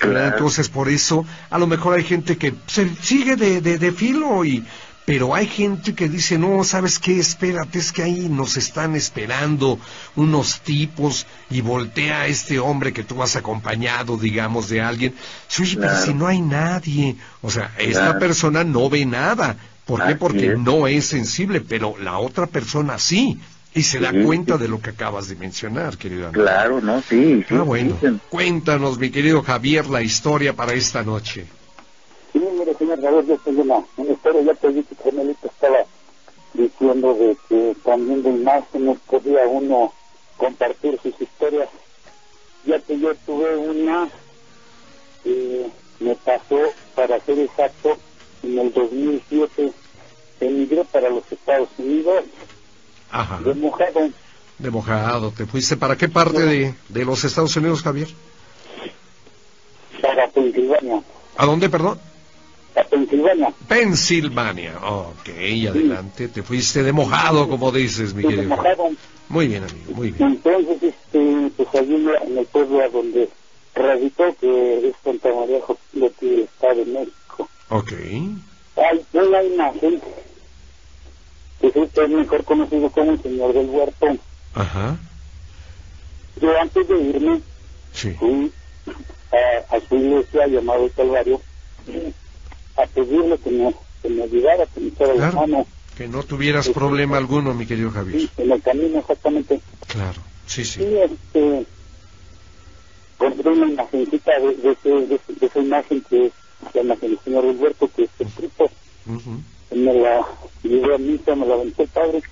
Entonces, 0.00 0.68
por 0.68 0.88
eso, 0.88 1.24
a 1.50 1.58
lo 1.58 1.66
mejor 1.66 1.94
hay 1.96 2.04
gente 2.04 2.36
que 2.36 2.54
se 2.66 2.88
sigue 3.02 3.36
de, 3.36 3.60
de, 3.60 3.78
de 3.78 3.92
filo 3.92 4.44
y... 4.44 4.64
Pero 5.04 5.34
hay 5.34 5.46
gente 5.46 5.94
que 5.94 6.06
dice, 6.06 6.36
no, 6.36 6.62
¿sabes 6.64 6.98
qué? 6.98 7.18
Espérate, 7.18 7.78
es 7.78 7.92
que 7.92 8.02
ahí 8.02 8.28
nos 8.28 8.58
están 8.58 8.94
esperando 8.94 9.78
unos 10.16 10.60
tipos 10.60 11.26
y 11.48 11.62
voltea 11.62 12.20
a 12.20 12.26
este 12.26 12.58
hombre 12.58 12.92
que 12.92 13.04
tú 13.04 13.14
vas 13.14 13.34
acompañado, 13.34 14.18
digamos, 14.18 14.68
de 14.68 14.82
alguien. 14.82 15.14
Sí, 15.48 15.62
Oye, 15.62 15.78
pero 15.80 15.96
si 16.04 16.12
no 16.12 16.26
hay 16.26 16.42
nadie. 16.42 17.16
O 17.40 17.50
sea, 17.50 17.72
esta 17.78 18.00
Claro. 18.04 18.18
persona 18.18 18.64
no 18.64 18.90
ve 18.90 19.06
nada. 19.06 19.56
¿Por 19.86 20.06
qué? 20.06 20.14
Porque 20.14 20.56
no 20.58 20.86
es 20.86 21.06
sensible, 21.06 21.62
pero 21.62 21.96
la 21.96 22.18
otra 22.18 22.46
persona 22.46 22.98
sí. 22.98 23.40
Y 23.74 23.82
se 23.82 24.00
da 24.00 24.10
Sí, 24.10 24.22
cuenta 24.24 24.56
sí. 24.56 24.62
de 24.62 24.68
lo 24.68 24.80
que 24.80 24.90
acabas 24.90 25.28
de 25.28 25.36
mencionar, 25.36 25.96
querido 25.98 26.28
amigo. 26.28 26.42
claro 26.42 26.80
no 26.80 27.00
sí 27.02 27.44
sí 27.48 27.54
Ah, 27.54 27.62
bueno. 27.62 27.92
dicen. 27.94 28.20
Cuéntanos, 28.30 28.98
mi 28.98 29.10
querido 29.10 29.42
Javier, 29.42 29.86
la 29.88 30.02
historia 30.02 30.54
para 30.54 30.72
esta 30.72 31.02
noche. 31.02 31.46
Sí, 32.32 32.38
mire, 32.58 32.74
señor 32.74 33.00
Javier, 33.00 33.26
yo 33.26 33.36
tengo 33.38 33.62
una, 33.62 33.84
una 33.96 34.12
historia, 34.12 34.42
ya 34.42 34.54
te 34.54 34.68
dije 34.68 34.84
que 34.88 34.94
Carmelita 34.96 35.46
estaba 35.46 35.78
diciendo 36.54 37.14
de 37.14 37.36
que 37.48 37.76
también 37.84 38.22
de 38.22 38.30
imágenes 38.30 38.98
podía 39.06 39.46
uno 39.46 39.92
compartir 40.36 40.98
sus 41.02 41.20
historias, 41.20 41.68
ya 42.64 42.78
que 42.80 42.98
yo 42.98 43.14
tuve 43.26 43.56
una 43.56 44.08
me 46.00 46.14
pasó, 46.24 46.58
para 46.94 47.20
ser 47.20 47.38
exacto, 47.40 47.96
en 48.42 48.58
el 48.58 48.72
2007, 48.72 49.72
emigré 50.40 50.84
para 50.84 51.10
los 51.10 51.24
Estados 51.30 51.68
Unidos, 51.76 52.24
Ajá. 53.10 53.38
de 53.40 53.54
mojado, 53.54 54.10
De 54.58 54.70
mojado. 54.70 55.30
¿Te 55.30 55.46
fuiste 55.46 55.76
para 55.76 55.96
qué 55.96 56.08
parte 56.08 56.42
de, 56.42 56.74
de 56.88 57.04
los 57.04 57.24
Estados 57.24 57.54
Unidos, 57.56 57.82
Javier? 57.82 58.08
para 60.02 60.28
Pensilvania, 60.28 61.02
¿A 61.36 61.46
dónde, 61.46 61.68
perdón? 61.68 61.98
a 62.76 62.84
Pensilvania, 62.84 63.52
Pensilvania. 63.66 64.78
Ok, 64.82 65.28
adelante. 65.68 66.28
Te 66.28 66.42
fuiste 66.42 66.82
de 66.82 66.92
mojado, 66.92 67.48
como 67.48 67.72
dices, 67.72 68.14
mi 68.14 68.22
de 68.22 68.28
querido 68.28 68.56
Javier. 68.56 68.76
mojado. 68.76 68.96
Muy 69.28 69.48
bien, 69.48 69.64
amigo, 69.64 69.92
muy 69.94 70.10
bien. 70.12 70.30
Entonces, 70.32 70.82
este, 70.82 71.50
pues 71.56 71.68
allí 71.74 71.94
en 72.22 72.38
el 72.38 72.46
pueblo 72.46 72.88
donde 72.90 73.28
radicó, 73.74 74.24
que 74.40 74.88
es 74.88 74.94
Santa 75.04 75.28
María 75.34 75.60
Jocotleti, 75.60 76.26
del 76.28 76.40
Estado 76.40 76.74
de 76.76 76.84
México, 76.86 77.48
Ok. 77.70 77.92
hay 78.76 79.04
una 79.12 79.42
imagen 79.42 80.00
que 81.60 81.68
es 81.68 81.76
usted 81.76 82.08
mejor 82.08 82.44
conocido 82.44 82.90
como 82.90 83.12
el 83.12 83.22
Señor 83.22 83.52
del 83.52 83.68
Huerto. 83.68 84.06
Ajá. 84.54 84.96
Yo 86.40 86.58
antes 86.60 86.86
de 86.88 86.98
irme 87.00 87.42
Sí. 87.92 88.12
fui 88.18 88.52
a, 89.32 89.76
a 89.76 89.80
su 89.88 89.96
iglesia 89.96 90.46
llamado 90.46 90.84
el 90.84 90.92
Calvario 90.92 91.40
a 92.76 92.86
pedirle 92.86 93.38
que 93.38 93.50
me, 93.50 93.74
que 94.02 94.08
me 94.08 94.22
ayudara, 94.22 94.66
que 94.66 94.80
me 94.80 94.88
echara 94.88 95.14
la 95.14 95.30
Claro. 95.30 95.40
mano 95.46 95.66
Que 95.96 96.06
no 96.06 96.22
tuvieras 96.22 96.68
problema 96.68 97.16
alguno, 97.16 97.54
mi 97.54 97.66
querido 97.66 97.90
Javier. 97.90 98.20
sí, 98.20 98.30
en 98.36 98.52
el 98.52 98.62
camino 98.62 98.98
exactamente. 99.00 99.60
Claro. 99.88 100.20
Sí, 100.46 100.62
Y 100.62 100.64
sí. 100.64 100.82
este, 100.84 101.66
compré 103.16 103.50
una 103.50 103.66
imagencita 103.66 104.32
de, 104.38 104.54
de, 104.54 104.76
de, 104.84 105.20
de 105.40 105.46
esa 105.46 105.58
imagen 105.58 106.00
que 106.08 106.26
es 106.26 106.32
la 106.74 106.82
imagen 106.82 107.10
del 107.10 107.18
señor 107.24 107.44
Alberto, 107.46 107.90
que 107.96 108.04
es 108.04 108.10
escrito, 108.20 108.70
Ujú. 109.06 109.42
Me 109.70 109.94
la 109.94 110.26
llevé 110.62 110.94
a 110.94 110.98
misa, 110.98 111.34
me 111.34 111.46
la 111.46 111.54
aventó 111.54 111.82
el 111.82 111.88
padre, 111.88 112.22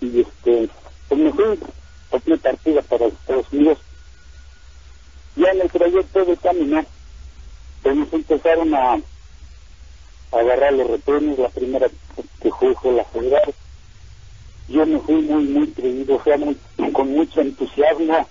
y 0.00 0.20
este, 0.20 0.68
pues 1.08 1.20
me 1.20 1.32
fui, 1.32 1.58
tomé 2.10 2.36
partida 2.38 2.82
para 2.82 3.06
Estados 3.06 3.46
Unidos. 3.52 3.78
Ya 5.36 5.50
en 5.50 5.60
el 5.60 5.70
trayecto 5.70 6.24
de 6.24 6.36
caminar, 6.38 6.86
pues 7.82 7.96
nos 7.96 8.12
empezaron 8.12 8.74
a, 8.74 8.92
a 8.94 9.00
agarrar 10.38 10.72
los 10.72 10.88
retenes, 10.90 11.38
la 11.38 11.48
primera 11.50 11.88
que 12.40 12.50
fue 12.50 12.74
fue 12.74 12.92
la 12.92 13.04
federal. 13.04 13.54
Yo 14.68 14.84
me 14.86 14.98
fui 15.00 15.16
muy, 15.16 15.44
muy 15.44 15.68
creído, 15.68 16.16
o 16.16 16.22
sea, 16.24 16.36
muy, 16.38 16.56
con 16.92 17.10
mucho 17.12 17.40
entusiasmo 17.40 18.26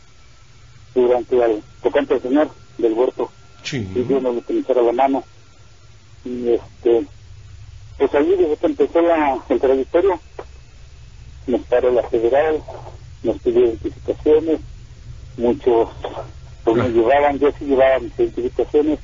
durante 0.93 1.35
el 1.43 1.63
tocante 1.81 2.15
al 2.15 2.21
señor 2.21 2.49
del 2.77 2.93
huerto 2.93 3.29
Sí. 3.63 3.77
y 3.95 4.01
Dios 4.03 4.21
nos 4.21 4.37
utilizara 4.37 4.81
la 4.81 4.91
mano. 4.91 5.23
Y 6.25 6.49
este, 6.49 7.05
pues 7.97 8.13
allí 8.13 8.35
desde 8.35 8.57
que 8.57 8.65
empezó 8.65 9.01
la, 9.01 9.43
el 9.47 9.59
trayectoria, 9.59 10.19
nos 11.47 11.61
paró 11.65 11.91
la 11.91 12.03
federal, 12.03 12.61
nos 13.23 13.39
pidió 13.41 13.65
identificaciones, 13.65 14.59
muchos 15.37 15.89
pues 16.63 16.77
me 16.77 16.89
llevaban, 16.89 17.39
yo 17.39 17.51
sí 17.59 17.65
llevaba 17.65 17.99
mis 17.99 18.17
identificaciones, 18.17 18.99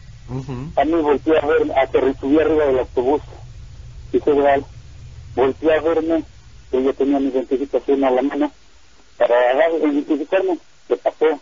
a 0.76 0.86
mí 0.86 0.94
volteé 0.94 1.38
a 1.38 1.46
ver, 1.46 1.72
a 1.74 1.82
arriba 1.82 2.66
del 2.66 2.80
autobús 2.80 3.22
y 4.12 4.20
federal, 4.20 4.66
volteé 5.36 5.74
a 5.74 5.82
verme, 5.82 6.24
yo 6.72 6.80
ya 6.80 6.94
tenía 6.94 7.20
mi 7.20 7.28
identificación 7.28 8.04
a 8.04 8.10
la 8.12 8.22
mano, 8.22 8.52
para 9.18 9.36
agarrar- 9.52 9.78
identificarme, 9.80 10.58
le 10.90 10.98
pasó 10.98 11.40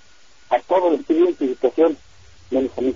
a 0.50 0.60
todos 0.60 0.92
les 0.92 1.06
pidió 1.06 1.26
identificación, 1.26 1.98
menos 2.50 2.72
a 2.78 2.82
mí. 2.82 2.96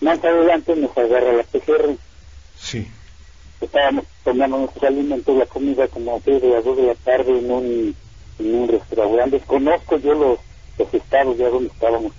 Más 0.00 0.24
adelante 0.24 0.74
nos 0.76 0.96
agarra 0.98 1.32
la 1.32 1.42
PCR. 1.44 1.96
Estábamos 3.64 4.04
tomando 4.24 4.58
nuestros 4.58 4.84
alimentos, 4.84 5.36
la 5.36 5.46
comida 5.46 5.88
como 5.88 6.20
de 6.24 6.40
las 6.40 6.64
dos 6.64 6.76
de 6.76 6.82
la 6.84 6.94
tarde 6.94 7.38
en 7.38 7.50
un, 7.50 7.96
en 8.38 8.54
un 8.54 8.68
restaurante, 8.68 9.38
desconozco 9.38 9.96
yo 9.98 10.14
los, 10.14 10.38
los 10.78 10.94
estados 10.94 11.36
ya 11.36 11.48
donde 11.48 11.68
estábamos. 11.68 12.12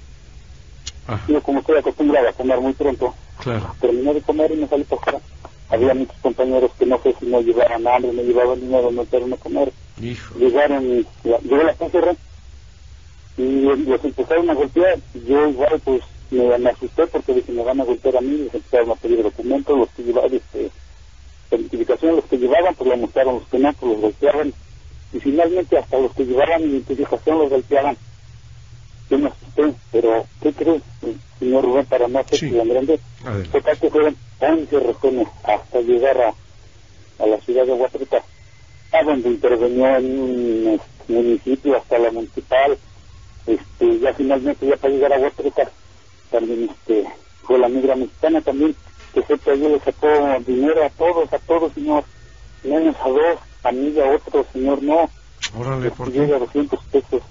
Ajá. 1.07 1.23
Yo 1.27 1.41
como 1.41 1.59
estoy 1.59 1.77
acostumbrado 1.77 2.27
a 2.27 2.33
comer 2.33 2.59
muy 2.61 2.73
pronto, 2.73 3.13
Claro. 3.43 3.75
terminé 3.79 4.13
de 4.13 4.21
comer 4.21 4.51
y 4.51 4.55
me 4.55 4.67
salí 4.67 4.83
para 4.85 5.01
afuera. 5.01 5.19
Había 5.69 5.93
muchos 5.93 6.15
compañeros 6.21 6.71
que 6.77 6.85
no 6.85 6.99
sé 7.01 7.15
si 7.19 7.25
no 7.25 7.41
llevaban 7.41 7.87
hambre, 7.87 8.13
no 8.13 8.21
llevaban 8.21 8.59
dinero, 8.61 8.91
no 8.91 9.01
entraron 9.01 9.33
a 9.33 9.37
comer. 9.37 9.71
Hijo. 10.01 10.35
Llegaron, 10.39 11.05
la- 11.23 11.39
llegó 11.39 11.57
la 11.63 11.73
PCR 11.73 12.15
y 13.37 13.61
los 13.61 14.03
empezaron 14.05 14.49
a 14.49 14.53
golpear. 14.53 14.99
Yo 15.27 15.49
igual 15.49 15.81
pues 15.83 16.01
me, 16.31 16.57
me 16.57 16.69
asusté 16.69 17.07
porque 17.07 17.33
dije 17.33 17.51
me 17.51 17.63
van 17.63 17.81
a 17.81 17.83
golpear 17.83 18.17
a 18.17 18.21
mí, 18.21 18.37
les 18.37 18.53
empezaron 18.53 18.91
a 18.91 18.95
pedir 18.95 19.21
documentos, 19.23 19.77
los 19.77 19.89
que 19.91 20.03
llevaban, 20.03 20.33
este, 20.33 20.71
identificación, 21.51 22.15
los 22.17 22.25
que 22.25 22.37
llevaban 22.37 22.75
pues 22.75 22.89
la 22.89 22.95
mostraron, 22.97 23.35
los 23.35 23.47
que 23.47 23.59
no 23.59 23.73
pues 23.73 23.91
los 23.91 24.01
golpeaban 24.01 24.53
y 25.13 25.19
finalmente 25.19 25.77
hasta 25.77 25.97
los 25.99 26.13
que 26.13 26.25
llevaban 26.25 26.61
identificación 26.63 27.37
los 27.39 27.49
golpeaban. 27.49 27.97
Yo 29.09 29.19
me 29.19 29.27
asusté, 29.29 29.73
pero 29.91 30.25
¿qué 30.41 30.51
crees, 30.53 30.81
señor 31.39 31.63
Rubén, 31.63 31.85
para 31.85 32.07
no 32.07 32.19
hacer 32.19 32.39
Sí. 32.39 32.51
tan 32.51 32.67
grande? 32.67 32.99
Total 33.51 33.77
que 33.77 33.89
fueron 33.91 34.15
11 34.39 34.79
retenes 34.79 35.27
hasta 35.43 35.79
llegar 35.81 36.17
a, 36.21 37.23
a 37.23 37.27
la 37.27 37.37
ciudad 37.41 37.65
de 37.65 37.73
Huatrica, 37.73 38.23
a 38.91 39.03
donde 39.03 39.29
intervenió 39.29 39.95
en 39.97 40.19
un 40.19 40.81
municipio 41.07 41.77
hasta 41.77 41.99
la 41.99 42.11
municipal. 42.11 42.77
Este, 43.45 43.99
ya 43.99 44.11
finalmente, 44.15 44.65
ya 44.67 44.75
para 44.75 44.91
llegar 44.93 45.13
a 45.13 45.19
Huatrica, 45.19 45.69
también 46.31 46.67
este, 46.71 47.05
fue 47.43 47.59
la 47.59 47.69
migra 47.69 47.95
mexicana 47.95 48.41
también, 48.41 48.75
que 49.24 49.38
que 49.38 49.51
allí 49.51 49.68
le 49.68 49.80
sacó 49.80 50.07
dinero 50.45 50.84
a 50.84 50.89
todos, 50.89 51.32
a 51.32 51.39
todos, 51.39 51.74
señor, 51.74 52.03
menos 52.63 52.95
a 53.03 53.09
dos, 53.09 53.39
a 53.63 53.72
mí 53.72 53.89
y 53.89 53.99
a 53.99 54.11
otro, 54.11 54.45
señor, 54.51 54.84
no, 54.84 55.09
Órale, 55.57 55.91
llega 56.11 56.36
a 56.36 56.39
200 56.39 56.80
pesos. 56.86 57.22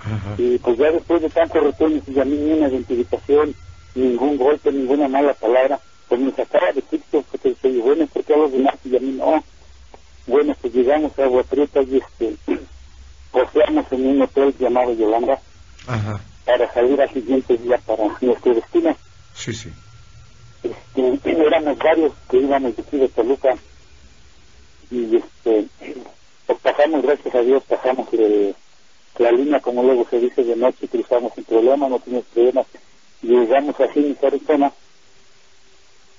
Ajá. 0.00 0.34
Y 0.38 0.58
pues 0.58 0.78
ya 0.78 0.90
después 0.90 1.22
de 1.22 1.30
tantos 1.30 1.62
retornos 1.62 2.02
y 2.06 2.20
a 2.20 2.24
mí 2.24 2.36
ni 2.36 2.52
una 2.52 2.68
identificación, 2.68 3.54
ningún 3.94 4.36
golpe, 4.36 4.70
ninguna 4.70 5.08
mala 5.08 5.34
palabra, 5.34 5.80
pues 6.08 6.20
me 6.20 6.30
sacaba 6.32 6.72
de 6.72 6.82
Cristo, 6.82 7.24
porque 7.30 7.56
dije, 7.62 7.80
bueno, 7.80 8.06
¿por 8.06 8.24
qué 8.24 8.34
a 8.34 8.38
los 8.38 8.52
demás 8.52 8.74
y 8.84 8.96
a 8.96 9.00
mí 9.00 9.12
no? 9.12 9.42
Bueno, 10.26 10.54
pues 10.60 10.74
llegamos 10.74 11.18
a 11.18 11.24
Agua 11.24 11.42
Prieta 11.44 11.82
y 11.82 11.98
este, 11.98 12.36
poseamos 13.32 13.86
en 13.90 14.06
un 14.06 14.22
hotel 14.22 14.54
llamado 14.58 14.92
Yolanda 14.92 15.40
Ajá. 15.86 16.20
para 16.44 16.72
salir 16.72 17.00
al 17.00 17.12
siguiente 17.12 17.56
día 17.56 17.78
para 17.84 18.04
nuestro 18.20 18.54
destino. 18.54 18.96
Sí, 19.34 19.52
sí. 19.52 19.70
Este, 20.94 21.30
éramos 21.46 21.78
varios 21.78 22.12
que 22.30 22.38
íbamos 22.38 22.76
de 22.76 22.82
aquí 22.82 22.96
de 22.98 23.08
Toluca. 23.08 23.56
Y 24.90 25.16
este, 25.16 25.66
pues 26.46 26.58
pasamos, 26.60 27.02
gracias 27.02 27.34
a 27.34 27.40
Dios, 27.40 27.62
pasamos 27.64 28.12
el- 28.12 28.54
la 29.18 29.30
línea, 29.32 29.60
como 29.60 29.82
luego 29.82 30.06
se 30.10 30.18
dice, 30.20 30.44
de 30.44 30.56
noche, 30.56 30.88
cruzamos 30.88 31.32
sin 31.34 31.44
problema, 31.44 31.88
no 31.88 31.98
tuvimos 31.98 32.24
problemas, 32.26 32.66
llegamos 33.22 33.78
así 33.80 33.98
en 34.00 34.18
Arizona 34.26 34.72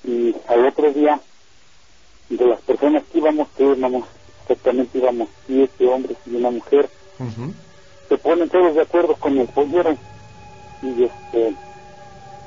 y 0.03 0.35
al 0.47 0.65
otro 0.65 0.91
día, 0.91 1.19
de 2.29 2.45
las 2.45 2.61
personas 2.61 3.03
que 3.11 3.19
íbamos, 3.19 3.47
que 3.55 3.63
íbamos, 3.63 4.05
exactamente 4.41 4.97
íbamos 4.97 5.29
siete 5.45 5.87
hombres 5.87 6.17
y 6.25 6.35
una 6.35 6.51
mujer, 6.51 6.89
se 8.09 8.17
ponen 8.17 8.49
todos 8.49 8.75
de 8.75 8.81
acuerdo 8.81 9.15
con 9.15 9.37
el 9.37 9.47
pollero. 9.47 9.97
Y 10.81 11.03
este 11.03 11.55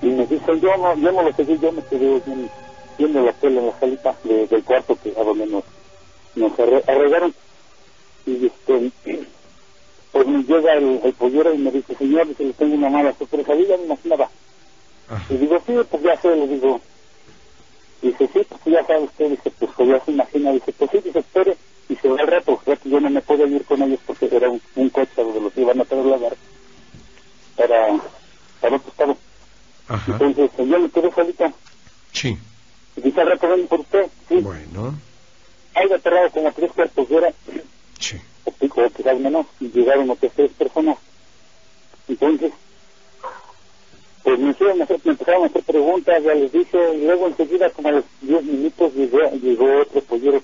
y 0.02 0.06
me 0.08 0.26
dicen 0.26 0.60
yo 0.60 0.76
no 0.78 0.96
yo 0.96 1.12
no 1.12 1.22
lo 1.22 1.32
seguí 1.34 1.58
yo 1.58 1.72
me 1.72 1.84
quedé 1.84 2.20
bien- 2.20 2.50
viendo 2.98 3.22
la 3.22 3.32
tele 3.34 3.60
en 3.60 3.66
la 3.66 3.78
salita 3.78 4.18
de- 4.24 4.46
del 4.46 4.64
cuarto 4.64 4.96
que 4.96 5.10
a 5.16 5.24
donde 5.24 5.46
nos 5.46 5.64
nos 6.34 6.52
arre- 6.58 6.84
arreglaron. 6.86 7.34
Y 8.26 8.46
este 8.46 8.92
pues 10.12 10.26
me 10.26 10.42
llega 10.44 10.74
el, 10.74 11.00
el 11.04 11.14
pollero 11.14 11.54
y 11.54 11.58
me 11.58 11.70
dice 11.72 11.94
señor 11.96 12.28
dice 12.28 12.44
le 12.44 12.54
tengo 12.54 12.74
una 12.76 12.90
mala 12.90 13.16
sorpresa 13.18 13.54
yo 13.54 13.66
ya 13.66 13.76
me 13.78 13.84
imaginaba 13.84 14.32
Ajá. 15.08 15.34
y 15.34 15.38
digo 15.38 15.58
sí 15.66 15.74
pues 15.90 16.02
ya 16.02 16.20
sé 16.20 16.36
le 16.36 16.46
digo. 16.48 16.80
Dice 18.02 18.30
sí 18.32 18.40
pues 18.48 18.62
ya 18.66 18.86
sabe 18.86 19.04
usted 19.04 19.30
dice 19.30 19.50
pues 19.58 19.72
pues 19.76 19.88
ya 19.88 20.04
se 20.04 20.10
imagina 20.12 20.52
dice 20.52 20.72
pues 20.74 20.90
sí 20.92 20.98
dice 21.04 21.18
espere 21.20 21.58
y 21.88 21.96
se 21.96 22.08
va 22.08 22.16
al 22.20 22.26
rato 22.28 22.60
rato 22.66 22.88
yo 22.88 23.00
no 23.00 23.10
me 23.10 23.22
puedo 23.22 23.46
ir 23.46 23.64
con 23.66 23.82
ellos 23.82 24.00
porque 24.06 24.28
era 24.30 24.50
un, 24.50 24.62
un 24.76 24.90
coche 24.90 25.12
donde 25.16 25.40
los 25.40 25.56
iban 25.56 25.80
a 25.80 25.84
trasladar 25.84 26.38
para 27.56 28.02
para 28.60 28.76
otro 28.76 28.90
estado 28.90 29.18
Ajá. 29.90 30.12
entonces 30.12 30.50
yo 30.56 30.78
me 30.78 30.88
quedé 30.90 31.12
solita 31.12 31.52
Sí. 32.12 32.38
y 32.96 33.00
dice 33.00 33.24
ven 33.24 33.66
por 33.66 33.80
usted 33.80 34.06
sí 34.28 34.36
Bueno. 34.36 34.94
hay 35.74 35.92
aterrado 35.92 36.30
como 36.30 36.52
tres 36.52 36.70
cuartos 36.72 37.08
de 37.08 37.16
hora 37.16 37.32
Sí. 37.98 38.16
o 38.44 38.52
pico 38.52 38.82
o 38.82 38.90
quizás 38.90 39.18
menos 39.18 39.46
y 39.58 39.68
llegaron 39.68 40.08
otras 40.10 40.32
tres 40.34 40.52
personas 40.52 40.96
entonces 42.08 42.52
pues 44.22 44.38
me, 44.38 44.50
hicieron 44.50 44.82
hacer, 44.82 45.00
me 45.04 45.12
empezaron 45.12 45.42
a 45.44 45.46
hacer 45.46 45.62
preguntas 45.64 46.22
ya 46.22 46.34
les 46.34 46.52
dije 46.52 46.78
y 46.94 47.04
luego 47.04 47.26
enseguida 47.26 47.70
como 47.70 47.88
a 47.88 47.92
los 47.92 48.04
diez 48.20 48.42
minutos 48.44 48.94
llegó, 48.94 49.18
llegó 49.42 49.80
otro 49.80 50.00
pollero 50.02 50.42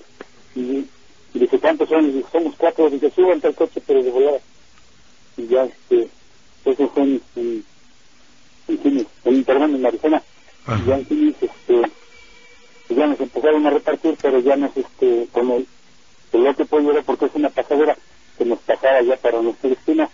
y, 0.55 0.85
y 1.33 1.39
dice 1.39 1.57
¿cuántos 1.59 1.87
son? 1.87 2.05
y 2.09 2.11
dije 2.11 2.27
somos 2.31 2.53
cuatro 2.57 2.89
dice 2.89 3.09
suban 3.11 3.39
al 3.43 3.55
coche 3.55 3.81
pero 3.85 4.03
de 4.03 4.11
volada 4.11 4.39
y 5.37 5.47
ya 5.47 5.63
este 5.63 6.09
eso 6.65 6.87
fue 6.89 7.03
en, 7.03 7.21
en, 7.37 7.63
en, 8.67 9.43
perdón 9.43 9.75
en 9.75 9.85
Arizona 9.85 10.21
Ajá. 10.65 10.81
y 10.83 10.87
ya 10.87 10.95
en 10.95 11.05
Phoenix, 11.05 11.37
este 11.43 11.81
ya 12.89 13.05
nos 13.07 13.19
empezaron 13.19 13.65
a 13.67 13.69
repartir 13.69 14.17
pero 14.21 14.39
ya 14.39 14.55
nos 14.55 14.75
este 14.75 15.27
con 15.31 15.51
el 15.51 15.67
el 16.33 16.47
otro 16.47 16.65
pollero 16.65 17.01
porque 17.03 17.25
es 17.25 17.31
una 17.35 17.49
pasadera 17.49 17.97
que 18.37 18.45
nos 18.45 18.59
pasaba 18.59 19.01
ya 19.01 19.15
para 19.17 19.41
nuestra 19.41 19.69
destino 19.69 20.09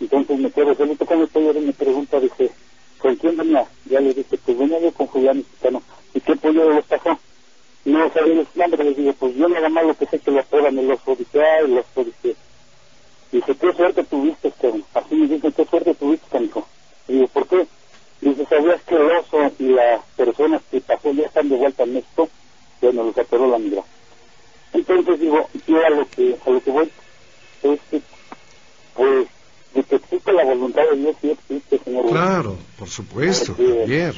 entonces 0.00 0.38
me 0.38 0.50
quedo 0.50 0.74
solito 0.74 1.04
con 1.06 1.20
el 1.20 1.28
pollero 1.28 1.58
y 1.60 1.66
me 1.66 1.72
pregunta 1.72 2.20
dice 2.20 2.50
¿con 2.98 3.16
quién 3.16 3.36
venía? 3.36 3.64
ya 3.86 4.00
le 4.00 4.14
dije 4.14 4.38
pues 4.44 4.58
venía 4.58 4.78
yo 4.80 4.92
con 4.92 5.06
Julián 5.08 5.38
Mexicano 5.38 5.82
¿y 6.14 6.20
qué 6.20 6.36
pollero 6.36 6.72
los 6.74 6.84
pasó? 6.84 7.18
no 7.84 8.12
sabía 8.12 8.34
los 8.34 8.56
nombres 8.56 8.86
le 8.86 8.94
digo 8.94 9.12
pues 9.14 9.34
yo 9.36 9.48
nada 9.48 9.68
más 9.68 9.84
lo 9.86 9.96
que 9.96 10.06
sé 10.06 10.18
que 10.18 10.30
lo 10.30 10.40
apodan 10.40 10.78
el 10.78 10.90
oso 10.90 11.14
dice 11.16 11.40
ah 11.42 11.58
el 11.60 11.78
oso 11.78 12.04
dice 12.04 12.36
dice 13.32 13.54
qué 13.56 13.72
suerte 13.72 14.04
tuviste 14.04 14.48
Esteban 14.48 14.84
así 14.94 15.14
me 15.14 15.26
dice 15.28 15.52
qué 15.52 15.64
suerte 15.64 15.94
tuviste 15.94 16.26
canijo 16.30 16.66
y 17.08 17.12
digo 17.14 17.26
¿por 17.28 17.46
qué? 17.48 17.66
dice 18.20 18.46
¿sabías 18.46 18.80
que 18.82 18.94
el 18.94 19.10
oso 19.10 19.52
y 19.58 19.64
las 19.68 20.00
personas 20.16 20.62
que 20.70 20.80
pasó 20.80 21.12
ya 21.12 21.24
están 21.24 21.48
de 21.48 21.56
vuelta 21.56 21.82
en 21.82 21.94
México? 21.94 22.28
bueno 22.80 23.02
los 23.04 23.18
atoró 23.18 23.46
la 23.48 23.58
migra 23.58 23.82
entonces 24.72 25.20
digo, 25.20 25.48
yo 25.66 25.86
a 25.86 25.90
lo 25.90 26.06
que, 26.10 26.36
a 26.44 26.50
lo 26.50 26.60
que 26.60 26.70
voy 26.70 26.90
es 27.62 27.80
que, 27.90 28.02
pues, 28.94 29.26
de 29.74 29.82
que 29.84 29.96
existe 29.96 30.32
la 30.32 30.44
voluntad 30.44 30.82
de 30.90 30.96
Dios, 30.98 31.16
sí 31.22 31.30
existe, 31.30 31.78
señor. 31.78 32.06
Claro, 32.10 32.56
por 32.78 32.88
supuesto, 32.88 33.54
Porque, 33.56 33.78
Javier. 33.80 34.14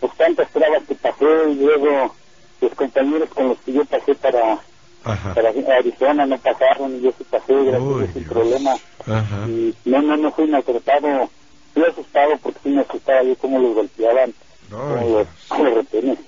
Pues 0.00 0.12
tantas 0.16 0.50
pruebas 0.50 0.82
que 0.86 0.94
pasé 0.96 1.24
y 1.50 1.54
luego 1.54 2.14
los 2.60 2.74
compañeros 2.74 3.30
con 3.30 3.48
los 3.48 3.58
que 3.60 3.72
yo 3.72 3.84
pasé 3.86 4.14
para, 4.16 4.60
Ajá. 5.04 5.34
para 5.34 5.48
Arizona 5.78 6.26
no 6.26 6.36
pasaron 6.38 6.96
y 6.96 7.00
yo 7.02 7.12
sí 7.16 7.24
pasé, 7.30 7.54
gracias 7.54 7.74
a 7.74 7.80
Uy, 7.80 8.00
Dios, 8.02 8.10
sin 8.12 8.22
Dios. 8.24 8.32
problema. 8.34 8.72
Ajá. 9.06 9.46
Y 9.48 9.74
no, 9.86 10.02
no, 10.02 10.16
no 10.18 10.32
fui 10.32 10.46
maltratado, 10.46 11.30
fui 11.72 11.84
asustado 11.84 12.36
porque 12.42 12.58
sí 12.64 12.68
me 12.68 12.82
asustaba 12.82 13.22
yo 13.22 13.34
cómo 13.36 13.58
los 13.60 13.74
golpeaban, 13.74 14.34
cómo 14.70 14.96
Ay, 14.98 15.10
los, 15.10 15.26
cómo 15.48 15.64
los 15.64 15.74
retenes. 15.74 16.18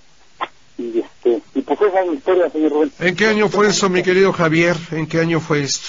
Y 0.76 0.98
este, 0.98 1.40
y 1.54 1.60
pues 1.62 1.80
esa 1.82 2.00
es 2.00 2.08
mi 2.10 2.16
historia, 2.16 2.50
señor 2.50 2.72
Rubén. 2.72 2.92
¿En 3.14 3.18
qué 3.18 3.26
año 3.28 3.48
fue 3.48 3.68
eso, 3.68 3.88
mi 3.88 4.02
querido 4.02 4.32
Javier? 4.32 4.76
¿En 4.90 5.06
qué 5.06 5.20
año 5.20 5.38
fue 5.38 5.62
esto? 5.62 5.86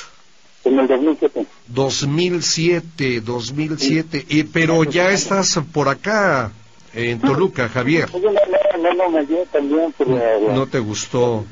En 0.63 0.77
el 0.77 0.87
2007. 0.87 1.47
2007, 1.69 3.21
2007. 3.21 4.25
Y, 4.29 4.43
pero 4.43 4.83
ya 4.83 5.09
estás 5.09 5.59
por 5.73 5.89
acá, 5.89 6.51
en 6.93 7.19
Toluca, 7.19 7.67
Javier. 7.67 8.11
No, 8.13 8.19
no, 8.19 8.31
no, 8.31 8.93
no 8.93 9.09
me 9.09 9.17
hallé 9.21 9.43
también, 9.51 9.91
la- 9.97 10.53
¿No 10.53 10.67
te 10.67 10.77
gustó? 10.77 11.45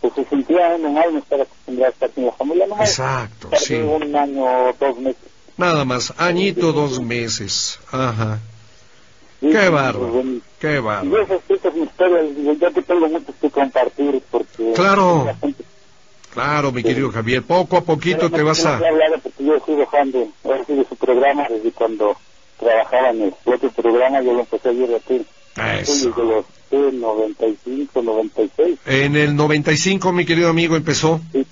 pues 0.00 0.14
se 0.16 0.24
sentía 0.24 0.74
uno 0.76 0.90
mal, 0.90 1.12
no 1.12 1.20
estar 1.20 1.40
acostumbrado 1.40 1.86
a 1.86 1.92
estar 1.94 2.10
con 2.10 2.26
la 2.26 2.32
familia, 2.32 2.66
no 2.66 2.76
Exacto, 2.80 3.50
sí. 3.56 3.74
un 3.74 4.16
año 4.16 4.74
dos 4.80 4.98
meses. 4.98 5.22
Nada 5.56 5.84
más, 5.84 6.12
añito, 6.16 6.72
dos 6.72 7.00
meses. 7.00 7.78
Ajá. 7.92 8.40
Qué 9.40 9.68
bárbaro, 9.70 10.22
qué 10.60 10.74
Y 10.76 10.78
bárbaro. 10.80 11.22
esas, 11.22 11.40
esas 11.48 11.74
mis 11.74 11.88
historias, 11.88 12.36
digo, 12.36 12.52
yo 12.52 12.72
que 12.72 12.82
tengo 12.82 13.08
muchas 13.08 13.34
que 13.40 13.50
compartir, 13.50 14.22
porque... 14.30 14.72
Claro. 14.74 15.26
gente- 15.40 15.64
Claro, 16.32 16.70
mi 16.70 16.82
querido 16.84 17.10
Javier, 17.10 17.42
poco 17.42 17.76
a 17.76 17.80
poquito 17.80 18.30
te 18.30 18.42
vas 18.42 18.64
a... 18.64 18.78
porque 19.22 19.44
yo 19.44 19.54
ahora 20.44 20.64
su 20.88 20.94
programa 20.96 21.46
desde 21.48 21.72
cuando 21.72 22.16
trabajaba 22.58 23.10
en 23.10 23.22
el 23.22 23.34
otro 23.52 23.70
programa, 23.70 24.22
yo 24.22 24.34
lo 24.34 24.40
empecé 24.40 24.68
a 24.68 24.72
ir 24.72 24.94
aquí. 24.94 25.26
Eso. 25.80 26.08
Desde 26.10 26.24
los 26.24 26.44
¿qué? 26.70 26.92
95, 26.92 28.02
96. 28.02 28.78
En 28.86 29.16
el 29.16 29.34
95, 29.34 30.12
mi 30.12 30.24
querido 30.24 30.48
amigo, 30.50 30.76
empezó. 30.76 31.20
Sí, 31.32 31.44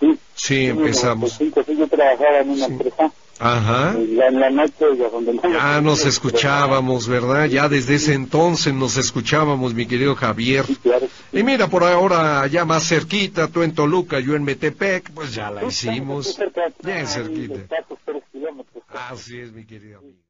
sí. 0.00 0.18
Sí, 0.34 0.66
empezamos. 0.66 1.32
Sí, 1.34 1.52
sí, 1.64 1.76
yo 1.76 1.86
trabajaba 1.86 2.38
en 2.40 2.50
una 2.50 2.66
empresa 2.66 3.12
Ajá. 3.42 3.96
ya 3.98 4.26
en 4.26 4.38
la 4.38 4.50
noche 4.50 4.84
ya 4.98 5.08
donde 5.08 5.32
no 5.32 5.42
Ya 5.42 5.80
nos 5.80 6.04
escuchábamos, 6.04 7.08
¿verdad? 7.08 7.46
Ya 7.46 7.70
desde 7.70 7.94
ese 7.94 8.12
entonces 8.12 8.74
nos 8.74 8.98
escuchábamos, 8.98 9.72
mi 9.72 9.86
querido 9.86 10.14
Javier. 10.14 10.66
Y 11.32 11.42
mira, 11.42 11.68
por 11.68 11.84
ahora 11.84 12.46
ya 12.48 12.66
más 12.66 12.86
cerquita, 12.86 13.48
tú 13.48 13.62
en 13.62 13.74
Toluca, 13.74 14.20
yo 14.20 14.36
en 14.36 14.44
Metepec, 14.44 15.10
pues 15.12 15.34
ya 15.34 15.50
la 15.50 15.64
hicimos. 15.64 16.38
Bien 16.84 17.06
cerquita. 17.06 17.60
Así 18.88 19.38
es, 19.38 19.52
mi 19.52 19.64
querido 19.64 20.00
amigo. 20.00 20.20